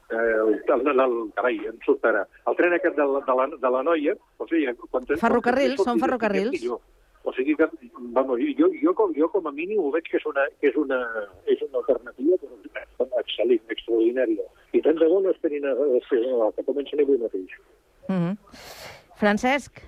el, 0.10 0.54
el, 0.58 0.88
el, 0.88 1.02
el, 1.06 1.18
carai, 1.38 1.60
em 1.70 1.82
sortarà. 1.86 2.24
El 2.50 2.56
tren 2.60 2.74
aquest 2.78 2.96
de 2.98 3.06
la, 3.06 3.24
de 3.26 3.36
la, 3.40 3.50
de 3.66 3.74
la 3.76 3.84
noia, 3.86 4.16
o 4.38 4.48
sigui... 4.50 4.74
Quan, 4.90 5.06
ferrocarrils, 5.22 5.78
quan 5.82 5.94
són 5.94 6.06
ferrocarrils. 6.06 6.66
O 7.28 7.34
sigui 7.36 7.56
que, 7.60 7.68
vamos, 8.16 8.40
jo, 8.58 8.70
jo, 8.82 8.94
com, 8.96 9.12
jo 9.14 9.28
com 9.30 9.48
a 9.48 9.52
mínim 9.52 9.82
ho 9.84 9.92
veig 9.92 10.08
que 10.08 10.18
és 10.18 10.26
una, 10.26 10.46
que 10.62 10.72
és 10.72 10.78
una, 10.80 11.00
és 11.52 11.62
una 11.66 11.82
alternativa 11.82 12.40
però 12.40 13.10
excel·lent, 13.22 13.62
extraordinària. 13.76 14.46
I 14.74 14.82
tant 14.86 14.98
de 15.00 15.10
bo 15.12 15.20
no 15.24 15.34
esperin 15.34 15.68
a, 15.68 15.76
a, 15.76 16.00
a, 16.00 16.50
que 16.56 16.66
comencin 16.68 17.04
avui 17.04 17.20
mateix. 17.22 17.54
Mm 18.08 18.20
-hmm. 18.20 18.38
Francesc? 19.20 19.82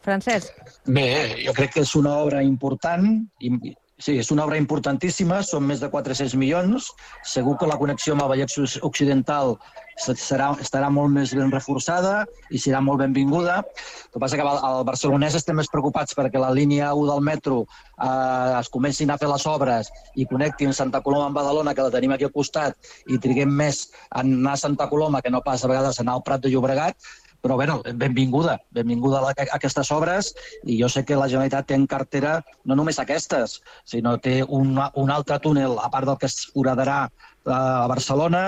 Francesc? 0.00 0.54
Bé, 0.86 1.08
jo 1.46 1.52
crec 1.52 1.72
que 1.74 1.80
és 1.80 1.94
una 1.96 2.14
obra 2.22 2.42
important, 2.42 3.04
i, 3.40 3.50
Sí, 3.98 4.12
és 4.22 4.28
una 4.30 4.44
obra 4.46 4.54
importantíssima, 4.60 5.40
són 5.42 5.64
més 5.66 5.80
de 5.82 5.88
400 5.90 6.36
milions. 6.38 6.92
Segur 7.26 7.56
que 7.58 7.66
la 7.66 7.78
connexió 7.80 8.14
amb 8.14 8.22
el 8.22 8.30
Vallès 8.30 8.76
Occidental 8.86 9.56
serà, 9.98 10.52
estarà 10.62 10.86
molt 10.94 11.10
més 11.10 11.32
ben 11.34 11.50
reforçada 11.50 12.20
i 12.54 12.60
serà 12.62 12.78
molt 12.78 13.02
benvinguda. 13.02 13.56
El 13.58 14.12
que 14.14 14.22
passa 14.22 14.38
que 14.38 14.46
al 14.46 14.84
barcelonès 14.86 15.34
estem 15.40 15.58
més 15.58 15.70
preocupats 15.72 16.14
perquè 16.14 16.38
la 16.38 16.52
línia 16.54 16.92
1 16.94 17.10
del 17.10 17.26
metro 17.26 17.64
eh, 17.64 18.60
es 18.60 18.70
comencin 18.70 19.10
a 19.10 19.18
fer 19.18 19.32
les 19.32 19.46
obres 19.50 19.90
i 20.14 20.28
connectin 20.30 20.70
Santa 20.72 21.02
Coloma 21.02 21.32
amb 21.32 21.42
Badalona, 21.42 21.74
que 21.74 21.88
la 21.88 21.94
tenim 21.98 22.14
aquí 22.14 22.28
al 22.28 22.36
costat, 22.36 22.78
i 23.10 23.18
triguem 23.18 23.50
més 23.50 23.88
a 24.12 24.22
anar 24.22 24.54
a 24.54 24.62
Santa 24.62 24.86
Coloma 24.86 25.22
que 25.26 25.34
no 25.34 25.42
pas 25.42 25.64
a 25.64 25.74
vegades 25.74 25.98
anar 25.98 26.20
al 26.20 26.22
Prat 26.22 26.46
de 26.46 26.54
Llobregat, 26.54 27.10
Però, 27.40 27.54
bueno, 27.54 27.78
benvinguda, 27.94 28.58
benvinguda 28.74 29.20
a, 29.22 29.30
a 29.30 29.46
aquestes 29.56 29.92
obres 29.94 30.32
i 30.64 30.78
jo 30.80 30.88
sé 30.90 31.04
que 31.06 31.16
la 31.18 31.28
Generalitat 31.30 31.68
té 31.70 31.76
en 31.78 31.86
cartera 31.86 32.38
no 32.66 32.74
només 32.78 32.98
aquestes, 32.98 33.60
sinó 33.86 34.16
té 34.18 34.40
un, 34.42 34.74
un 34.74 35.12
altre 35.14 35.38
túnel, 35.44 35.78
a 35.78 35.90
part 35.92 36.08
del 36.08 36.18
que 36.18 36.26
es 36.26 36.48
foradarà 36.50 37.04
eh, 37.06 37.52
a 37.54 37.86
Barcelona. 37.90 38.42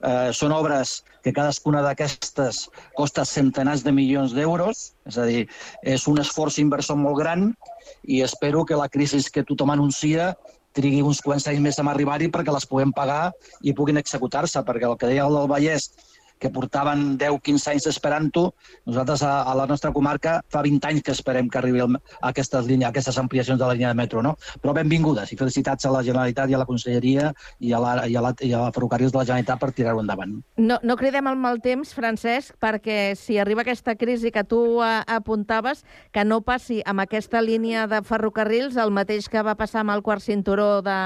Eh, 0.00 0.30
són 0.36 0.56
obres 0.56 1.00
que 1.20 1.34
cadascuna 1.36 1.82
d'aquestes 1.84 2.62
costa 2.96 3.26
centenars 3.28 3.84
de 3.84 3.92
milions 3.92 4.32
d'euros, 4.36 4.86
és 5.10 5.18
a 5.20 5.26
dir, 5.28 5.44
és 5.84 6.06
un 6.08 6.22
esforç 6.22 6.60
inversor 6.64 6.96
molt 6.96 7.20
gran 7.20 7.50
i 8.08 8.22
espero 8.24 8.64
que 8.64 8.78
la 8.78 8.88
crisi 8.88 9.20
que 9.32 9.44
tothom 9.44 9.74
anuncia 9.74 10.32
trigui 10.76 11.02
uns 11.02 11.20
quants 11.20 11.48
anys 11.50 11.60
més 11.64 11.78
a 11.80 11.84
arribar-hi 11.90 12.30
perquè 12.30 12.52
les 12.54 12.66
puguem 12.70 12.92
pagar 12.94 13.32
i 13.66 13.74
puguin 13.74 13.98
executar-se, 13.98 14.62
perquè 14.64 14.86
el 14.88 14.96
que 14.96 15.10
deia 15.10 15.26
el 15.26 15.36
del 15.36 15.50
Vallès 15.50 15.90
que 16.40 16.50
portaven 16.50 17.18
10-15 17.20 17.70
anys 17.74 17.86
esperant-ho, 17.90 18.46
nosaltres 18.88 19.22
a, 19.26 19.42
a 19.44 19.54
la 19.58 19.66
nostra 19.68 19.92
comarca 19.92 20.38
fa 20.50 20.62
20 20.64 20.88
anys 20.88 21.04
que 21.06 21.14
esperem 21.14 21.50
que 21.52 21.60
arribi 21.60 21.82
el, 21.84 21.98
a 21.98 22.32
aquestes, 22.32 22.66
línies, 22.66 22.88
a 22.88 22.90
aquestes 22.94 23.18
ampliacions 23.20 23.60
de 23.60 23.66
la 23.66 23.76
línia 23.76 23.92
de 23.92 23.98
metro. 23.98 24.22
No? 24.24 24.36
Però 24.62 24.74
benvingudes 24.76 25.32
i 25.32 25.38
felicitats 25.38 25.86
a 25.86 25.92
la 25.94 26.02
Generalitat 26.06 26.50
i 26.50 26.56
a 26.56 26.62
la 26.62 26.68
Conselleria 26.68 27.30
i 27.60 27.74
a 27.76 27.82
la, 27.82 27.94
i 28.08 28.16
a 28.16 28.24
la, 28.24 28.32
i 28.40 28.52
a 28.56 28.64
la 28.64 28.72
Ferrocarrils 28.74 29.12
de 29.12 29.20
la 29.20 29.26
Generalitat 29.28 29.60
per 29.60 29.70
tirar-ho 29.76 30.00
endavant. 30.02 30.38
No, 30.56 30.80
no 30.82 30.96
cridem 31.00 31.28
el 31.30 31.38
mal 31.40 31.60
temps, 31.64 31.92
Francesc, 31.96 32.56
perquè 32.62 33.14
si 33.20 33.38
arriba 33.38 33.66
aquesta 33.66 33.94
crisi 34.00 34.32
que 34.32 34.44
tu 34.48 34.80
eh, 34.80 34.90
apuntaves, 35.06 35.84
que 36.14 36.24
no 36.24 36.40
passi 36.46 36.80
amb 36.88 37.04
aquesta 37.04 37.44
línia 37.44 37.86
de 37.90 38.00
ferrocarrils 38.06 38.80
el 38.80 38.94
mateix 38.94 39.28
que 39.28 39.44
va 39.44 39.58
passar 39.60 39.84
amb 39.84 39.94
el 39.94 40.04
quart 40.06 40.24
cinturó 40.24 40.80
de, 40.86 40.98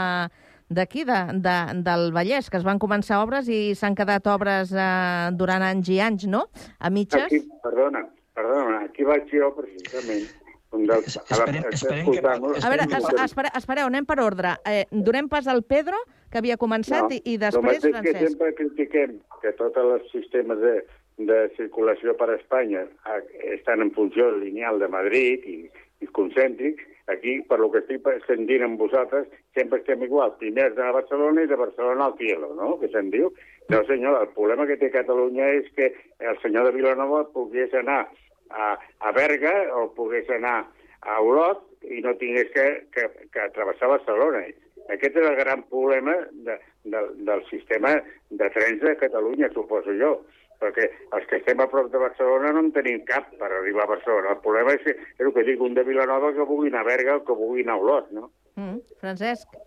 d'aquí, 0.68 1.04
de, 1.04 1.18
de, 1.44 1.56
del 1.86 2.10
Vallès, 2.14 2.48
que 2.50 2.60
es 2.60 2.64
van 2.66 2.80
començar 2.82 3.20
obres 3.24 3.48
i 3.48 3.74
s'han 3.78 3.96
quedat 3.98 4.26
obres 4.30 4.72
eh, 4.72 5.30
durant 5.36 5.64
anys 5.66 5.90
i 5.92 6.00
anys, 6.00 6.26
no? 6.30 6.46
A 6.78 6.90
mitges. 6.90 7.26
Aquí, 7.28 7.42
perdona, 7.64 8.06
perdona, 8.36 8.80
aquí 8.88 9.06
vaig 9.08 9.28
jo 9.32 9.52
precisament. 9.58 10.26
Dels, 10.74 11.14
esperem, 11.20 11.68
esperem 11.70 12.08
que... 12.10 12.20
A 12.26 12.70
veure, 12.72 12.86
es, 12.98 13.04
espere, 13.28 13.50
espereu, 13.54 13.86
anem 13.86 14.06
per 14.08 14.18
ordre. 14.24 14.56
Eh, 14.66 14.82
donem 14.90 15.28
pas 15.30 15.46
al 15.46 15.62
Pedro, 15.62 16.00
que 16.32 16.40
havia 16.40 16.56
començat, 16.58 17.06
no, 17.06 17.14
i, 17.14 17.20
i 17.30 17.38
després 17.38 17.78
Francesc. 17.84 18.08
que 18.08 18.26
sempre 18.26 18.50
critiquem 18.58 19.20
que 19.44 19.52
tots 19.54 19.78
els 19.78 20.08
sistemes 20.10 20.58
de, 20.58 20.74
de 21.30 21.38
circulació 21.54 22.16
per 22.18 22.32
a 22.32 22.38
Espanya 22.40 22.82
eh, 23.12 23.20
estan 23.54 23.86
en 23.86 23.92
funció 23.94 24.32
lineal 24.40 24.82
de 24.82 24.90
Madrid 24.90 25.46
i, 25.46 25.60
i 26.02 26.10
concèntrics, 26.10 26.82
aquí, 27.06 27.40
per 27.48 27.58
lo 27.60 27.70
que 27.72 27.82
estic 27.82 28.06
sentint 28.26 28.64
amb 28.64 28.80
vosaltres, 28.80 29.28
sempre 29.56 29.80
estem 29.80 30.02
igual. 30.06 30.34
Primer 30.40 30.70
de 30.76 30.90
Barcelona 30.96 31.44
i 31.44 31.50
de 31.50 31.58
Barcelona 31.60 32.08
al 32.08 32.16
cielo, 32.20 32.52
no?, 32.56 32.74
que 32.80 32.90
se'n 32.92 33.10
diu. 33.12 33.32
No, 33.68 33.82
senyor, 33.88 34.20
el 34.20 34.32
problema 34.36 34.66
que 34.68 34.78
té 34.80 34.90
Catalunya 34.92 35.50
és 35.60 35.70
que 35.76 35.90
el 36.20 36.40
senyor 36.42 36.68
de 36.68 36.76
Vilanova 36.76 37.24
pogués 37.32 37.72
anar 37.74 38.02
a, 38.50 38.74
a 39.00 39.12
Berga 39.16 39.54
o 39.78 39.88
pogués 39.96 40.28
anar 40.30 40.62
a 41.00 41.20
Olot 41.20 41.64
i 41.88 42.00
no 42.04 42.14
tingués 42.20 42.52
que, 42.52 42.66
que, 42.92 43.08
que 43.32 43.48
travessar 43.56 43.92
Barcelona. 43.92 44.44
Aquest 44.92 45.16
és 45.16 45.26
el 45.26 45.36
gran 45.36 45.64
problema 45.72 46.16
de, 46.44 46.58
de, 46.84 47.04
del 47.24 47.44
sistema 47.48 47.96
de 48.30 48.48
trens 48.52 48.84
de 48.84 48.96
Catalunya, 49.00 49.48
suposo 49.52 49.96
jo 50.00 50.18
perquè 50.64 50.88
els 51.16 51.28
que 51.30 51.40
estem 51.40 51.60
a 51.60 51.68
prop 51.70 51.90
de 51.92 52.00
Barcelona 52.02 52.54
no 52.56 52.64
en 52.64 52.72
tenim 52.76 53.02
cap 53.08 53.28
per 53.40 53.50
arribar 53.50 53.84
a 53.84 53.92
Barcelona. 53.94 54.32
El 54.36 54.42
problema 54.46 54.76
és, 54.76 54.86
que, 54.86 54.96
és 54.96 55.26
el 55.26 55.34
que 55.36 55.46
dic, 55.46 55.60
un 55.64 55.76
de 55.76 55.84
Vilanova 55.86 56.32
que 56.36 56.48
vulgui 56.48 56.72
anar 56.72 56.84
a 56.84 56.90
Berga 56.90 57.20
o 57.20 57.26
que 57.28 57.36
vulgui 57.38 57.66
anar 57.66 57.76
a 57.76 57.84
Olot, 57.84 58.10
no? 58.16 58.30
Mm, 58.56 58.80
Francesc. 59.02 59.60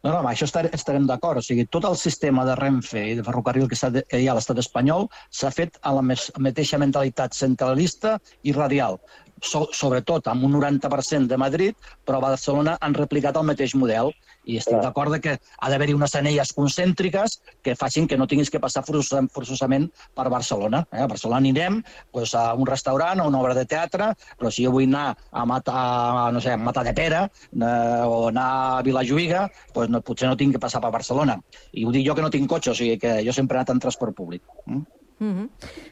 No, 0.00 0.14
no, 0.14 0.18
amb 0.22 0.30
això 0.30 0.46
estar, 0.48 0.64
estarem 0.72 1.06
d'acord. 1.08 1.42
O 1.42 1.44
sigui, 1.44 1.66
tot 1.68 1.84
el 1.84 1.96
sistema 2.00 2.46
de 2.48 2.54
Renfe 2.56 3.02
i 3.10 3.16
de 3.18 3.24
ferrocarril 3.26 3.68
que, 3.68 3.76
està, 3.76 3.90
que 3.92 4.20
hi 4.20 4.28
ha 4.28 4.32
a 4.32 4.38
l'estat 4.38 4.60
espanyol 4.62 5.10
s'ha 5.28 5.50
fet 5.52 5.76
a 5.84 5.92
la 5.96 6.04
mes, 6.06 6.30
mateixa 6.40 6.80
mentalitat 6.80 7.36
centralista 7.36 8.16
i 8.40 8.56
radial. 8.56 8.96
So, 9.42 9.66
sobretot 9.72 10.28
amb 10.28 10.44
un 10.44 10.52
90% 10.56 11.28
de 11.30 11.38
Madrid, 11.40 11.76
però 12.04 12.18
a 12.18 12.30
Barcelona 12.30 12.76
han 12.80 12.94
replicat 12.96 13.36
el 13.40 13.46
mateix 13.48 13.74
model. 13.74 14.12
I 14.48 14.56
estic 14.56 14.72
Clar. 14.72 14.82
d'acord 14.86 15.16
que 15.20 15.34
ha 15.36 15.68
d'haver-hi 15.70 15.94
unes 15.94 16.14
anelles 16.16 16.52
concèntriques 16.56 17.36
que 17.62 17.74
facin 17.76 18.06
que 18.08 18.16
no 18.16 18.26
tinguis 18.26 18.50
que 18.50 18.60
passar 18.60 18.82
forçosament, 18.86 19.90
per 20.16 20.28
Barcelona. 20.32 20.82
Eh? 20.92 21.02
A 21.04 21.08
Barcelona 21.08 21.40
anirem 21.42 21.80
pues, 22.12 22.34
a 22.34 22.54
un 22.54 22.66
restaurant 22.66 23.20
o 23.20 23.28
una 23.28 23.40
obra 23.40 23.54
de 23.54 23.66
teatre, 23.68 24.12
però 24.38 24.52
si 24.52 24.64
jo 24.64 24.72
vull 24.74 24.88
anar 24.88 25.16
a 25.30 25.44
Mata, 25.46 25.74
a, 25.74 26.30
no 26.32 26.40
sé, 26.40 26.54
a 26.54 26.60
Mata 26.60 26.84
de 26.86 26.94
Pere 26.96 27.26
eh, 27.26 28.04
o 28.04 28.28
anar 28.28 28.48
a 28.78 28.82
Vilajuïga, 28.86 29.46
pues, 29.74 29.92
no, 29.92 30.00
potser 30.04 30.30
no 30.30 30.38
tinc 30.40 30.56
que 30.56 30.62
passar 30.62 30.80
per 30.80 30.92
Barcelona. 30.94 31.36
I 31.72 31.84
ho 31.84 31.92
dic 31.94 32.06
jo 32.08 32.16
que 32.16 32.24
no 32.24 32.32
tinc 32.32 32.48
cotxe, 32.50 32.72
o 32.72 32.78
sigui 32.78 32.96
que 33.00 33.20
jo 33.26 33.36
sempre 33.36 33.58
he 33.58 33.60
anat 33.60 33.76
en 33.76 33.84
transport 33.84 34.16
públic. 34.16 34.44
Mm? 34.66 34.99
Mm 35.20 35.32
-hmm. 35.36 35.48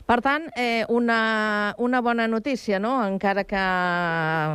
Per 0.06 0.20
tant, 0.20 0.44
eh, 0.56 0.84
una, 0.88 1.74
una 1.78 2.00
bona 2.00 2.26
notícia, 2.26 2.78
no? 2.78 3.06
encara 3.06 3.44
que 3.44 3.56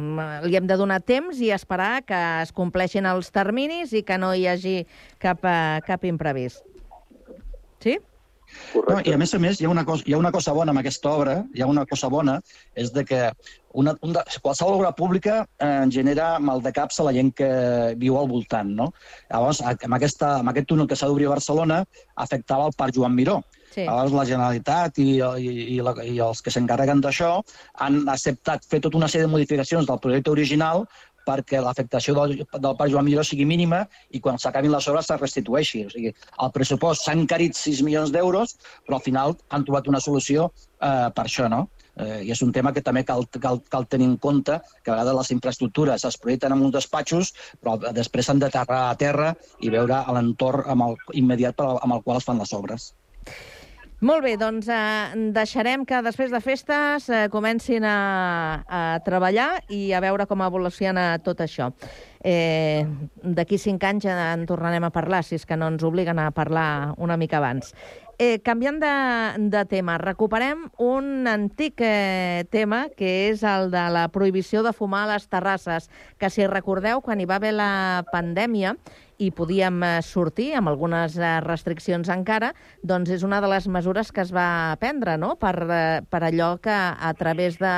mm, 0.02 0.46
li 0.50 0.56
hem 0.56 0.68
de 0.68 0.78
donar 0.78 1.02
temps 1.02 1.40
i 1.40 1.52
esperar 1.52 2.04
que 2.04 2.42
es 2.42 2.52
compleixin 2.52 3.06
els 3.06 3.30
terminis 3.32 3.94
i 3.94 4.02
que 4.02 4.18
no 4.18 4.34
hi 4.34 4.48
hagi 4.48 4.88
cap, 5.20 5.46
eh, 5.46 5.80
cap 5.86 6.04
imprevist. 6.04 6.66
Sí? 7.80 8.00
No, 8.74 9.00
I 9.06 9.14
a 9.14 9.18
més 9.18 9.34
a 9.34 9.40
més, 9.40 9.60
hi 9.62 9.66
ha, 9.66 9.70
una 9.70 9.84
cosa, 9.86 10.04
hi 10.08 10.14
ha 10.14 10.18
una 10.18 10.32
cosa 10.32 10.54
bona 10.54 10.74
amb 10.74 10.82
aquesta 10.82 11.10
obra, 11.10 11.36
hi 11.54 11.62
ha 11.62 11.68
una 11.68 11.86
cosa 11.86 12.10
bona, 12.10 12.40
és 12.76 12.92
de 12.94 13.04
que 13.06 13.32
una, 13.74 13.96
un 14.02 14.14
de, 14.14 14.22
qualsevol 14.42 14.80
obra 14.80 14.92
pública 14.92 15.48
eh, 15.60 15.86
genera 15.90 16.40
mal 16.40 16.62
de 16.62 16.72
caps 16.72 17.00
a 17.00 17.08
la 17.08 17.14
gent 17.14 17.32
que 17.40 17.50
viu 17.98 18.18
al 18.18 18.30
voltant. 18.32 18.70
No? 18.80 18.92
Llavors, 19.30 19.62
amb, 19.62 19.98
aquesta, 20.00 20.38
amb 20.40 20.50
aquest 20.50 20.68
túnel 20.68 20.88
que 20.88 20.96
s'ha 20.96 21.10
d'obrir 21.12 21.30
a 21.30 21.36
Barcelona, 21.36 21.84
afectava 22.16 22.70
el 22.70 22.78
Parc 22.78 22.98
Joan 22.98 23.16
Miró. 23.16 23.42
Sí. 23.74 23.88
Llavors, 23.88 24.14
la 24.14 24.26
Generalitat 24.30 25.00
i, 25.02 25.08
i, 25.18 25.54
i, 25.78 25.80
la, 25.82 25.96
i 26.06 26.20
els 26.22 26.44
que 26.46 26.54
s'encarreguen 26.54 27.02
d'això 27.02 27.40
han 27.86 28.04
acceptat 28.12 28.68
fer 28.70 28.84
tota 28.84 29.00
una 29.00 29.10
sèrie 29.10 29.26
de 29.26 29.34
modificacions 29.34 29.90
del 29.90 30.02
projecte 30.04 30.30
original 30.34 30.86
perquè 31.28 31.62
l'afectació 31.64 32.16
del, 32.18 32.36
del 32.44 32.76
Parc 32.80 32.92
Joan 32.92 33.06
Miró 33.08 33.24
sigui 33.26 33.46
mínima 33.48 33.84
i 34.12 34.20
quan 34.24 34.40
s'acabin 34.40 34.74
les 34.74 34.88
obres 34.92 35.10
es 35.10 35.22
restitueixi. 35.22 35.86
O 35.88 35.94
sigui, 35.94 36.12
el 36.14 36.52
pressupost 36.56 37.06
s'ha 37.06 37.16
encarit 37.18 37.56
6 37.58 37.84
milions 37.88 38.12
d'euros, 38.12 38.58
però 38.86 39.00
al 39.00 39.06
final 39.06 39.38
han 39.50 39.66
trobat 39.68 39.88
una 39.92 40.04
solució 40.04 40.50
eh, 40.50 41.10
per 41.16 41.26
això, 41.26 41.48
no? 41.52 41.66
Eh, 41.96 42.24
I 42.28 42.34
és 42.34 42.42
un 42.42 42.52
tema 42.52 42.74
que 42.74 42.82
també 42.82 43.04
cal, 43.08 43.28
cal, 43.40 43.62
cal 43.72 43.88
tenir 43.88 44.10
en 44.10 44.18
compte, 44.18 44.60
que 44.84 44.92
a 44.92 44.98
vegades 44.98 45.20
les 45.22 45.32
infraestructures 45.38 46.06
es 46.10 46.20
projecten 46.20 46.56
en 46.56 46.66
uns 46.68 46.76
despatxos, 46.76 47.34
però 47.62 47.78
després 47.96 48.30
s'han 48.30 48.42
d'aterrar 48.44 48.84
a 48.90 48.98
terra 49.00 49.34
i 49.62 49.72
veure 49.74 50.04
l'entorn 50.18 50.98
immediat 51.14 51.62
amb 51.70 51.94
el 51.94 52.04
qual 52.04 52.20
es 52.20 52.28
fan 52.30 52.42
les 52.42 52.54
obres. 52.58 52.92
Molt 54.04 54.26
bé, 54.26 54.34
doncs 54.36 54.68
eh, 54.68 55.30
deixarem 55.32 55.86
que 55.88 56.02
després 56.04 56.32
de 56.34 56.42
festes 56.44 57.06
eh, 57.08 57.22
comencin 57.32 57.86
a, 57.88 58.60
a 58.68 58.82
treballar 59.06 59.62
i 59.72 59.94
a 59.96 60.02
veure 60.04 60.26
com 60.28 60.44
evoluciona 60.44 61.06
tot 61.24 61.40
això. 61.46 61.70
Eh, 62.20 62.84
D'aquí 63.24 63.56
cinc 63.56 63.86
anys 63.88 64.10
ja 64.10 64.18
en 64.34 64.44
tornarem 64.50 64.84
a 64.84 64.92
parlar, 64.92 65.22
si 65.24 65.38
és 65.40 65.48
que 65.48 65.56
no 65.56 65.72
ens 65.72 65.88
obliguen 65.88 66.20
a 66.20 66.34
parlar 66.36 66.68
una 67.00 67.16
mica 67.16 67.40
abans. 67.40 67.72
Eh, 68.24 68.40
canviant 68.40 68.78
de, 68.80 68.90
de 69.52 69.62
tema, 69.68 69.98
recuperem 70.00 70.68
un 70.80 71.28
antic 71.28 71.82
eh, 71.84 72.46
tema, 72.54 72.86
que 72.96 73.10
és 73.28 73.42
el 73.44 73.68
de 73.74 73.82
la 73.92 74.06
prohibició 74.14 74.62
de 74.64 74.72
fumar 74.72 75.02
a 75.04 75.10
les 75.12 75.26
terrasses, 75.28 75.90
que 76.22 76.30
si 76.32 76.46
recordeu, 76.48 77.02
quan 77.04 77.20
hi 77.20 77.28
va 77.28 77.40
haver 77.42 77.52
la 77.58 78.06
pandèmia, 78.14 78.76
i 79.20 79.32
podíem 79.36 79.84
eh, 79.84 79.92
sortir 80.08 80.54
amb 80.56 80.72
algunes 80.72 81.18
eh, 81.20 81.36
restriccions 81.44 82.12
encara, 82.16 82.54
doncs 82.84 83.12
és 83.18 83.28
una 83.28 83.42
de 83.44 83.52
les 83.52 83.68
mesures 83.68 84.14
que 84.16 84.24
es 84.24 84.32
va 84.32 84.78
prendre, 84.80 85.18
no?, 85.20 85.36
per, 85.42 85.56
eh, 85.68 86.02
per 86.08 86.24
allò 86.24 86.54
que 86.64 86.80
a 87.12 87.14
través 87.20 87.60
de, 87.60 87.78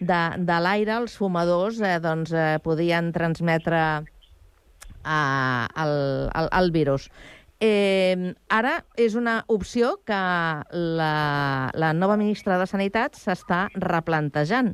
de, 0.00 0.22
de 0.36 0.62
l'aire 0.66 0.98
els 1.00 1.16
fumadors 1.16 1.80
eh, 1.80 1.96
doncs, 2.02 2.34
eh, 2.34 2.58
podien 2.66 3.12
transmetre 3.14 3.84
eh, 4.02 5.68
el, 5.86 5.94
el, 6.28 6.56
el 6.60 6.76
virus. 6.76 7.08
Eh, 7.62 8.34
ara 8.50 8.72
és 8.98 9.14
una 9.14 9.44
opció 9.46 9.92
que 10.02 10.16
la, 10.98 11.10
la 11.78 11.90
nova 11.94 12.16
ministra 12.18 12.56
de 12.58 12.66
Sanitat 12.66 13.14
s'està 13.14 13.68
replantejant. 13.76 14.72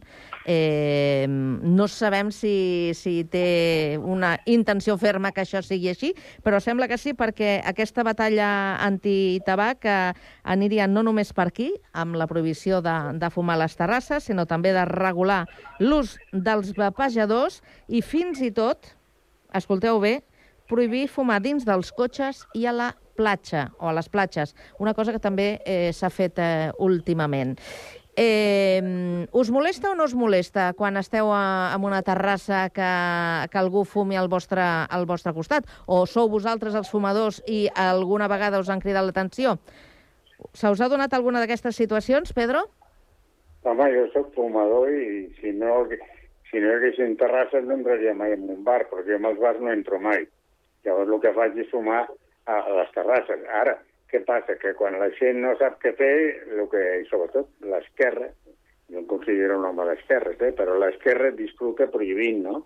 Eh, 0.48 1.26
no 1.28 1.84
sabem 1.92 2.30
si, 2.32 2.94
si 2.96 3.26
té 3.28 3.98
una 4.00 4.38
intenció 4.48 4.96
ferma 4.96 5.34
que 5.36 5.44
això 5.44 5.60
sigui 5.60 5.90
així, 5.92 6.14
però 6.40 6.62
sembla 6.64 6.88
que 6.88 6.96
sí, 6.96 7.12
perquè 7.12 7.58
aquesta 7.68 8.06
batalla 8.08 8.48
antitabac 8.86 9.84
eh, 9.84 9.98
aniria 10.48 10.88
no 10.88 11.04
només 11.04 11.34
per 11.36 11.50
aquí, 11.50 11.68
amb 11.92 12.16
la 12.16 12.30
prohibició 12.30 12.80
de, 12.80 12.96
de 13.20 13.32
fumar 13.34 13.58
a 13.58 13.64
les 13.66 13.76
terrasses, 13.76 14.30
sinó 14.30 14.48
també 14.48 14.72
de 14.72 14.86
regular 14.88 15.42
l'ús 15.84 16.16
dels 16.32 16.72
vapejadors 16.72 17.60
i 17.92 18.00
fins 18.00 18.40
i 18.40 18.48
tot, 18.48 18.94
escolteu 19.52 20.00
bé, 20.00 20.22
prohibir 20.68 21.08
fumar 21.08 21.40
dins 21.42 21.66
dels 21.66 21.92
cotxes 21.96 22.44
i 22.54 22.66
a 22.68 22.74
la 22.76 22.92
platja, 23.18 23.68
o 23.82 23.88
a 23.90 23.94
les 23.96 24.08
platges, 24.08 24.54
una 24.78 24.94
cosa 24.94 25.12
que 25.14 25.22
també 25.22 25.56
eh, 25.66 25.90
s'ha 25.92 26.10
fet 26.14 26.38
eh, 26.38 26.70
últimament. 26.78 27.56
Eh, 28.20 28.82
us 29.30 29.50
molesta 29.54 29.92
o 29.92 29.94
no 29.94 30.08
us 30.08 30.14
molesta 30.18 30.72
quan 30.74 30.98
esteu 30.98 31.28
en 31.30 31.84
una 31.86 32.00
terrassa 32.02 32.64
que, 32.74 32.88
que 33.46 33.60
algú 33.60 33.84
fumi 33.86 34.18
al 34.18 34.26
vostre, 34.26 34.64
al 34.64 35.06
vostre 35.06 35.30
costat? 35.36 35.68
O 35.86 36.02
sou 36.06 36.26
vosaltres 36.32 36.74
els 36.74 36.90
fumadors 36.90 37.38
i 37.46 37.68
alguna 37.78 38.26
vegada 38.26 38.58
us 38.58 38.72
han 38.74 38.82
cridat 38.82 39.06
l'atenció? 39.06 39.54
Se 40.50 40.66
us 40.66 40.82
ha 40.82 40.90
donat 40.90 41.14
alguna 41.14 41.38
d'aquestes 41.38 41.78
situacions, 41.78 42.34
Pedro? 42.34 42.64
Home, 43.62 43.86
jo 43.94 44.08
sóc 44.10 44.34
fumador 44.34 44.90
i 44.90 45.28
si 45.38 45.54
no, 45.54 45.84
si 46.50 46.58
no 46.58 46.72
hi 46.72 46.74
haguessin 46.74 47.14
terrasses 47.22 47.70
no 47.70 47.78
entraria 47.78 48.18
mai 48.18 48.34
en 48.34 48.50
un 48.50 48.66
bar, 48.66 48.82
perquè 48.90 49.14
jo 49.14 49.22
en 49.22 49.30
els 49.30 49.38
bars 49.38 49.62
no 49.62 49.70
entro 49.70 50.02
mai. 50.02 50.26
Llavors 50.86 51.14
el 51.14 51.22
que 51.24 51.34
faig 51.36 51.58
és 51.58 51.70
fumar 51.72 52.02
a, 52.04 52.58
a 52.58 52.76
les 52.80 52.92
terrasses. 52.94 53.44
Ara, 53.60 53.78
què 54.08 54.22
passa? 54.26 54.56
Que 54.60 54.74
quan 54.78 54.98
la 55.00 55.10
gent 55.18 55.42
no 55.44 55.54
sap 55.60 55.80
què 55.82 55.92
fer, 55.98 56.14
el 56.54 56.68
que, 56.72 56.84
i 57.02 57.08
sobretot 57.10 57.50
l'esquerra, 57.72 58.30
jo 58.88 59.02
em 59.02 59.08
considero 59.10 59.58
un 59.58 59.66
home 59.68 59.84
d'esquerres, 59.90 60.40
eh? 60.40 60.52
però 60.56 60.78
l'esquerra 60.80 61.30
disfruta 61.36 61.90
prohibint, 61.92 62.40
no? 62.46 62.62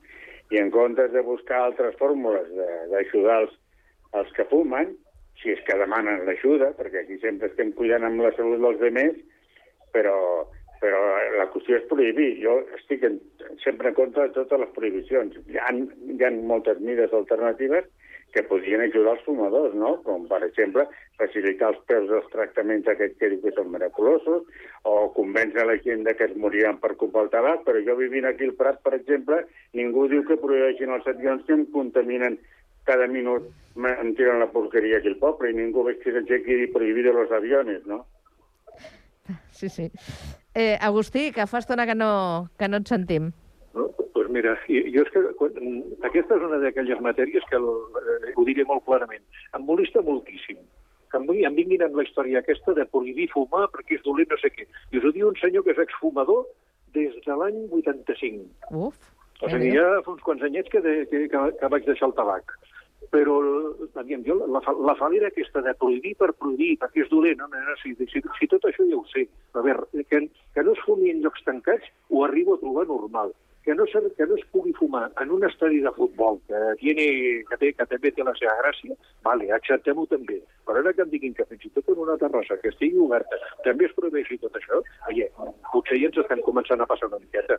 I 0.54 0.60
en 0.60 0.70
comptes 0.70 1.10
de 1.10 1.22
buscar 1.26 1.64
altres 1.64 1.96
fórmules 1.98 2.50
d'ajudar 2.92 3.40
els, 3.42 3.54
els 4.20 4.30
que 4.36 4.46
fumen, 4.50 4.92
si 5.40 5.50
és 5.50 5.62
que 5.66 5.78
demanen 5.80 6.26
l'ajuda, 6.26 6.70
perquè 6.78 7.02
aquí 7.02 7.18
sempre 7.22 7.48
estem 7.50 7.72
cuidant 7.74 8.06
amb 8.06 8.22
la 8.22 8.30
salut 8.36 8.60
dels 8.62 8.78
demés, 8.82 9.16
però, 9.94 10.14
però 10.82 11.00
la 11.40 11.48
qüestió 11.50 11.80
és 11.80 11.88
prohibir. 11.90 12.36
Jo 12.44 12.60
estic 12.78 13.02
en, 13.08 13.18
sempre 13.64 13.90
en 13.90 13.98
contra 13.98 14.28
de 14.28 14.36
totes 14.36 14.62
les 14.62 14.72
prohibicions. 14.76 15.40
Hi 15.50 15.58
ha, 15.58 15.72
hi 15.74 16.20
ha 16.22 16.30
moltes 16.52 16.78
mides 16.84 17.16
alternatives 17.16 17.88
que 18.32 18.42
podrien 18.48 18.80
ajudar 18.80 19.16
els 19.16 19.24
fumadors, 19.26 19.74
no? 19.76 19.94
Com, 20.06 20.24
per 20.30 20.40
exemple, 20.46 20.86
facilitar 21.20 21.72
els 21.72 21.80
preus 21.88 22.08
dels 22.10 22.30
tractaments 22.32 22.88
aquests 22.88 23.18
que 23.20 23.30
diu 23.32 23.42
que 23.44 23.52
són 23.56 23.70
miraculosos, 23.74 24.46
o 24.88 24.94
convèncer 25.16 25.66
la 25.68 25.76
gent 25.84 26.08
que 26.08 26.28
es 26.28 26.36
moriran 26.36 26.80
per 26.82 26.94
culpa 27.00 27.20
del 27.20 27.32
tabac, 27.34 27.66
però 27.66 27.82
jo 27.84 27.98
vivint 28.00 28.26
aquí 28.28 28.48
al 28.48 28.56
Prat, 28.58 28.80
per 28.82 28.94
exemple, 28.98 29.42
ningú 29.78 30.08
diu 30.08 30.24
que 30.28 30.40
prohibeixin 30.40 30.94
els 30.96 31.06
avions 31.12 31.44
que 31.46 31.56
em 31.58 31.66
contaminen 31.76 32.40
cada 32.88 33.06
minut, 33.06 33.46
em 33.76 34.14
tiren 34.18 34.40
la 34.42 34.50
porqueria 34.50 34.98
aquí 34.98 35.12
al 35.12 35.20
poble, 35.20 35.52
i 35.52 35.58
ningú 35.58 35.84
veig 35.86 36.00
que 36.02 36.16
s'aixequi 36.16 36.64
i 36.64 36.72
prohibido 36.72 37.12
los 37.14 37.30
aviones, 37.30 37.84
no? 37.86 38.04
Sí, 39.50 39.68
sí. 39.68 39.90
Eh, 40.54 40.76
Agustí, 40.80 41.30
que 41.32 41.46
fa 41.46 41.60
estona 41.62 41.86
que 41.86 41.94
no, 41.94 42.50
que 42.58 42.68
no 42.68 42.82
et 42.82 42.90
sentim. 42.90 43.30
No? 43.76 43.86
Mira, 44.32 44.54
jo 44.68 45.02
és 45.04 45.10
que 45.12 45.22
quan, 45.38 45.56
aquesta 46.08 46.38
és 46.38 46.46
una 46.46 46.60
d'aquelles 46.62 47.00
matèries 47.04 47.44
que 47.50 47.58
el, 47.58 47.68
eh, 48.00 48.32
ho 48.36 48.44
diré 48.48 48.64
molt 48.68 48.84
clarament. 48.86 49.24
Em 49.56 49.66
molesta 49.68 50.04
moltíssim 50.06 50.60
que 51.12 51.20
em, 51.20 51.28
em 51.46 51.56
vinguin 51.58 51.84
amb 51.84 51.98
la 51.98 52.06
història 52.06 52.40
aquesta 52.40 52.74
de 52.78 52.88
prohibir 52.88 53.28
fumar 53.34 53.66
perquè 53.74 53.98
és 53.98 54.04
dolent 54.06 54.30
no 54.32 54.38
sé 54.40 54.50
què. 54.54 54.66
I 54.92 55.00
us 55.00 55.06
ho 55.06 55.12
diu 55.14 55.28
un 55.28 55.38
senyor 55.40 55.66
que 55.66 55.74
és 55.76 55.82
exfumador 55.84 56.46
des 56.96 57.14
de 57.26 57.36
l'any 57.36 57.58
85. 57.68 58.46
Uf. 58.72 59.08
O 59.42 59.48
sigui, 59.50 59.72
ja 59.74 59.86
fa 60.06 60.12
uns 60.14 60.22
quants 60.22 60.44
anyets 60.46 60.70
que, 60.70 60.80
de, 60.84 61.02
que, 61.10 61.24
que, 61.32 61.40
que 61.58 61.70
vaig 61.74 61.88
deixar 61.88 62.08
el 62.08 62.16
tabac. 62.18 62.54
Però, 63.12 63.34
aviam, 63.98 64.22
jo, 64.24 64.36
la, 64.46 64.60
la 64.86 64.94
falera 64.96 65.28
aquesta 65.32 65.60
de 65.66 65.72
prohibir 65.80 66.14
per 66.20 66.30
prohibir, 66.38 66.76
perquè 66.80 67.02
és 67.02 67.10
dolent, 67.10 67.40
no, 67.42 67.48
no, 67.50 67.74
si, 67.82 67.92
si, 68.06 68.22
si 68.38 68.48
tot 68.48 68.68
això 68.68 68.86
ja 68.86 69.00
ho 69.00 69.02
sé. 69.10 69.26
A 69.58 69.64
veure, 69.66 70.04
que, 70.08 70.22
que 70.54 70.64
no 70.64 70.76
es 70.76 70.84
fumi 70.86 71.10
en 71.10 71.24
llocs 71.24 71.42
tancats 71.48 71.90
ho 72.08 72.22
arribo 72.24 72.54
a 72.54 72.62
trobar 72.62 72.86
normal. 72.88 73.34
Que 73.64 73.74
no, 73.74 73.84
se- 73.86 74.10
que 74.16 74.26
no 74.26 74.34
es 74.34 74.44
pugui 74.50 74.72
fumar 74.72 75.12
en 75.22 75.30
un 75.30 75.44
estadi 75.44 75.78
de 75.80 75.90
futbol 75.92 76.40
que, 76.48 76.54
tiene, 76.80 77.44
que, 77.48 77.56
té, 77.60 77.72
que 77.78 77.86
també 77.86 78.10
té 78.10 78.24
la 78.26 78.34
seva 78.34 78.56
gràcia, 78.58 78.96
vale, 79.22 79.52
acceptem-ho 79.54 80.06
també. 80.10 80.40
Però 80.66 80.78
ara 80.82 80.92
que 80.92 81.02
em 81.02 81.10
diguin 81.10 81.34
que 81.34 81.44
fins 81.46 81.64
i 81.66 81.70
tot 81.70 81.88
en 81.94 81.98
una 82.02 82.16
terrassa 82.18 82.56
que 82.58 82.68
estigui 82.74 82.98
oberta 82.98 83.38
també 83.62 83.86
es 83.86 83.94
prohibeixi 83.94 84.38
tot 84.42 84.58
això, 84.58 84.82
oye, 85.08 85.30
potser 85.72 86.00
ja 86.02 86.10
ens 86.10 86.18
estan 86.18 86.42
començant 86.42 86.80
a 86.82 86.86
passar 86.86 87.06
una 87.08 87.18
miqueta. 87.22 87.56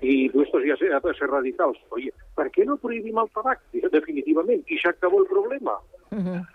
Y 0.00 0.26
estos 0.26 0.62
ya 0.64 0.76
se, 0.76 0.92
a 0.94 1.00
ser 1.18 1.28
radicals. 1.28 1.78
Oye, 1.90 2.12
¿por 2.36 2.50
qué 2.52 2.64
no 2.64 2.76
prohibim 2.76 3.18
el 3.18 3.28
tabac? 3.34 3.60
Definitivament. 3.72 4.62
I 4.70 4.78
s'acabó 4.78 5.18
el 5.22 5.26
problema. 5.26 5.74
Uh 6.12 6.18
-huh. 6.18 6.46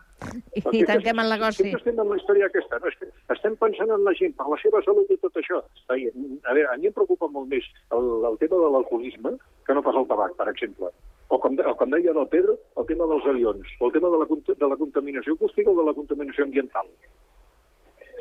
I, 0.54 0.62
Perquè 0.62 0.80
I 0.80 0.86
tanquem 0.90 1.22
el 1.24 1.32
negoci. 1.34 1.64
Sempre 1.64 1.82
estem 1.82 2.00
en 2.04 2.12
la 2.12 2.18
història 2.20 2.50
aquesta. 2.50 2.80
No? 2.84 2.92
Estem 3.36 3.58
pensant 3.62 3.92
en 3.96 4.06
la 4.08 4.14
gent, 4.20 4.36
per 4.38 4.48
la 4.52 4.60
seva 4.62 4.82
salut 4.86 5.12
i 5.14 5.18
tot 5.24 5.40
això. 5.42 5.62
Ai, 5.94 6.08
a 6.10 6.54
veure, 6.56 6.70
a 6.72 6.78
mi 6.82 6.90
em 6.90 6.96
preocupa 6.96 7.30
molt 7.32 7.50
més 7.52 7.68
el, 7.98 8.10
el 8.30 8.40
tema 8.42 8.62
de 8.62 8.72
l'alcoholisme 8.76 9.36
que 9.68 9.76
no 9.76 9.84
pas 9.86 9.98
el 10.00 10.08
tabac, 10.12 10.38
per 10.40 10.48
exemple. 10.52 10.92
O 11.34 11.40
com, 11.42 11.58
de, 11.58 11.66
o 11.66 11.76
com 11.80 11.94
deia 11.94 12.14
el 12.14 12.30
Pedro, 12.32 12.58
el 12.78 12.88
tema 12.90 13.10
dels 13.10 13.28
avions, 13.32 13.76
o 13.80 13.90
el 13.90 13.94
tema 13.96 14.12
de 14.14 14.22
la, 14.22 14.28
de 14.64 14.72
la 14.74 14.80
contaminació 14.80 15.38
acústica 15.38 15.72
o 15.72 15.78
de 15.80 15.88
la 15.90 15.96
contaminació 15.98 16.48
ambiental. 16.48 16.90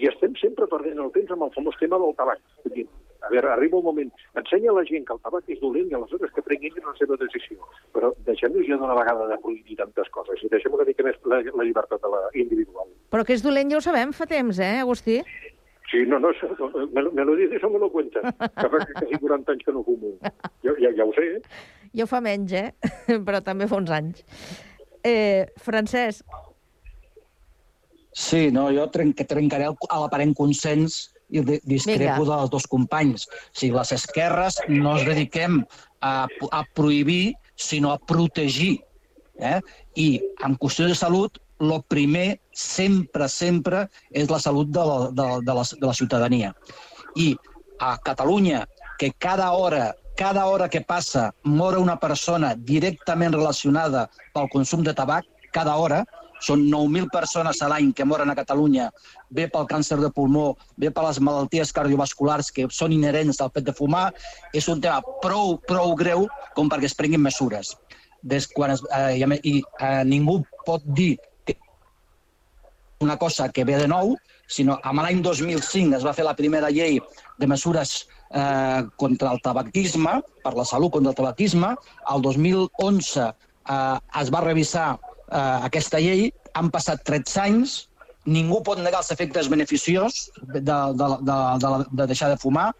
I 0.00 0.08
estem 0.10 0.34
sempre 0.40 0.66
perdent 0.70 1.02
el 1.02 1.12
temps 1.14 1.34
amb 1.34 1.46
el 1.46 1.54
famós 1.56 1.78
tema 1.80 2.00
del 2.02 2.14
tabac. 2.18 2.40
A 3.22 3.30
veure, 3.30 3.48
arriba 3.52 3.78
un 3.78 3.84
moment, 3.86 4.10
ensenya 4.34 4.70
a 4.70 4.74
la 4.74 4.84
gent 4.88 5.04
que 5.06 5.14
el 5.14 5.20
tabac 5.22 5.48
és 5.48 5.60
dolent 5.62 5.90
i 5.90 5.94
aleshores 5.94 6.32
que 6.34 6.42
prenguin 6.42 6.74
la 6.82 6.94
seva 6.98 7.16
decisió. 7.20 7.58
Però 7.94 8.10
deixem-nos 8.26 8.66
ja 8.66 8.76
d'una 8.80 8.96
vegada 8.98 9.28
de 9.30 9.38
prohibir 9.44 9.76
tantes 9.78 10.08
coses 10.10 10.42
i 10.42 10.50
deixem 10.50 10.74
una 10.74 10.84
mica 10.88 11.04
més 11.06 11.16
la, 11.30 11.38
la 11.42 11.64
llibertat 11.68 12.02
de 12.02 12.10
la 12.12 12.22
individual. 12.34 12.88
Però 13.14 13.24
que 13.24 13.36
és 13.38 13.44
dolent 13.46 13.70
ja 13.70 13.78
ho 13.78 13.84
sabem 13.84 14.12
fa 14.16 14.26
temps, 14.26 14.58
eh, 14.58 14.80
Agustí? 14.82 15.20
Sí, 15.92 16.06
no, 16.08 16.18
no, 16.18 16.30
això- 16.32 16.48
me, 16.92 17.02
lo- 17.04 17.12
me 17.12 17.24
lo 17.28 17.36
dices 17.36 17.62
o 17.62 17.70
me 17.70 17.78
lo 17.78 17.90
cuentas. 17.92 18.24
Que 18.40 18.68
fa 18.68 18.78
quasi 18.80 19.18
40 19.20 19.52
anys 19.52 19.64
que 19.66 19.72
no 19.76 19.82
fumo. 19.84 20.14
Jo, 20.64 20.74
ja, 20.80 20.90
ja 20.96 21.04
ho 21.04 21.12
sé, 21.12 21.26
eh? 21.36 21.42
Jo 21.94 22.06
fa 22.08 22.20
menys, 22.24 22.52
eh? 22.56 22.70
Però 23.26 23.42
també 23.44 23.68
fa 23.68 23.76
uns 23.76 23.90
anys. 23.92 24.24
Eh, 25.04 25.46
Francesc, 25.60 26.24
Sí, 28.12 28.50
no, 28.52 28.66
jo 28.76 28.82
tren 28.92 29.14
que 29.16 29.24
trencaré 29.24 29.70
l'aparent 29.72 30.34
consens 30.36 31.14
i 31.32 31.42
di- 31.44 31.60
discrepo 31.64 32.22
Vinga. 32.22 32.36
dels 32.36 32.52
dos 32.52 32.66
companys. 32.70 33.26
O 33.26 33.58
sigui, 33.58 33.74
les 33.76 33.92
esquerres 33.96 34.60
no 34.68 34.96
es 34.98 35.06
dediquem 35.08 35.62
a, 36.00 36.26
a 36.50 36.64
prohibir, 36.76 37.34
sinó 37.56 37.92
a 37.92 37.98
protegir. 37.98 38.80
Eh? 39.40 39.60
I 39.96 40.08
en 40.44 40.58
qüestió 40.60 40.86
de 40.86 40.96
salut, 40.98 41.40
el 41.62 41.78
primer, 41.88 42.40
sempre, 42.52 43.28
sempre, 43.30 43.86
és 44.10 44.30
la 44.30 44.40
salut 44.42 44.70
de 44.74 44.84
la, 44.84 44.98
de, 45.10 45.26
de, 45.46 45.56
la, 45.56 45.64
de 45.64 45.86
la 45.86 45.94
ciutadania. 45.94 46.52
I 47.16 47.32
a 47.80 47.96
Catalunya, 48.02 48.66
que 48.98 49.12
cada 49.18 49.50
hora 49.52 49.92
cada 50.14 50.44
hora 50.46 50.68
que 50.68 50.82
passa 50.82 51.32
mor 51.42 51.78
una 51.78 51.96
persona 51.98 52.54
directament 52.54 53.32
relacionada 53.32 54.10
pel 54.34 54.50
consum 54.52 54.82
de 54.84 54.92
tabac, 54.94 55.24
cada 55.52 55.76
hora, 55.76 56.02
són 56.42 56.66
9.000 56.70 57.10
persones 57.12 57.62
a 57.62 57.70
l'any 57.70 57.92
que 57.96 58.06
moren 58.08 58.30
a 58.32 58.36
Catalunya, 58.38 58.88
bé 59.30 59.48
pel 59.52 59.68
càncer 59.70 59.98
de 60.02 60.10
pulmó, 60.14 60.52
bé 60.76 60.90
per 60.90 61.06
les 61.06 61.20
malalties 61.22 61.72
cardiovasculars 61.76 62.50
que 62.54 62.66
són 62.70 62.94
inherents 62.94 63.40
al 63.40 63.52
fet 63.54 63.68
de 63.68 63.74
fumar, 63.78 64.08
és 64.52 64.68
un 64.68 64.82
tema 64.82 65.00
prou, 65.22 65.56
prou 65.68 65.94
greu 65.98 66.26
com 66.56 66.70
perquè 66.72 66.90
es 66.90 66.98
prenguin 66.98 67.22
mesures. 67.22 67.76
Des 68.22 68.46
quan 68.50 68.74
es, 68.74 68.82
eh, 68.94 69.18
i, 69.42 69.62
eh, 69.62 70.02
ningú 70.04 70.42
pot 70.66 70.82
dir 70.86 71.16
que 71.46 71.56
una 73.00 73.16
cosa 73.18 73.48
que 73.48 73.64
ve 73.64 73.78
de 73.78 73.88
nou, 73.88 74.16
sinó 74.46 74.78
amb 74.84 75.02
l'any 75.02 75.22
2005 75.22 75.96
es 75.96 76.04
va 76.04 76.12
fer 76.12 76.26
la 76.26 76.36
primera 76.38 76.70
llei 76.70 77.00
de 77.38 77.46
mesures 77.46 78.06
eh, 78.34 78.82
contra 78.96 79.32
el 79.32 79.40
tabaquisme, 79.42 80.18
per 80.42 80.54
la 80.58 80.66
salut 80.68 80.92
contra 80.92 81.12
el 81.12 81.16
tabaquisme. 81.16 81.74
El 82.14 82.22
2011 82.22 83.26
eh, 83.28 83.98
es 84.20 84.34
va 84.34 84.44
revisar 84.44 84.98
eh, 85.32 85.58
aquesta 85.68 86.00
llei, 86.00 86.30
han 86.54 86.70
passat 86.70 87.02
13 87.08 87.40
anys, 87.46 87.76
ningú 88.24 88.60
pot 88.62 88.78
negar 88.78 89.00
els 89.02 89.10
efectes 89.10 89.48
beneficiosos 89.50 90.28
de, 90.42 90.60
de, 90.60 90.78
de, 91.00 91.08
de, 91.26 91.38
de, 91.64 91.70
de 91.90 92.06
deixar 92.06 92.28
de 92.30 92.38
fumar, 92.38 92.70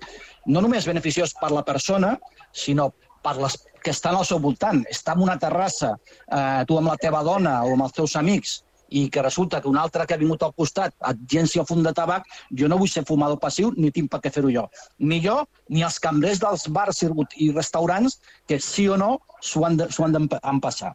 no 0.47 0.63
només 0.63 0.87
beneficiós 0.87 1.35
per 1.41 1.51
la 1.51 1.65
persona, 1.67 2.17
sinó 2.53 2.93
per 3.23 3.37
les 3.41 3.57
que 3.83 3.91
estan 3.91 4.15
al 4.15 4.27
seu 4.27 4.39
voltant. 4.39 4.85
Està 4.91 5.17
en 5.17 5.25
una 5.25 5.39
terrassa, 5.43 5.97
eh, 6.31 6.63
tu 6.69 6.79
amb 6.79 6.93
la 6.93 6.99
teva 7.01 7.25
dona 7.27 7.63
o 7.67 7.73
amb 7.75 7.89
els 7.89 7.97
teus 7.97 8.15
amics, 8.21 8.61
i 8.93 9.09
que 9.09 9.23
resulta 9.25 9.61
que 9.61 9.71
un 9.71 9.79
altre 9.81 10.05
que 10.07 10.15
ha 10.15 10.21
vingut 10.21 10.43
al 10.45 10.53
costat 10.55 10.93
et 11.09 11.21
llenci 11.33 11.59
el 11.59 11.67
fum 11.67 11.83
de 11.83 11.95
tabac, 11.97 12.27
jo 12.61 12.69
no 12.69 12.79
vull 12.79 12.91
ser 12.93 13.07
fumador 13.09 13.41
passiu 13.41 13.73
ni 13.77 13.91
tinc 13.91 14.11
per 14.13 14.21
què 14.21 14.31
fer-ho 14.35 14.53
jo. 14.53 14.67
Ni 14.99 15.21
jo, 15.25 15.39
ni 15.73 15.83
els 15.83 15.99
cambrers 15.99 16.43
dels 16.43 16.69
bars 16.69 17.03
i 17.41 17.51
restaurants 17.53 18.21
que 18.47 18.61
sí 18.61 18.89
o 18.89 18.99
no 19.01 19.15
s'ho 19.41 19.65
han 19.65 19.81
de- 19.81 19.89
d'empassar. 19.89 20.93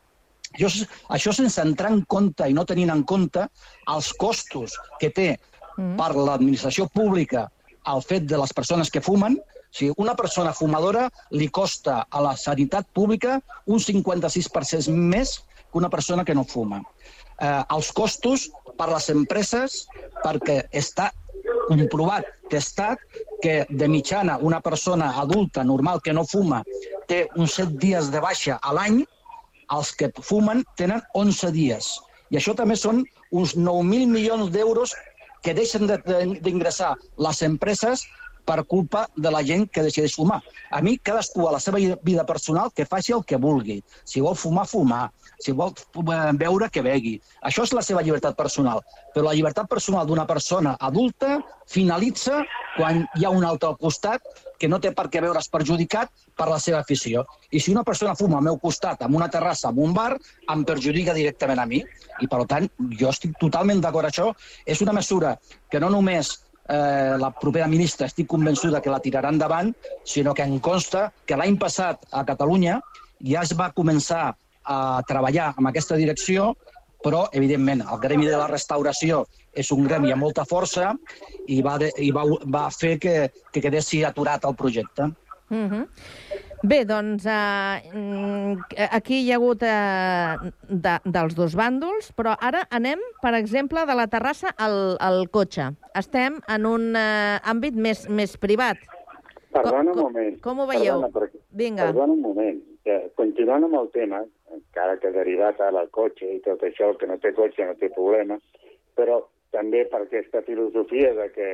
Jo, 0.58 0.70
això 1.14 1.34
sense 1.36 1.62
entrar 1.62 1.92
en 1.94 2.02
compte 2.10 2.48
i 2.50 2.56
no 2.58 2.66
tenint 2.66 2.92
en 2.94 3.04
compte 3.04 3.46
els 3.94 4.10
costos 4.18 4.78
que 5.02 5.12
té 5.14 5.28
per 5.78 6.10
l'administració 6.16 6.88
pública 6.94 7.48
el 7.88 8.02
fet 8.04 8.26
de 8.28 8.40
les 8.42 8.54
persones 8.54 8.90
que 8.92 9.04
fumen, 9.04 9.38
o 9.38 9.76
sigui, 9.78 9.94
una 10.04 10.16
persona 10.16 10.54
fumadora 10.56 11.06
li 11.32 11.48
costa 11.54 12.02
a 12.10 12.24
la 12.24 12.34
sanitat 12.40 12.88
pública 12.94 13.38
un 13.66 13.80
56% 13.84 14.92
més 14.92 15.38
que 15.72 15.80
una 15.80 15.90
persona 15.90 16.26
que 16.26 16.36
no 16.36 16.44
fuma. 16.48 16.82
Eh, 17.40 17.64
els 17.76 17.92
costos 17.94 18.48
per 18.80 18.90
les 18.92 19.10
empreses, 19.14 19.86
perquè 20.24 20.64
està 20.72 21.12
comprovat, 21.68 22.26
testat, 22.50 23.00
que 23.44 23.66
de 23.70 23.88
mitjana 23.92 24.38
una 24.42 24.62
persona 24.66 25.12
adulta 25.22 25.64
normal 25.64 26.02
que 26.02 26.16
no 26.16 26.24
fuma 26.26 26.64
té 27.08 27.28
uns 27.36 27.60
7 27.60 27.78
dies 27.78 28.10
de 28.12 28.22
baixa 28.24 28.58
a 28.58 28.74
l'any, 28.74 29.04
els 29.76 29.94
que 29.96 30.12
fumen 30.22 30.64
tenen 30.80 31.02
11 31.14 31.52
dies. 31.52 31.98
I 32.32 32.38
això 32.40 32.56
també 32.56 32.76
són 32.76 33.04
uns 33.32 33.56
9.000 33.56 34.08
milions 34.08 34.52
d'euros 34.52 34.94
que 35.44 35.54
deixen 35.54 35.88
de- 35.88 35.98
de- 36.06 36.40
d'ingressar 36.42 36.96
les 37.18 37.42
empreses 37.42 38.06
per 38.48 38.64
culpa 38.66 39.06
de 39.16 39.32
la 39.34 39.44
gent 39.44 39.68
que 39.68 39.84
decideix 39.84 40.16
fumar. 40.16 40.40
A 40.72 40.82
mi, 40.82 40.96
cadascú 40.98 41.48
a 41.48 41.54
la 41.58 41.60
seva 41.64 41.82
vida 42.04 42.26
personal 42.26 42.72
que 42.76 42.88
faci 42.88 43.14
el 43.18 43.26
que 43.28 43.40
vulgui. 43.44 43.82
Si 44.08 44.24
vol 44.24 44.38
fumar, 44.40 44.66
fumar. 44.72 45.08
Si 45.44 45.54
vol 45.54 45.74
eh, 45.76 46.32
beure, 46.40 46.72
que 46.74 46.82
begui. 46.82 47.18
Això 47.46 47.68
és 47.68 47.76
la 47.76 47.84
seva 47.86 48.02
llibertat 48.06 48.38
personal. 48.40 48.82
Però 49.14 49.28
la 49.28 49.36
llibertat 49.36 49.68
personal 49.70 50.08
d'una 50.08 50.26
persona 50.30 50.78
adulta 50.80 51.38
finalitza 51.68 52.42
quan 52.78 53.04
hi 53.18 53.26
ha 53.26 53.34
un 53.34 53.44
altre 53.46 53.70
al 53.70 53.78
costat 53.78 54.24
que 54.58 54.70
no 54.72 54.80
té 54.82 54.94
per 54.96 55.08
què 55.14 55.22
veure's 55.22 55.52
perjudicat 55.54 56.10
per 56.38 56.48
la 56.50 56.58
seva 56.62 56.80
afició. 56.80 57.26
I 57.52 57.60
si 57.62 57.74
una 57.74 57.84
persona 57.86 58.16
fuma 58.18 58.40
al 58.40 58.48
meu 58.48 58.58
costat, 58.62 59.04
en 59.06 59.14
una 59.14 59.30
terrassa, 59.30 59.70
en 59.70 59.84
un 59.84 59.94
bar, 59.94 60.16
em 60.54 60.66
perjudica 60.66 61.14
directament 61.18 61.62
a 61.62 61.68
mi. 61.70 61.84
I, 62.22 62.26
per 62.32 62.44
tant, 62.50 62.66
jo 62.98 63.12
estic 63.12 63.38
totalment 63.42 63.84
d'acord 63.84 64.08
amb 64.08 64.14
això. 64.14 64.32
És 64.66 64.82
una 64.82 64.96
mesura 64.96 65.36
que 65.70 65.82
no 65.84 65.92
només 65.94 66.38
eh, 66.70 67.16
la 67.20 67.32
propera 67.32 67.68
ministra 67.68 68.08
estic 68.08 68.28
convençuda 68.28 68.82
que 68.82 68.92
la 68.94 69.02
tirarà 69.04 69.32
endavant, 69.34 69.74
sinó 70.04 70.34
que 70.34 70.44
em 70.44 70.60
consta 70.60 71.12
que 71.26 71.38
l'any 71.40 71.58
passat 71.58 72.04
a 72.12 72.26
Catalunya 72.28 72.80
ja 73.24 73.44
es 73.44 73.54
va 73.58 73.72
començar 73.76 74.36
a 74.68 74.80
treballar 75.08 75.54
en 75.58 75.70
aquesta 75.70 75.96
direcció, 75.96 76.52
però, 77.04 77.28
evidentment, 77.32 77.84
el 77.86 78.00
gremi 78.02 78.28
de 78.28 78.36
la 78.36 78.50
restauració 78.50 79.24
és 79.58 79.70
un 79.72 79.86
gremi 79.88 80.12
amb 80.12 80.26
molta 80.26 80.46
força 80.46 80.92
i 81.48 81.62
va, 81.66 81.78
de, 81.82 81.92
i 82.04 82.12
va, 82.12 82.26
va 82.54 82.68
fer 82.74 82.98
que, 83.00 83.16
que 83.54 83.64
quedessi 83.64 84.04
aturat 84.04 84.44
el 84.46 84.56
projecte. 84.56 85.12
Mm 85.50 85.70
-hmm. 85.70 85.88
Bé, 86.64 86.86
doncs 86.90 87.26
eh, 87.30 88.88
aquí 88.90 89.20
hi 89.22 89.32
ha 89.32 89.38
hagut 89.38 89.62
eh, 89.62 90.50
de, 90.70 90.96
dels 91.06 91.36
dos 91.38 91.54
bàndols, 91.58 92.10
però 92.18 92.34
ara 92.42 92.64
anem, 92.74 93.04
per 93.22 93.36
exemple, 93.38 93.84
de 93.86 93.96
la 93.98 94.08
terrassa 94.10 94.56
al, 94.58 94.96
al 94.98 95.28
cotxe. 95.30 95.70
Estem 96.00 96.40
en 96.50 96.66
un 96.66 96.98
eh, 96.98 97.38
àmbit 97.46 97.78
més, 97.78 98.08
més 98.10 98.34
privat. 98.42 98.82
Perdona 99.54 99.94
com, 99.94 99.94
un 99.94 100.04
moment. 100.08 100.34
Com 100.42 100.64
ho 100.64 100.68
veieu? 100.70 101.04
Perdona, 101.06 101.14
perquè, 101.14 101.44
Vinga. 101.62 101.92
Perdona 101.92 102.18
un 102.18 102.26
moment. 102.26 102.60
Que, 102.88 103.00
continuant 103.20 103.68
amb 103.68 103.78
el 103.84 103.90
tema, 103.94 104.26
encara 104.58 104.98
que 105.02 105.14
derivat 105.14 105.62
ara 105.62 105.86
al 105.86 105.92
cotxe 105.94 106.30
i 106.40 106.42
tot 106.46 106.64
això, 106.66 106.94
que 106.98 107.10
no 107.10 107.20
té 107.22 107.36
cotxe 107.38 107.70
no 107.70 107.78
té 107.78 107.92
problema, 107.94 108.40
però 108.98 109.22
també 109.54 109.86
per 109.92 110.08
aquesta 110.08 110.42
filosofia 110.48 111.14
de 111.18 111.28
que 111.36 111.50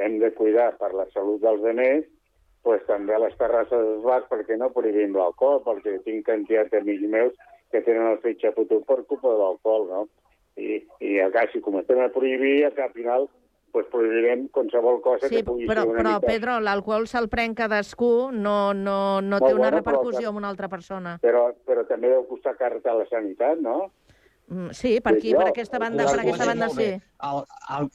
hem 0.00 0.18
de 0.18 0.32
cuidar 0.34 0.72
per 0.80 0.90
la 0.96 1.06
salut 1.14 1.42
dels 1.44 1.62
altres, 1.62 2.08
pues, 2.62 2.82
també 2.86 3.14
a 3.14 3.18
les 3.22 3.36
terrasses 3.40 3.72
dels 3.86 4.02
bars, 4.04 4.26
perquè 4.30 4.56
no 4.58 4.70
prohibim 4.74 5.14
l'alcohol, 5.16 5.62
perquè 5.64 5.98
tinc 6.04 6.26
quantitat 6.26 6.70
d'amics 6.72 7.08
meus 7.08 7.32
que 7.70 7.80
tenen 7.86 8.10
el 8.12 8.18
fetge 8.24 8.52
fotut 8.56 8.84
per 8.86 9.02
culpa 9.06 9.30
de 9.32 9.38
l'alcohol, 9.38 9.86
no? 9.88 10.08
I, 10.60 10.80
I 11.00 11.20
acá, 11.24 11.46
si 11.52 11.60
comencem 11.64 12.00
a 12.02 12.08
prohibir, 12.12 12.64
acá 12.66 12.84
al 12.90 12.92
final 12.96 13.28
pues 13.70 13.86
prohibirem 13.86 14.48
qualsevol 14.50 14.96
cosa 15.00 15.28
Sí, 15.28 15.36
que 15.36 15.44
pugui 15.46 15.66
però, 15.68 15.84
ser 15.84 15.90
una 15.92 16.00
però 16.00 16.14
mica... 16.16 16.26
Pedro, 16.26 16.56
l'alcohol 16.58 17.06
se'l 17.06 17.28
pren 17.30 17.54
cadascú, 17.54 18.32
no, 18.34 18.74
no, 18.74 19.20
no 19.22 19.38
té 19.38 19.52
una 19.54 19.68
bueno, 19.70 19.70
però 19.70 19.76
repercussió 19.78 20.24
que- 20.26 20.32
en 20.34 20.40
una 20.42 20.48
altra 20.50 20.68
persona. 20.68 21.12
Però, 21.22 21.44
però 21.64 21.84
també 21.86 22.10
deu 22.10 22.26
costar 22.26 22.56
car 22.58 22.72
a 22.82 22.94
la 22.98 23.06
sanitat, 23.06 23.62
no? 23.62 23.92
Mm, 24.50 24.72
Sí, 24.74 24.96
per 25.00 25.14
aquí, 25.14 25.32
per 25.38 25.46
aquesta 25.52 25.78
banda, 25.78 26.04
per 26.10 26.18
aquesta 26.18 26.46
banda, 26.50 26.68
sí. 26.74 26.88
El, 27.22 27.44
el, 27.78 27.88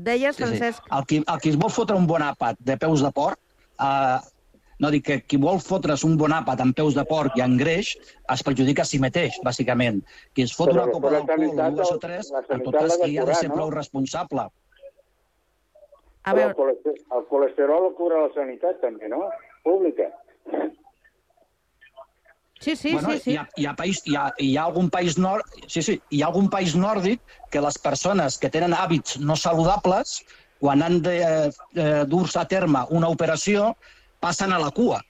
Deies, 0.00 0.36
sí, 0.36 0.42
sí. 0.42 0.48
Francesc? 0.48 0.90
El, 0.96 1.06
qui, 1.08 1.22
el 1.22 1.40
qui 1.42 1.52
es 1.52 1.58
vol 1.60 1.72
fotre 1.74 1.96
un 1.98 2.06
bon 2.08 2.24
àpat 2.24 2.60
de 2.64 2.76
peus 2.80 3.02
de 3.04 3.10
porc, 3.16 3.40
eh, 3.84 4.18
no 4.80 4.90
dic 4.94 5.04
que 5.06 5.18
qui 5.28 5.38
vol 5.40 5.60
fotre's 5.60 6.04
un 6.08 6.16
bon 6.20 6.32
àpat 6.32 6.62
amb 6.64 6.76
peus 6.76 6.96
de 6.96 7.04
porc 7.08 7.36
i 7.36 7.44
en 7.44 7.58
greix 7.60 7.92
es 8.34 8.44
perjudica 8.46 8.86
a 8.86 8.88
si 8.88 9.00
mateix, 9.02 9.36
bàsicament. 9.44 10.00
Qui 10.32 10.46
es 10.48 10.54
fot 10.56 10.72
Però 10.72 10.86
una 10.86 10.94
copa 10.94 11.12
o 11.18 11.26
sanitat 11.28 11.76
dues 11.76 11.92
o 11.92 11.98
tres, 12.00 12.32
la 12.32 12.42
en 12.56 12.64
tot 12.64 12.78
cas, 12.78 12.96
qui 13.02 13.18
ha 13.18 13.28
de 13.28 13.36
ser 13.36 13.50
no? 13.50 13.58
prou 13.58 13.74
responsable. 13.76 14.48
A 16.24 16.34
veure... 16.36 16.50
el, 16.52 16.56
colesterol, 16.56 16.98
el 17.18 17.28
colesterol 17.28 17.86
el 17.90 17.94
cura 18.00 18.24
la 18.24 18.32
sanitat, 18.36 18.80
també, 18.80 19.12
no? 19.12 19.26
Pública. 19.64 20.08
Sí, 22.60 22.76
sí, 22.76 22.92
bueno, 22.92 23.12
sí, 23.12 23.20
sí. 23.24 23.30
Hi 23.32 23.36
ha, 23.36 23.48
hi, 23.56 23.66
ha 23.66 23.74
país, 23.76 24.02
hi, 24.04 24.16
ha, 24.16 24.26
hi 24.38 24.50
ha 24.56 24.66
algun 24.68 24.90
país 24.92 25.16
nord... 25.18 25.46
Sí, 25.66 25.82
sí, 25.82 25.96
hi 26.10 26.20
ha 26.20 26.28
algun 26.28 26.50
país 26.52 26.74
nòrdic 26.76 27.22
que 27.50 27.62
les 27.64 27.78
persones 27.80 28.36
que 28.38 28.50
tenen 28.52 28.76
hàbits 28.76 29.16
no 29.24 29.36
saludables, 29.36 30.18
quan 30.60 30.84
han 30.84 31.00
de 31.00 31.14
eh, 31.24 31.52
eh, 31.74 32.02
dur-se 32.06 32.42
a 32.42 32.44
terme 32.44 32.84
una 32.92 33.08
operació, 33.08 33.72
passen 34.20 34.52
a 34.52 34.58
la 34.60 34.68
cua, 34.76 35.00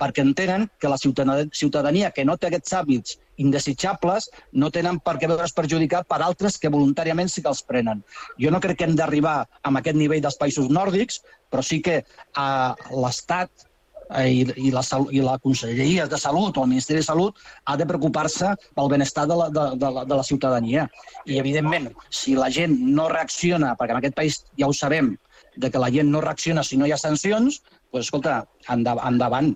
perquè 0.00 0.24
entenen 0.24 0.64
que 0.80 0.88
la 0.88 0.96
ciutadania, 0.98 1.50
ciutadania 1.52 2.10
que 2.10 2.24
no 2.24 2.38
té 2.40 2.48
aquests 2.48 2.72
hàbits 2.80 3.18
indesitjables 3.44 4.30
no 4.62 4.70
tenen 4.72 4.98
per 5.04 5.16
què 5.18 5.28
veure's 5.28 5.52
perjudicat 5.52 6.08
per 6.08 6.22
altres 6.22 6.56
que 6.58 6.72
voluntàriament 6.72 7.28
sí 7.28 7.42
que 7.44 7.52
els 7.52 7.62
prenen. 7.68 8.00
Jo 8.40 8.50
no 8.54 8.62
crec 8.64 8.80
que 8.80 8.88
hem 8.88 8.96
d'arribar 8.96 9.36
a 9.44 9.74
aquest 9.82 10.00
nivell 10.00 10.24
dels 10.24 10.40
països 10.40 10.72
nòrdics, 10.72 11.20
però 11.50 11.62
sí 11.62 11.82
que 11.84 12.00
a 12.32 12.48
l'Estat 12.90 13.50
eh, 13.52 13.73
i, 14.22 14.44
i, 14.56 14.70
la, 14.74 14.82
i 15.10 15.22
la 15.24 15.38
Conselleria 15.42 16.06
de 16.10 16.18
Salut 16.20 16.56
o 16.56 16.64
el 16.64 16.70
Ministeri 16.72 17.02
de 17.02 17.08
Salut 17.08 17.40
ha 17.66 17.76
de 17.80 17.86
preocupar-se 17.88 18.54
pel 18.76 18.90
benestar 18.92 19.26
de 19.30 19.38
la, 19.40 19.48
de, 19.50 19.64
de, 19.80 19.90
la, 19.96 20.04
de 20.04 20.20
la 20.20 20.26
ciutadania. 20.26 20.86
I, 21.26 21.38
evidentment, 21.42 21.90
si 22.10 22.36
la 22.38 22.50
gent 22.50 22.76
no 22.94 23.08
reacciona, 23.12 23.74
perquè 23.78 23.96
en 23.96 24.02
aquest 24.02 24.18
país 24.18 24.40
ja 24.60 24.70
ho 24.70 24.76
sabem, 24.76 25.14
de 25.56 25.70
que 25.70 25.82
la 25.82 25.90
gent 25.90 26.10
no 26.10 26.22
reacciona 26.24 26.62
si 26.62 26.78
no 26.78 26.86
hi 26.86 26.94
ha 26.94 27.00
sancions, 27.00 27.60
doncs, 27.90 28.06
escolta, 28.06 28.42
endavant. 28.70 29.06
endavant. 29.12 29.52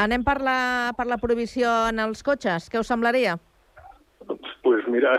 Anem 0.00 0.24
per 0.24 0.40
la, 0.40 0.58
per 0.96 1.06
la 1.08 1.20
prohibició 1.20 1.70
en 1.90 2.00
els 2.00 2.24
cotxes. 2.24 2.70
Què 2.72 2.80
us 2.80 2.88
semblaria? 2.88 3.36
pues 4.62 4.86
mira, 4.88 5.16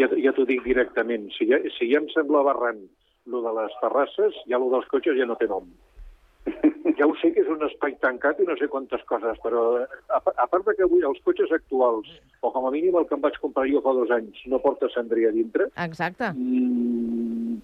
ja, 0.00 0.08
ja 0.10 0.32
t'ho 0.34 0.46
dic 0.48 0.64
directament. 0.64 1.28
Si 1.36 1.48
ja, 1.50 1.60
si 1.76 1.90
ja 1.92 2.00
em 2.02 2.08
sembla 2.14 2.42
aberrant 2.42 2.80
lo 3.28 3.42
de 3.44 3.52
les 3.60 3.76
terrasses, 3.82 4.36
ja 4.50 4.60
lo 4.60 4.70
dels 4.72 4.88
cotxes 4.92 5.18
ja 5.18 5.28
no 5.28 5.36
té 5.38 5.48
nom. 5.50 5.68
Ja 6.98 7.06
ho 7.06 7.14
sé 7.20 7.30
que 7.32 7.40
és 7.44 7.48
un 7.52 7.62
espai 7.62 7.94
tancat 8.02 8.40
i 8.42 8.46
no 8.48 8.56
sé 8.58 8.66
quantes 8.68 9.02
coses, 9.06 9.38
però 9.44 9.64
eh, 9.80 9.86
a, 10.10 10.18
a 10.18 10.46
part 10.50 10.66
de 10.66 10.74
que 10.74 10.82
avui 10.86 11.04
els 11.06 11.20
cotxes 11.24 11.52
actuals, 11.54 12.08
o 12.42 12.50
com 12.52 12.66
a 12.66 12.72
mínim 12.74 12.96
el 12.98 13.06
que 13.06 13.14
em 13.14 13.22
vaig 13.22 13.36
comprar 13.42 13.68
jo 13.70 13.80
fa 13.84 13.92
dos 13.94 14.10
anys, 14.10 14.40
no 14.50 14.58
porta 14.64 14.90
cendria 14.94 15.30
a 15.30 15.36
dintre, 15.36 15.68
Exacte. 15.84 16.32
Mm, 16.34 17.58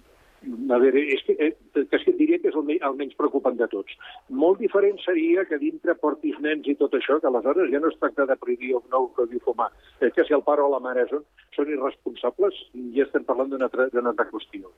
a 0.71 0.77
veure, 0.77 1.01
és 1.15 1.23
que, 1.25 1.33
eh, 1.41 1.51
que 1.73 1.83
és 1.97 2.03
que 2.05 2.13
diria 2.19 2.37
que 2.39 2.51
és 2.51 2.55
el, 2.55 2.63
me- 2.67 2.77
el 2.79 2.95
menys 2.99 3.15
preocupant 3.17 3.57
de 3.57 3.67
tots. 3.71 3.95
Molt 4.29 4.59
diferent 4.61 4.99
seria 5.03 5.43
que 5.49 5.57
dintre 5.57 5.95
portis 5.97 6.37
nens 6.39 6.67
i 6.69 6.75
tot 6.77 6.93
això, 6.93 7.17
que 7.19 7.27
aleshores 7.27 7.71
ja 7.73 7.79
no 7.81 7.89
es 7.89 7.97
tracta 7.99 8.27
de 8.29 8.35
prohibir 8.37 8.75
o 8.77 8.83
no 8.93 9.07
prohibir 9.15 9.41
fumar. 9.41 9.71
És 9.99 10.13
que 10.13 10.23
si 10.23 10.33
el 10.37 10.43
pare 10.45 10.61
o 10.61 10.69
la 10.69 10.79
mare 10.79 11.07
són, 11.09 11.25
són 11.57 11.71
irresponsables, 11.73 12.61
ja 12.95 13.03
estem 13.07 13.25
parlant 13.25 13.49
d'una 13.49 13.65
altra, 13.71 13.89
altra 13.91 14.29
qüestió. 14.29 14.69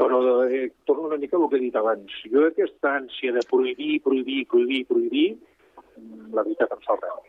Però 0.00 0.18
eh, 0.48 0.72
torno 0.88 1.08
una 1.10 1.18
mica 1.20 1.36
al 1.36 1.48
que 1.50 1.58
he 1.58 1.64
dit 1.66 1.76
abans. 1.76 2.12
Jo 2.32 2.46
aquesta 2.48 2.94
ànsia 3.02 3.34
de 3.36 3.42
prohibir, 3.50 3.98
prohibir, 4.00 4.46
prohibir, 4.48 4.86
prohibir, 4.88 5.26
mm, 5.36 6.30
la 6.32 6.44
veritat 6.46 6.72
em 6.72 6.80
sap 6.86 7.02
res. 7.04 7.26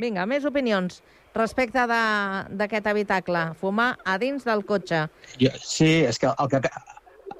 Vinga, 0.00 0.24
més 0.26 0.46
opinions 0.48 1.02
respecte 1.36 1.82
de- 1.86 2.56
d'aquest 2.56 2.86
habitacle. 2.86 3.42
Fumar 3.60 3.98
a 4.04 4.16
dins 4.18 4.44
del 4.44 4.64
cotxe. 4.64 5.02
Jo, 5.38 5.50
sí, 5.60 5.90
és 6.08 6.18
que 6.18 6.26
el 6.32 6.48
que, 6.48 6.60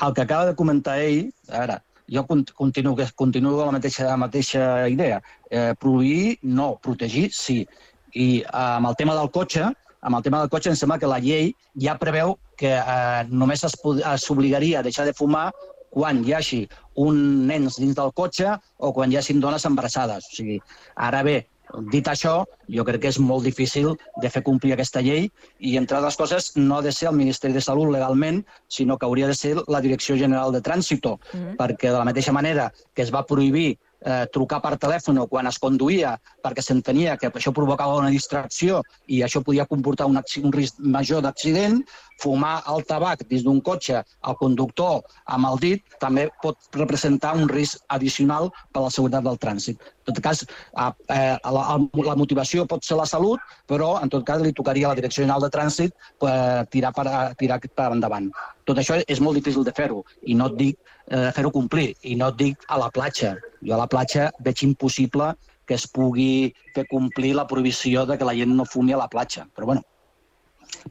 el 0.00 0.12
que 0.14 0.20
acaba 0.22 0.46
de 0.46 0.54
comentar 0.54 0.98
ell, 1.00 1.32
a 1.48 1.60
veure, 1.60 1.78
jo 2.12 2.26
cont- 2.26 2.52
continuo, 2.52 2.94
continuo 3.16 3.62
amb 3.62 3.72
la 3.72 3.78
mateixa, 3.78 4.04
la 4.04 4.16
mateixa 4.18 4.88
idea. 4.88 5.22
Eh, 5.48 5.72
prohibir, 5.78 6.38
no. 6.42 6.76
Protegir, 6.82 7.30
sí. 7.32 7.66
I 8.12 8.40
eh, 8.42 8.46
amb 8.52 8.86
el 8.88 8.96
tema 8.96 9.14
del 9.16 9.30
cotxe, 9.30 9.72
amb 10.02 10.16
el 10.16 10.22
tema 10.22 10.40
del 10.40 10.48
cotxe 10.52 10.70
em 10.70 10.76
sembla 10.76 10.98
que 10.98 11.06
la 11.10 11.18
llei 11.20 11.54
ja 11.76 11.98
preveu 11.98 12.38
que 12.56 12.72
eh, 12.78 13.24
només 13.28 13.64
es 13.64 13.76
pod- 13.82 14.00
es 14.14 14.30
obligaria 14.30 14.80
a 14.80 14.82
deixar 14.82 15.04
de 15.06 15.14
fumar 15.14 15.50
quan 15.90 16.24
hi 16.24 16.32
hagi 16.36 16.68
un 17.02 17.46
nens 17.48 17.76
dins 17.80 17.96
del 17.98 18.12
cotxe 18.14 18.52
o 18.78 18.92
quan 18.94 19.10
hi 19.12 19.16
hagin 19.18 19.40
dones 19.40 19.64
embarassades. 19.66 20.28
O 20.30 20.36
sigui, 20.36 20.60
ara 20.94 21.22
bé, 21.26 21.48
dit 21.90 22.06
això, 22.06 22.44
jo 22.68 22.84
crec 22.84 23.00
que 23.02 23.08
és 23.10 23.18
molt 23.18 23.44
difícil 23.44 23.92
de 24.22 24.30
fer 24.30 24.42
complir 24.46 24.72
aquesta 24.74 25.02
llei 25.02 25.28
i, 25.58 25.76
entre 25.76 25.96
altres 25.98 26.16
coses, 26.16 26.52
no 26.56 26.78
ha 26.78 26.82
de 26.82 26.92
ser 26.92 27.08
el 27.10 27.16
Ministeri 27.18 27.54
de 27.54 27.60
Salut 27.60 27.90
legalment, 27.90 28.44
sinó 28.68 28.98
que 28.98 29.06
hauria 29.06 29.26
de 29.26 29.34
ser 29.34 29.56
la 29.68 29.80
Direcció 29.80 30.16
General 30.16 30.52
de 30.52 30.62
Trànsito, 30.62 31.18
Mhm. 31.34 31.56
perquè 31.58 31.90
de 31.90 31.98
la 31.98 32.04
mateixa 32.04 32.32
manera 32.32 32.72
que 32.94 33.02
es 33.02 33.12
va 33.14 33.26
prohibir 33.26 33.78
eh, 34.04 34.26
trucar 34.32 34.60
per 34.64 34.76
telèfon 34.78 35.20
quan 35.30 35.46
es 35.50 35.58
conduïa 35.58 36.16
perquè 36.42 36.62
s'entenia 36.64 37.16
que 37.16 37.30
això 37.30 37.52
provocava 37.52 37.98
una 38.00 38.10
distracció 38.10 38.82
i 39.06 39.22
això 39.22 39.42
podia 39.44 39.66
comportar 39.66 40.06
un, 40.06 40.18
un 40.20 40.52
risc 40.52 40.78
major 40.78 41.22
d'accident, 41.22 41.80
fumar 42.20 42.62
el 42.68 42.84
tabac 42.84 43.24
dins 43.28 43.44
d'un 43.44 43.60
cotxe 43.64 44.02
al 44.20 44.36
conductor 44.36 45.00
amb 45.26 45.46
el 45.50 45.58
dit 45.62 45.96
també 46.00 46.28
pot 46.42 46.56
representar 46.76 47.34
un 47.36 47.48
risc 47.48 47.80
addicional 47.88 48.50
per 48.72 48.82
a 48.82 48.84
la 48.88 48.90
seguretat 48.90 49.24
del 49.24 49.38
trànsit. 49.40 49.80
En 49.80 50.14
tot 50.14 50.22
cas, 50.24 50.44
a- 50.74 50.92
eh, 51.08 51.36
la, 51.44 51.78
la 52.04 52.16
motivació 52.16 52.66
pot 52.66 52.84
ser 52.84 52.96
la 52.98 53.06
salut, 53.06 53.40
però 53.68 54.02
en 54.02 54.08
tot 54.10 54.24
cas 54.26 54.40
li 54.42 54.52
tocaria 54.52 54.88
a 54.88 54.92
la 54.92 54.98
Direcció 54.98 55.22
General 55.22 55.42
de 55.44 55.50
Trànsit 55.54 55.92
eh, 55.92 56.64
tirar, 56.70 56.92
per, 56.92 57.06
tirar 57.38 57.60
per 57.60 57.90
endavant. 57.92 58.30
Tot 58.66 58.78
això 58.78 58.98
és 59.06 59.20
molt 59.20 59.38
difícil 59.38 59.64
de 59.64 59.72
fer-ho 59.76 60.02
i 60.26 60.34
no 60.34 60.50
et 60.50 60.56
dic 60.58 60.78
eh, 61.10 61.30
fer-ho 61.36 61.52
complir 61.54 61.92
i 62.02 62.16
no 62.16 62.30
et 62.32 62.40
dic 62.40 62.66
a 62.68 62.78
la 62.80 62.90
platja. 62.94 63.36
Jo 63.60 63.76
a 63.76 63.82
la 63.82 63.88
platja 63.90 64.30
veig 64.40 64.64
impossible 64.66 65.34
que 65.66 65.76
es 65.78 65.86
pugui 65.86 66.50
fer 66.74 66.86
complir 66.90 67.34
la 67.36 67.46
prohibició 67.46 68.06
de 68.06 68.16
que 68.18 68.26
la 68.26 68.34
gent 68.34 68.56
no 68.56 68.66
fumi 68.66 68.94
a 68.94 68.98
la 68.98 69.08
platja. 69.10 69.46
Però 69.54 69.68
bueno, 69.70 69.84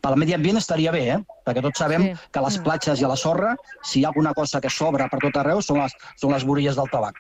pel 0.04 0.16
medi 0.20 0.36
ambient 0.36 0.60
estaria 0.60 0.92
bé, 0.96 1.04
eh? 1.16 1.20
perquè 1.46 1.64
tots 1.66 1.80
sabem 1.80 2.04
Sí. 2.04 2.14
que 2.32 2.40
a 2.40 2.44
les 2.46 2.58
platges 2.64 3.02
i 3.02 3.06
a 3.06 3.12
la 3.12 3.18
sorra, 3.20 3.56
si 3.84 4.00
hi 4.00 4.06
ha 4.06 4.10
alguna 4.14 4.34
cosa 4.34 4.62
que 4.62 4.70
sobra 4.70 5.10
per 5.10 5.20
tot 5.20 5.36
arreu, 5.38 5.62
són 5.62 5.82
les, 5.82 5.96
són 6.16 6.32
les 6.32 6.46
borilles 6.46 6.76
del 6.76 6.90
tabac. 6.92 7.16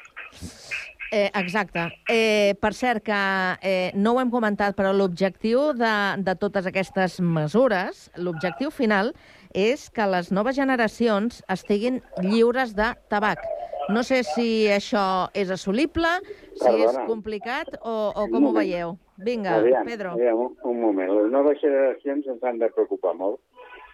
Eh, 1.11 1.31
exacte. 1.33 1.87
Eh, 2.07 2.53
per 2.61 2.73
cert, 2.77 3.01
que 3.03 3.57
eh, 3.65 3.91
no 3.95 4.13
ho 4.13 4.19
hem 4.21 4.29
comentat, 4.29 4.75
però 4.77 4.91
l'objectiu 4.93 5.73
de, 5.73 5.93
de 6.21 6.35
totes 6.37 6.67
aquestes 6.69 7.19
mesures, 7.19 8.11
l'objectiu 8.15 8.69
final, 8.69 9.15
és 9.53 9.89
que 9.89 10.05
les 10.07 10.31
noves 10.31 10.55
generacions 10.55 11.43
estiguin 11.49 12.01
lliures 12.21 12.75
de 12.77 12.91
tabac. 13.09 13.41
No 13.89 14.03
sé 14.05 14.21
si 14.23 14.67
això 14.69 15.29
és 15.33 15.49
assolible, 15.49 16.09
si 16.53 16.67
és 16.69 16.85
Perdona. 16.85 17.05
complicat 17.09 17.71
o, 17.81 18.13
o 18.13 18.27
com 18.29 18.49
ho 18.49 18.53
veieu. 18.53 18.97
Vinga, 19.17 19.57
Aviam, 19.57 19.85
Pedro. 19.87 20.11
Aviam, 20.13 20.43
un, 20.45 20.51
un 20.63 20.79
moment. 20.79 21.09
Les 21.11 21.31
noves 21.33 21.57
generacions 21.59 22.27
ens 22.29 22.43
han 22.45 22.61
de 22.61 22.69
preocupar 22.75 23.15
molt 23.17 23.41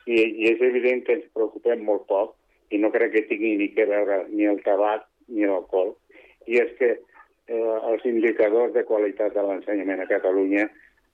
i, 0.05 0.19
i 0.19 0.49
és 0.51 0.61
evident 0.61 1.05
que 1.05 1.15
ens 1.17 1.29
preocupem 1.33 1.81
molt 1.87 2.05
poc 2.11 2.35
i 2.75 2.81
no 2.81 2.91
crec 2.93 3.13
que 3.15 3.25
tingui 3.29 3.55
ni 3.61 3.69
que 3.73 3.87
veure 3.89 4.25
ni 4.29 4.45
el 4.49 4.59
tabac 4.65 5.07
ni 5.31 5.47
l'alcohol. 5.47 5.95
I 6.45 6.59
és 6.61 6.75
que 6.77 6.91
eh, 6.93 7.77
els 7.89 8.05
indicadors 8.05 8.75
de 8.75 8.83
qualitat 8.85 9.33
de 9.33 9.45
l'ensenyament 9.47 10.03
a 10.03 10.09
Catalunya 10.11 10.67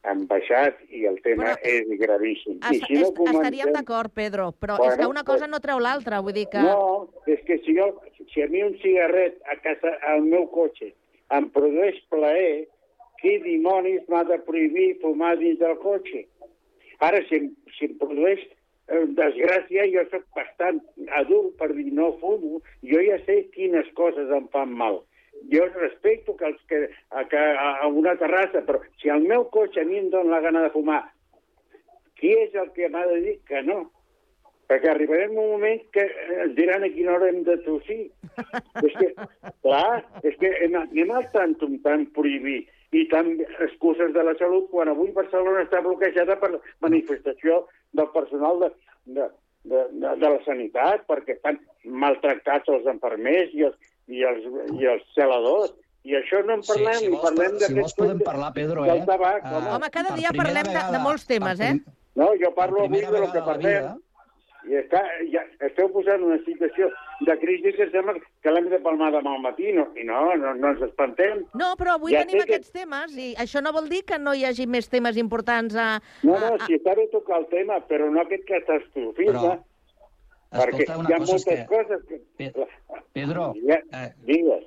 han 0.03 0.23
baixat 0.27 0.79
i 0.89 1.03
el 1.05 1.19
tema 1.21 1.51
Però- 1.51 1.59
és 1.63 1.89
gravíssim. 1.99 2.57
I 2.71 2.79
si 2.79 2.93
no 2.93 2.99
est 3.01 3.19
estaríem 3.19 3.69
comencem- 3.69 3.73
d'acord, 3.75 4.11
Pedro, 4.13 4.51
però 4.51 4.77
Bueno, 4.77 4.93
és 4.93 4.97
que 4.99 5.05
una 5.07 5.23
cosa 5.23 5.45
pues- 5.45 5.51
no 5.51 5.59
treu 5.59 5.79
l'altra, 5.79 6.19
vull 6.21 6.33
dir 6.33 6.47
que... 6.49 6.57
No, 6.59 7.09
és 7.27 7.39
que 7.45 7.59
si, 7.59 7.75
jo, 7.77 8.01
si 8.33 8.41
a 8.41 8.47
mi 8.47 8.63
un 8.63 8.77
cigarret 8.81 9.37
a 9.45 9.55
casa, 9.61 9.97
al 10.07 10.21
meu 10.23 10.47
cotxe, 10.49 10.93
em 11.29 11.49
produeix 11.49 11.99
plaer, 12.09 12.67
qui 13.21 13.37
dimonis 13.43 14.01
m'ha 14.09 14.23
de 14.23 14.39
prohibir 14.39 14.97
fumar 15.01 15.37
dins 15.37 15.59
del 15.59 15.77
cotxe? 15.77 16.25
Ara, 16.99 17.21
si, 17.29 17.35
em- 17.35 17.55
si 17.77 17.85
em 17.85 17.97
produeix 17.99 18.39
eh, 18.91 19.05
desgràcia, 19.15 19.85
jo 19.93 20.01
sóc 20.09 20.25
bastant 20.35 20.81
adult 21.15 21.55
per 21.57 21.71
dir 21.75 21.91
no 21.93 22.17
fumo, 22.19 22.61
jo 22.81 22.99
ja 23.05 23.19
sé 23.25 23.45
quines 23.53 23.85
coses 23.93 24.29
em 24.33 24.47
fan 24.49 24.73
mal. 24.73 25.03
Jo 25.49 25.65
respecto 25.73 26.35
que, 26.37 26.51
els 26.51 26.61
que, 26.69 26.83
a, 27.09 27.23
que 27.29 27.39
a, 27.39 27.87
una 27.87 28.13
terrassa, 28.19 28.61
però 28.67 28.81
si 29.01 29.09
al 29.09 29.25
meu 29.25 29.47
cotxe 29.53 29.81
a 29.81 29.87
mi 29.87 29.97
em 29.97 30.11
dóna 30.13 30.35
la 30.35 30.43
gana 30.43 30.61
de 30.67 30.73
fumar, 30.75 31.01
qui 32.19 32.35
és 32.37 32.53
el 32.61 32.69
que 32.75 32.89
m'ha 32.93 33.07
de 33.09 33.17
dir 33.25 33.35
que 33.49 33.63
no? 33.65 33.79
Perquè 34.69 34.91
arribarem 34.91 35.33
un 35.35 35.49
moment 35.55 35.81
que 35.91 36.03
ens 36.43 36.53
diran 36.55 36.85
a 36.85 36.91
quina 36.93 37.15
hora 37.15 37.31
hem 37.31 37.41
de 37.47 37.57
tossir. 37.65 38.03
és 38.85 38.93
que, 38.99 39.09
clar, 39.65 40.03
és 40.23 40.37
que 40.39 40.53
anem, 40.67 40.85
anem 40.85 41.15
al 41.17 41.27
tantum 41.33 41.79
tant 41.83 42.05
prohibir 42.15 42.61
i 42.95 43.05
tant 43.11 43.33
excuses 43.65 44.13
de 44.15 44.23
la 44.27 44.35
salut 44.39 44.69
quan 44.71 44.91
avui 44.91 45.11
Barcelona 45.15 45.65
està 45.65 45.81
bloquejada 45.83 46.37
per 46.39 46.53
manifestació 46.83 47.65
del 47.97 48.09
personal 48.15 48.59
de, 48.63 48.69
de, 49.05 49.27
de, 49.63 49.83
de, 49.91 50.15
de 50.23 50.31
la 50.35 50.41
sanitat 50.45 51.05
perquè 51.09 51.37
estan 51.37 51.59
maltractats 52.03 52.71
els 52.71 52.87
enfermers 52.91 53.55
i 53.55 53.67
els, 53.69 53.90
i 54.07 54.23
els, 54.23 54.45
i 54.79 54.85
els 54.85 55.03
celadors. 55.15 55.73
I 56.03 56.15
això 56.17 56.39
no 56.43 56.55
en 56.57 56.63
Sí, 56.63 56.71
parlem, 56.73 56.95
si 56.97 57.05
i 57.05 57.09
vols, 57.13 57.21
parlem 57.27 57.51
si 57.51 57.59
d'aquest 57.61 57.77
vols 57.79 57.93
podem 57.93 58.19
parlar, 58.25 58.53
Pedro, 58.53 58.83
del 58.87 59.03
eh? 59.03 59.05
tabac. 59.05 59.41
Ah, 59.45 59.57
home. 59.57 59.69
Home, 59.75 59.89
cada 59.93 60.15
dia 60.17 60.31
parlem 60.33 60.63
de, 60.63 60.69
de 60.71 60.77
vegada- 60.79 60.99
molts 61.03 61.27
temes, 61.29 61.59
eh? 61.59 61.75
prim- 61.77 61.97
No, 62.15 62.31
jo 62.41 62.49
parlo 62.55 62.81
avui 62.83 62.97
de 62.99 63.05
lo 63.05 63.11
que 63.11 63.19
vegada 63.21 63.45
parlem. 63.45 63.67
vida. 63.83 63.97
I 64.61 64.75
està, 64.77 64.99
ja, 65.33 65.41
esteu 65.65 65.87
posant 65.89 66.21
una 66.21 66.37
situació 66.45 66.89
de 67.25 67.33
crisi 67.39 67.71
que 67.73 67.87
sembla 67.89 68.13
que 68.43 68.51
l'hem 68.51 68.67
de 68.69 68.77
palmar 68.79 69.11
demà 69.13 69.31
al 69.35 69.41
matí. 69.41 69.71
No, 69.73 69.87
I 69.97 70.03
no, 70.05 70.35
no, 70.37 70.53
no 70.53 70.67
ens 70.73 70.81
espantem. 70.85 71.45
No, 71.57 71.71
però 71.77 71.95
avui 71.97 72.13
Ja 72.13 72.21
tenim 72.25 72.41
sé 72.41 72.45
que- 72.45 72.53
aquests 72.55 72.71
temes 72.71 73.15
i 73.17 73.33
això 73.41 73.61
no 73.61 73.71
vol 73.73 73.87
dir 73.89 74.03
que 74.05 74.19
no 74.19 74.33
hi 74.35 74.45
hagi 74.45 74.67
més 74.67 74.89
temes 74.89 75.17
importants 75.17 75.73
a... 75.75 75.99
No, 76.21 76.35
a, 76.35 76.39
no, 76.39 76.53
a... 76.59 76.65
si 76.67 76.77
està 76.77 76.93
bé 76.95 77.07
tocar 77.13 77.39
el 77.39 77.47
tema, 77.47 77.79
però 77.89 78.09
no 78.11 78.21
aquest 78.21 78.45
catastrofisme. 78.45 79.33
Però, 79.33 79.57
escolta, 80.51 80.97
una 80.97 81.09
hi 81.09 81.13
ha 81.13 81.17
cosa 81.17 81.31
moltes 81.33 81.59
que- 81.59 81.65
coses 81.67 82.03
que... 82.07 82.19
Pe- 82.37 82.67
Pedro, 83.13 83.53
Ja, 83.67 83.77
eh, 84.03 84.13
digues. 84.25 84.63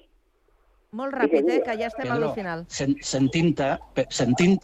Molt 0.95 1.15
ràpid, 1.15 1.49
eh, 1.51 1.61
que 1.65 1.77
ja 1.81 1.89
estem 1.89 2.07
Pedro, 2.07 2.29
al 2.29 2.35
final. 2.35 2.65
sen, 2.69 2.95
sentint-te, 3.03 3.71
pe- 3.95 4.07
sentint, 4.11 4.61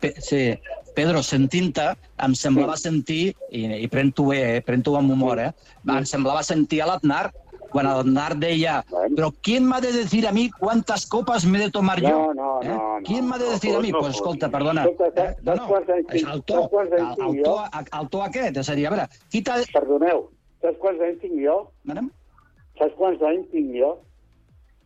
pe, 0.00 0.14
sí, 0.22 0.58
Pedro, 0.94 1.22
sentint-te, 1.22 1.88
em 2.24 2.34
semblava 2.38 2.76
sentir, 2.80 3.34
i, 3.50 3.64
i 3.84 3.88
pren-t'ho 3.90 4.28
bé, 4.30 4.40
eh, 4.56 4.62
pren-t'ho 4.62 4.96
amb 4.96 5.10
humor, 5.12 5.38
eh, 5.42 5.50
em 5.90 6.06
semblava 6.06 6.42
sentir 6.46 6.80
a 6.82 6.86
l'Aznar 6.92 7.30
quan 7.74 7.88
l'Aznar 7.88 8.36
deia 8.38 8.84
però 9.16 9.32
¿quién 9.42 9.64
m'ha 9.66 9.80
de 9.80 9.90
decir 9.92 10.28
a 10.28 10.32
mi 10.32 10.48
cuántas 10.50 11.06
copas 11.06 11.44
me 11.44 11.58
he 11.58 11.62
de 11.62 11.70
tomar 11.72 12.00
No, 12.00 12.08
yo? 12.08 12.34
no, 12.34 12.62
eh? 12.62 12.68
no, 12.68 13.00
no, 13.00 13.02
¿Quién 13.04 13.26
m'ha 13.26 13.36
de 13.38 13.46
no, 13.46 13.50
decir 13.50 13.74
a 13.74 13.80
mi? 13.80 13.90
no, 13.90 13.98
pues 13.98 14.12
no, 14.12 14.14
escolta, 14.14 14.48
perdona, 14.48 14.84
Escolta, 14.84 15.24
eh? 15.24 15.36
no, 15.42 15.54
no, 15.56 15.78
és 16.14 16.22
el 16.22 16.44
to, 16.44 16.70
el, 16.80 16.92
el, 16.94 17.16
jo? 17.18 17.42
to, 17.42 17.56
el 17.98 18.08
to 18.10 18.22
aquest, 18.22 18.56
és 18.62 18.68
a 18.70 18.74
dir, 18.78 18.86
a 18.86 18.90
veure, 18.94 19.08
qui 19.30 19.42
t'ha... 19.42 19.58
Perdoneu, 19.72 20.30
saps 20.64 20.80
quants 20.82 21.04
anys 21.04 21.20
tinc 21.22 21.38
jo? 21.44 21.60
Anem? 21.92 22.10
Saps 22.80 22.96
quants 22.98 23.22
anys 23.30 23.46
tinc 23.52 23.70
jo? 23.76 23.92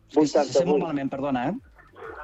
Sí, 0.09 0.21
sí, 0.25 0.27
sí, 0.27 0.37
88. 0.39 0.67
molt 0.69 0.81
malament, 0.83 1.09
perdona, 1.11 1.49
eh? 1.49 1.57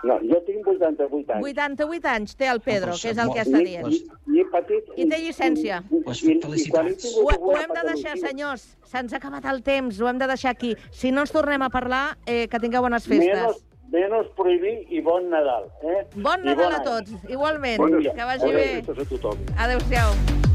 No, 0.06 0.16
jo 0.22 0.38
tinc 0.46 0.68
88 0.70 1.34
anys. 1.38 1.46
88 1.46 2.10
anys 2.12 2.36
té 2.38 2.48
el 2.52 2.60
Pedro, 2.62 2.94
que 3.02 3.10
és 3.14 3.18
el 3.22 3.32
que 3.34 3.42
està 3.42 3.62
dient. 3.66 3.88
i, 3.90 4.00
i 4.36 4.42
he 4.42 4.46
patit... 4.54 4.90
I 5.02 5.08
té 5.10 5.20
llicència. 5.22 5.80
Pues 6.06 6.22
felicitats. 6.22 7.08
Ho, 7.22 7.26
ho 7.30 7.56
hem 7.58 7.74
de 7.74 7.84
deixar, 7.92 8.16
senyors. 8.22 8.66
Se'ns 8.92 9.14
ha 9.16 9.20
acabat 9.22 9.46
el 9.50 9.64
temps, 9.66 10.02
ho 10.02 10.10
hem 10.10 10.22
de 10.22 10.28
deixar 10.30 10.54
aquí. 10.54 10.76
Si 10.94 11.12
no 11.14 11.26
ens 11.26 11.34
tornem 11.34 11.66
a 11.66 11.72
parlar, 11.74 12.04
eh, 12.26 12.46
que 12.52 12.62
tingueu 12.62 12.86
bones 12.86 13.08
festes. 13.10 13.34
Menos, 13.34 13.64
menos 13.94 14.30
prohibir 14.38 14.76
i 14.94 15.02
bon 15.06 15.30
Nadal. 15.34 15.70
Eh? 15.82 16.02
Bon 16.18 16.46
Nadal 16.46 16.74
a 16.74 16.82
any. 16.82 16.90
tots, 16.90 17.16
igualment. 17.30 17.82
Bon. 17.82 18.02
Que 18.02 18.30
vagi 18.34 18.46
Bon 18.46 18.60
bé. 18.62 18.68
a. 18.86 19.66
Adéu-siau. 19.66 20.55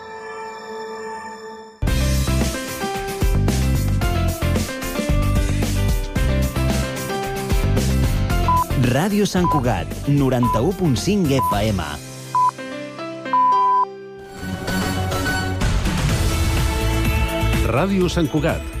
Ràdio 8.91 9.23
Sant 9.23 9.45
Cugat, 9.47 9.87
91.5 10.11 11.37
FM. 11.37 11.79
Ràdio 17.71 18.09
Sant 18.11 18.27
Cugat, 18.33 18.71